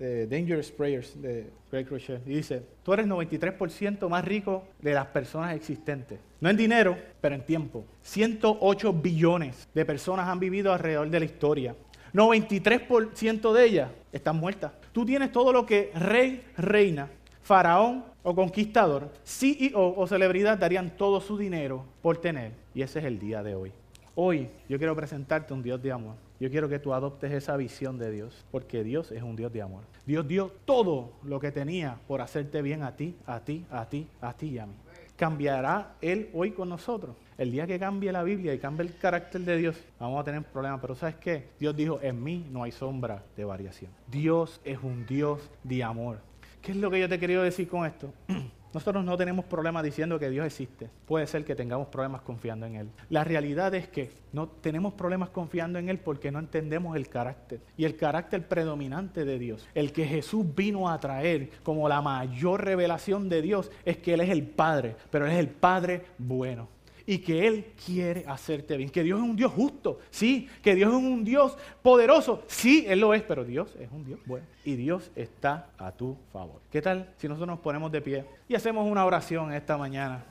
de 0.00 0.26
Dangerous 0.26 0.70
Prayers 0.72 1.20
de 1.20 1.50
Greg 1.70 1.86
Crochet. 1.86 2.26
Y 2.26 2.30
dice, 2.30 2.62
tú 2.82 2.94
eres 2.94 3.06
93% 3.06 4.08
más 4.08 4.24
rico 4.24 4.64
de 4.80 4.94
las 4.94 5.06
personas 5.06 5.54
existentes. 5.54 6.18
No 6.40 6.48
en 6.48 6.56
dinero, 6.56 6.96
pero 7.20 7.34
en 7.34 7.44
tiempo. 7.44 7.84
108 8.00 8.92
billones 8.94 9.68
de 9.74 9.84
personas 9.84 10.26
han 10.26 10.40
vivido 10.40 10.72
alrededor 10.72 11.10
de 11.10 11.20
la 11.20 11.26
historia. 11.26 11.76
93% 12.14 13.52
de 13.52 13.64
ellas 13.64 13.90
están 14.10 14.36
muertas. 14.36 14.72
Tú 14.92 15.04
tienes 15.04 15.30
todo 15.30 15.52
lo 15.52 15.66
que 15.66 15.92
rey, 15.94 16.44
reina, 16.56 17.10
faraón 17.42 18.04
o 18.22 18.34
conquistador, 18.34 19.10
CEO 19.22 19.94
o 19.96 20.06
celebridad 20.06 20.58
darían 20.58 20.96
todo 20.96 21.20
su 21.20 21.36
dinero 21.36 21.84
por 22.00 22.16
tener. 22.16 22.52
Y 22.74 22.80
ese 22.80 23.00
es 23.00 23.04
el 23.04 23.18
día 23.18 23.42
de 23.42 23.54
hoy. 23.54 23.72
Hoy 24.14 24.48
yo 24.66 24.78
quiero 24.78 24.96
presentarte 24.96 25.52
un 25.52 25.62
Dios 25.62 25.80
de 25.82 25.92
amor 25.92 26.29
yo 26.40 26.50
quiero 26.50 26.70
que 26.70 26.78
tú 26.78 26.94
adoptes 26.94 27.30
esa 27.32 27.56
visión 27.58 27.98
de 27.98 28.10
Dios, 28.10 28.46
porque 28.50 28.82
Dios 28.82 29.12
es 29.12 29.22
un 29.22 29.36
Dios 29.36 29.52
de 29.52 29.60
amor. 29.60 29.84
Dios 30.06 30.26
dio 30.26 30.50
todo 30.64 31.12
lo 31.22 31.38
que 31.38 31.52
tenía 31.52 31.98
por 32.08 32.22
hacerte 32.22 32.62
bien 32.62 32.82
a 32.82 32.96
ti, 32.96 33.14
a 33.26 33.40
ti, 33.40 33.66
a 33.70 33.86
ti, 33.86 34.08
a 34.22 34.32
ti 34.32 34.46
y 34.48 34.58
a 34.58 34.64
mí. 34.64 34.72
¿Cambiará 35.16 35.96
Él 36.00 36.30
hoy 36.32 36.52
con 36.52 36.70
nosotros? 36.70 37.14
El 37.36 37.52
día 37.52 37.66
que 37.66 37.78
cambie 37.78 38.10
la 38.10 38.22
Biblia 38.22 38.54
y 38.54 38.58
cambie 38.58 38.86
el 38.86 38.96
carácter 38.96 39.42
de 39.42 39.58
Dios, 39.58 39.76
vamos 39.98 40.18
a 40.18 40.24
tener 40.24 40.42
problemas. 40.44 40.80
Pero 40.80 40.94
¿sabes 40.94 41.16
qué? 41.16 41.48
Dios 41.58 41.76
dijo, 41.76 42.00
en 42.00 42.24
mí 42.24 42.46
no 42.50 42.62
hay 42.62 42.72
sombra 42.72 43.22
de 43.36 43.44
variación. 43.44 43.90
Dios 44.06 44.62
es 44.64 44.78
un 44.82 45.04
Dios 45.06 45.50
de 45.62 45.84
amor. 45.84 46.20
¿Qué 46.62 46.72
es 46.72 46.78
lo 46.78 46.90
que 46.90 47.00
yo 47.00 47.08
te 47.08 47.18
quería 47.18 47.42
decir 47.42 47.68
con 47.68 47.84
esto? 47.84 48.12
Nosotros 48.72 49.04
no 49.04 49.16
tenemos 49.16 49.44
problemas 49.44 49.82
diciendo 49.82 50.18
que 50.18 50.30
Dios 50.30 50.46
existe. 50.46 50.88
Puede 51.06 51.26
ser 51.26 51.44
que 51.44 51.56
tengamos 51.56 51.88
problemas 51.88 52.22
confiando 52.22 52.66
en 52.66 52.76
Él. 52.76 52.90
La 53.08 53.24
realidad 53.24 53.74
es 53.74 53.88
que 53.88 54.10
no 54.32 54.48
tenemos 54.48 54.94
problemas 54.94 55.30
confiando 55.30 55.78
en 55.78 55.88
Él 55.88 55.98
porque 55.98 56.30
no 56.30 56.38
entendemos 56.38 56.96
el 56.96 57.08
carácter. 57.08 57.60
Y 57.76 57.84
el 57.84 57.96
carácter 57.96 58.46
predominante 58.46 59.24
de 59.24 59.38
Dios, 59.38 59.66
el 59.74 59.92
que 59.92 60.06
Jesús 60.06 60.44
vino 60.54 60.88
a 60.88 61.00
traer 61.00 61.50
como 61.62 61.88
la 61.88 62.00
mayor 62.00 62.64
revelación 62.64 63.28
de 63.28 63.42
Dios, 63.42 63.70
es 63.84 63.96
que 63.96 64.14
Él 64.14 64.20
es 64.20 64.30
el 64.30 64.46
Padre, 64.46 64.96
pero 65.10 65.26
Él 65.26 65.32
es 65.32 65.38
el 65.38 65.48
Padre 65.48 66.04
bueno 66.18 66.79
y 67.10 67.18
que 67.18 67.44
Él 67.44 67.64
quiere 67.84 68.24
hacerte 68.28 68.76
bien. 68.76 68.88
Que 68.88 69.02
Dios 69.02 69.18
es 69.18 69.24
un 69.24 69.34
Dios 69.34 69.50
justo, 69.50 69.98
sí. 70.10 70.48
Que 70.62 70.76
Dios 70.76 70.90
es 70.90 70.94
un 70.94 71.24
Dios 71.24 71.58
poderoso, 71.82 72.44
sí, 72.46 72.84
Él 72.86 73.00
lo 73.00 73.14
es, 73.14 73.22
pero 73.22 73.44
Dios 73.44 73.74
es 73.80 73.90
un 73.90 74.04
Dios 74.04 74.20
bueno 74.26 74.46
y 74.64 74.76
Dios 74.76 75.10
está 75.16 75.70
a 75.76 75.90
tu 75.90 76.16
favor. 76.32 76.60
¿Qué 76.70 76.80
tal 76.80 77.12
si 77.16 77.26
nosotros 77.26 77.48
nos 77.48 77.58
ponemos 77.58 77.90
de 77.90 78.00
pie 78.00 78.24
y 78.48 78.54
hacemos 78.54 78.88
una 78.88 79.04
oración 79.04 79.52
esta 79.52 79.76
mañana? 79.76 80.24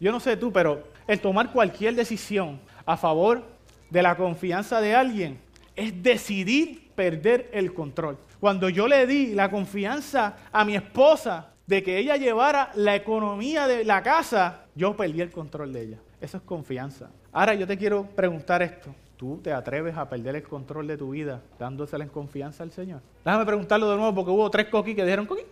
Yo 0.00 0.10
no 0.10 0.18
sé 0.18 0.36
tú, 0.36 0.52
pero 0.52 0.82
el 1.06 1.20
tomar 1.20 1.52
cualquier 1.52 1.94
decisión 1.94 2.58
a 2.84 2.96
favor 2.96 3.44
de 3.88 4.02
la 4.02 4.16
confianza 4.16 4.80
de 4.80 4.96
alguien 4.96 5.38
es 5.76 6.02
decidir 6.02 6.90
perder 6.96 7.50
el 7.52 7.72
control. 7.72 8.18
Cuando 8.40 8.68
yo 8.68 8.88
le 8.88 9.06
di 9.06 9.28
la 9.28 9.48
confianza 9.48 10.38
a 10.50 10.64
mi 10.64 10.74
esposa 10.74 11.52
de 11.66 11.82
que 11.82 11.98
ella 11.98 12.16
llevara 12.16 12.70
la 12.74 12.94
economía 12.94 13.66
de 13.66 13.84
la 13.84 14.02
casa, 14.02 14.66
yo 14.74 14.96
perdí 14.96 15.20
el 15.20 15.30
control 15.30 15.72
de 15.72 15.82
ella. 15.82 15.98
Eso 16.20 16.36
es 16.36 16.42
confianza. 16.44 17.10
Ahora 17.32 17.54
yo 17.54 17.66
te 17.66 17.76
quiero 17.76 18.04
preguntar 18.04 18.62
esto. 18.62 18.94
¿Tú 19.16 19.38
te 19.42 19.52
atreves 19.52 19.96
a 19.96 20.08
perder 20.08 20.36
el 20.36 20.42
control 20.42 20.86
de 20.86 20.98
tu 20.98 21.10
vida 21.10 21.40
dándosela 21.58 22.04
en 22.04 22.10
confianza 22.10 22.62
al 22.62 22.70
Señor? 22.70 23.00
Déjame 23.24 23.46
preguntarlo 23.46 23.90
de 23.90 23.96
nuevo 23.96 24.14
porque 24.14 24.30
hubo 24.30 24.50
tres 24.50 24.66
coquis 24.66 24.94
que 24.94 25.04
dijeron, 25.04 25.26
coquí, 25.26 25.42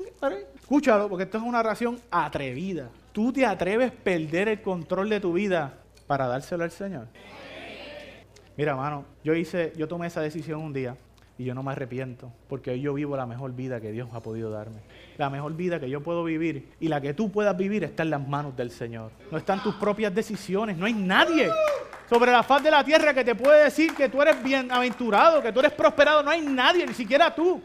escúchalo, 0.55 1.09
porque 1.09 1.25
esto 1.25 1.39
es 1.39 1.45
una 1.45 1.61
oración 1.61 1.99
atrevida. 2.11 2.91
¿Tú 3.13 3.33
te 3.33 3.47
atreves 3.47 3.91
a 3.91 3.95
perder 3.95 4.49
el 4.49 4.61
control 4.61 5.09
de 5.09 5.19
tu 5.19 5.33
vida 5.33 5.79
para 6.07 6.27
dárselo 6.27 6.63
al 6.63 6.71
Señor? 6.71 7.07
Mira, 8.57 8.73
hermano, 8.73 9.07
yo 9.25 9.35
hice, 9.35 9.73
yo 9.77 9.89
tomé 9.89 10.09
esa 10.09 10.21
decisión 10.21 10.61
un 10.61 10.73
día 10.73 10.97
y 11.37 11.45
yo 11.45 11.55
no 11.55 11.63
me 11.63 11.73
arrepiento, 11.73 12.33
porque 12.49 12.71
hoy 12.71 12.81
yo 12.81 12.95
vivo 12.95 13.17
la 13.17 13.27
mejor 13.27 13.53
vida 13.55 13.81
que 13.81 13.91
Dios 13.91 14.09
ha 14.13 14.21
podido 14.21 14.51
darme. 14.51 14.81
La 15.19 15.31
mejor 15.31 15.55
vida 15.55 15.81
que 15.81 15.91
yo 15.91 16.03
puedo 16.03 16.23
vivir 16.23 16.73
y 16.79 16.89
la 16.89 17.01
que 17.01 17.15
tú 17.15 17.31
puedas 17.33 17.57
vivir 17.57 17.83
está 17.83 18.05
en 18.05 18.11
las 18.11 18.27
manos 18.27 18.57
del 18.57 18.71
Señor. 18.71 19.11
No 19.31 19.39
están 19.39 19.63
tus 19.63 19.75
propias 19.75 20.15
decisiones, 20.15 20.77
no 20.77 20.87
hay 20.87 20.95
nadie 20.95 21.51
sobre 22.09 22.31
la 22.31 22.43
faz 22.43 22.63
de 22.63 22.71
la 22.71 22.85
tierra 22.85 23.13
que 23.13 23.25
te 23.25 23.35
puede 23.35 23.65
decir 23.65 23.95
que 23.95 24.09
tú 24.09 24.23
eres 24.23 24.43
bienaventurado, 24.43 25.43
que 25.43 25.53
tú 25.53 25.61
eres 25.61 25.73
prosperado, 25.73 26.23
no 26.23 26.31
hay 26.31 26.43
nadie, 26.43 26.87
ni 26.87 26.95
siquiera 26.95 27.35
tú. 27.35 27.61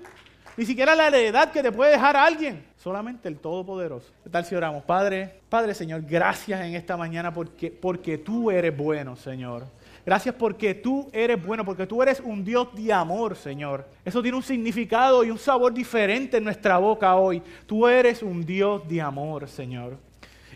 Ni 0.57 0.65
siquiera 0.65 0.93
la 0.93 1.07
heredad 1.07 1.51
que 1.51 1.63
te 1.63 1.71
puede 1.71 1.91
dejar 1.91 2.17
alguien. 2.17 2.65
Solamente 2.75 3.29
el 3.29 3.37
Todopoderoso. 3.37 4.11
¿Qué 4.23 4.29
tal 4.29 4.43
si 4.43 4.55
oramos? 4.55 4.83
Padre, 4.83 5.39
Padre 5.47 5.73
Señor, 5.73 6.01
gracias 6.01 6.59
en 6.61 6.75
esta 6.75 6.97
mañana 6.97 7.33
porque, 7.33 7.71
porque 7.71 8.17
tú 8.17 8.51
eres 8.51 8.75
bueno, 8.75 9.15
Señor. 9.15 9.67
Gracias 10.09 10.33
porque 10.33 10.73
tú 10.73 11.07
eres 11.13 11.39
bueno, 11.45 11.63
porque 11.63 11.85
tú 11.85 12.01
eres 12.01 12.19
un 12.19 12.43
Dios 12.43 12.69
de 12.73 12.91
amor, 12.91 13.35
Señor. 13.35 13.87
Eso 14.03 14.23
tiene 14.23 14.37
un 14.37 14.41
significado 14.41 15.23
y 15.23 15.29
un 15.29 15.37
sabor 15.37 15.71
diferente 15.71 16.37
en 16.37 16.45
nuestra 16.45 16.79
boca 16.79 17.15
hoy. 17.15 17.43
Tú 17.67 17.87
eres 17.87 18.23
un 18.23 18.43
Dios 18.43 18.87
de 18.89 19.01
amor, 19.01 19.47
Señor. 19.47 19.99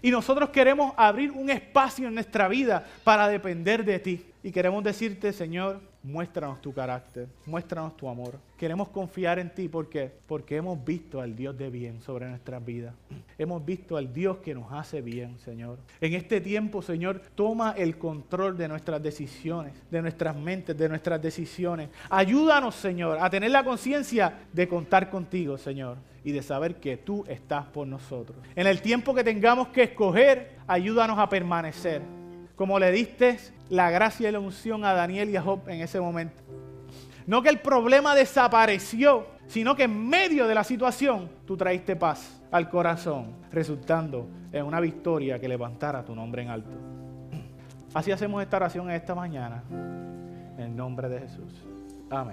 Y 0.01 0.09
nosotros 0.09 0.49
queremos 0.49 0.91
abrir 0.97 1.29
un 1.29 1.51
espacio 1.51 2.07
en 2.07 2.15
nuestra 2.15 2.47
vida 2.47 2.83
para 3.03 3.27
depender 3.27 3.85
de 3.85 3.99
ti. 3.99 4.25
Y 4.41 4.51
queremos 4.51 4.83
decirte, 4.83 5.31
Señor, 5.31 5.79
muéstranos 6.03 6.61
tu 6.61 6.73
carácter, 6.73 7.27
muéstranos 7.45 7.95
tu 7.95 8.09
amor. 8.09 8.37
Queremos 8.57 8.89
confiar 8.89 9.39
en 9.39 9.53
ti 9.53 9.69
porque 9.69 10.11
porque 10.27 10.57
hemos 10.57 10.83
visto 10.83 11.21
al 11.21 11.35
Dios 11.35 11.57
de 11.57 11.69
bien 11.69 12.01
sobre 12.01 12.27
nuestras 12.27 12.63
vidas. 12.63 12.93
Hemos 13.37 13.65
visto 13.65 13.97
al 13.97 14.13
Dios 14.13 14.37
que 14.37 14.53
nos 14.53 14.71
hace 14.71 15.01
bien, 15.01 15.39
Señor. 15.39 15.79
En 16.01 16.13
este 16.13 16.41
tiempo, 16.41 16.81
Señor, 16.81 17.21
toma 17.35 17.71
el 17.77 17.97
control 17.97 18.57
de 18.57 18.67
nuestras 18.67 19.01
decisiones, 19.01 19.73
de 19.89 20.01
nuestras 20.01 20.35
mentes, 20.35 20.77
de 20.77 20.89
nuestras 20.89 21.21
decisiones. 21.21 21.89
Ayúdanos, 22.09 22.75
Señor, 22.75 23.17
a 23.19 23.29
tener 23.29 23.51
la 23.51 23.63
conciencia 23.63 24.39
de 24.51 24.67
contar 24.67 25.09
contigo, 25.09 25.57
Señor, 25.57 25.97
y 26.23 26.31
de 26.31 26.41
saber 26.41 26.75
que 26.75 26.97
tú 26.97 27.23
estás 27.27 27.65
por 27.65 27.87
nosotros. 27.87 28.37
En 28.55 28.67
el 28.67 28.81
tiempo 28.81 29.13
que 29.13 29.23
tengamos 29.23 29.69
que 29.69 29.83
escoger, 29.83 30.57
ayúdanos 30.67 31.17
a 31.17 31.29
permanecer 31.29 32.22
como 32.55 32.79
le 32.79 32.91
diste 32.91 33.39
la 33.69 33.89
gracia 33.89 34.29
y 34.29 34.31
la 34.31 34.39
unción 34.39 34.85
a 34.85 34.93
Daniel 34.93 35.29
y 35.29 35.37
a 35.37 35.41
Job 35.41 35.67
en 35.67 35.81
ese 35.81 35.99
momento. 35.99 36.41
No 37.25 37.41
que 37.41 37.49
el 37.49 37.59
problema 37.59 38.15
desapareció, 38.15 39.27
sino 39.47 39.75
que 39.75 39.83
en 39.83 40.07
medio 40.07 40.47
de 40.47 40.55
la 40.55 40.63
situación 40.63 41.29
tú 41.45 41.55
traíste 41.55 41.95
paz 41.95 42.41
al 42.51 42.69
corazón, 42.69 43.33
resultando 43.51 44.27
en 44.51 44.65
una 44.65 44.79
victoria 44.79 45.39
que 45.39 45.47
levantara 45.47 46.03
tu 46.03 46.15
nombre 46.15 46.43
en 46.43 46.49
alto. 46.49 46.77
Así 47.93 48.11
hacemos 48.11 48.41
esta 48.41 48.57
oración 48.57 48.89
esta 48.89 49.15
mañana, 49.15 49.63
en 50.57 50.75
nombre 50.75 51.09
de 51.09 51.19
Jesús. 51.19 51.53
Amén. 52.09 52.31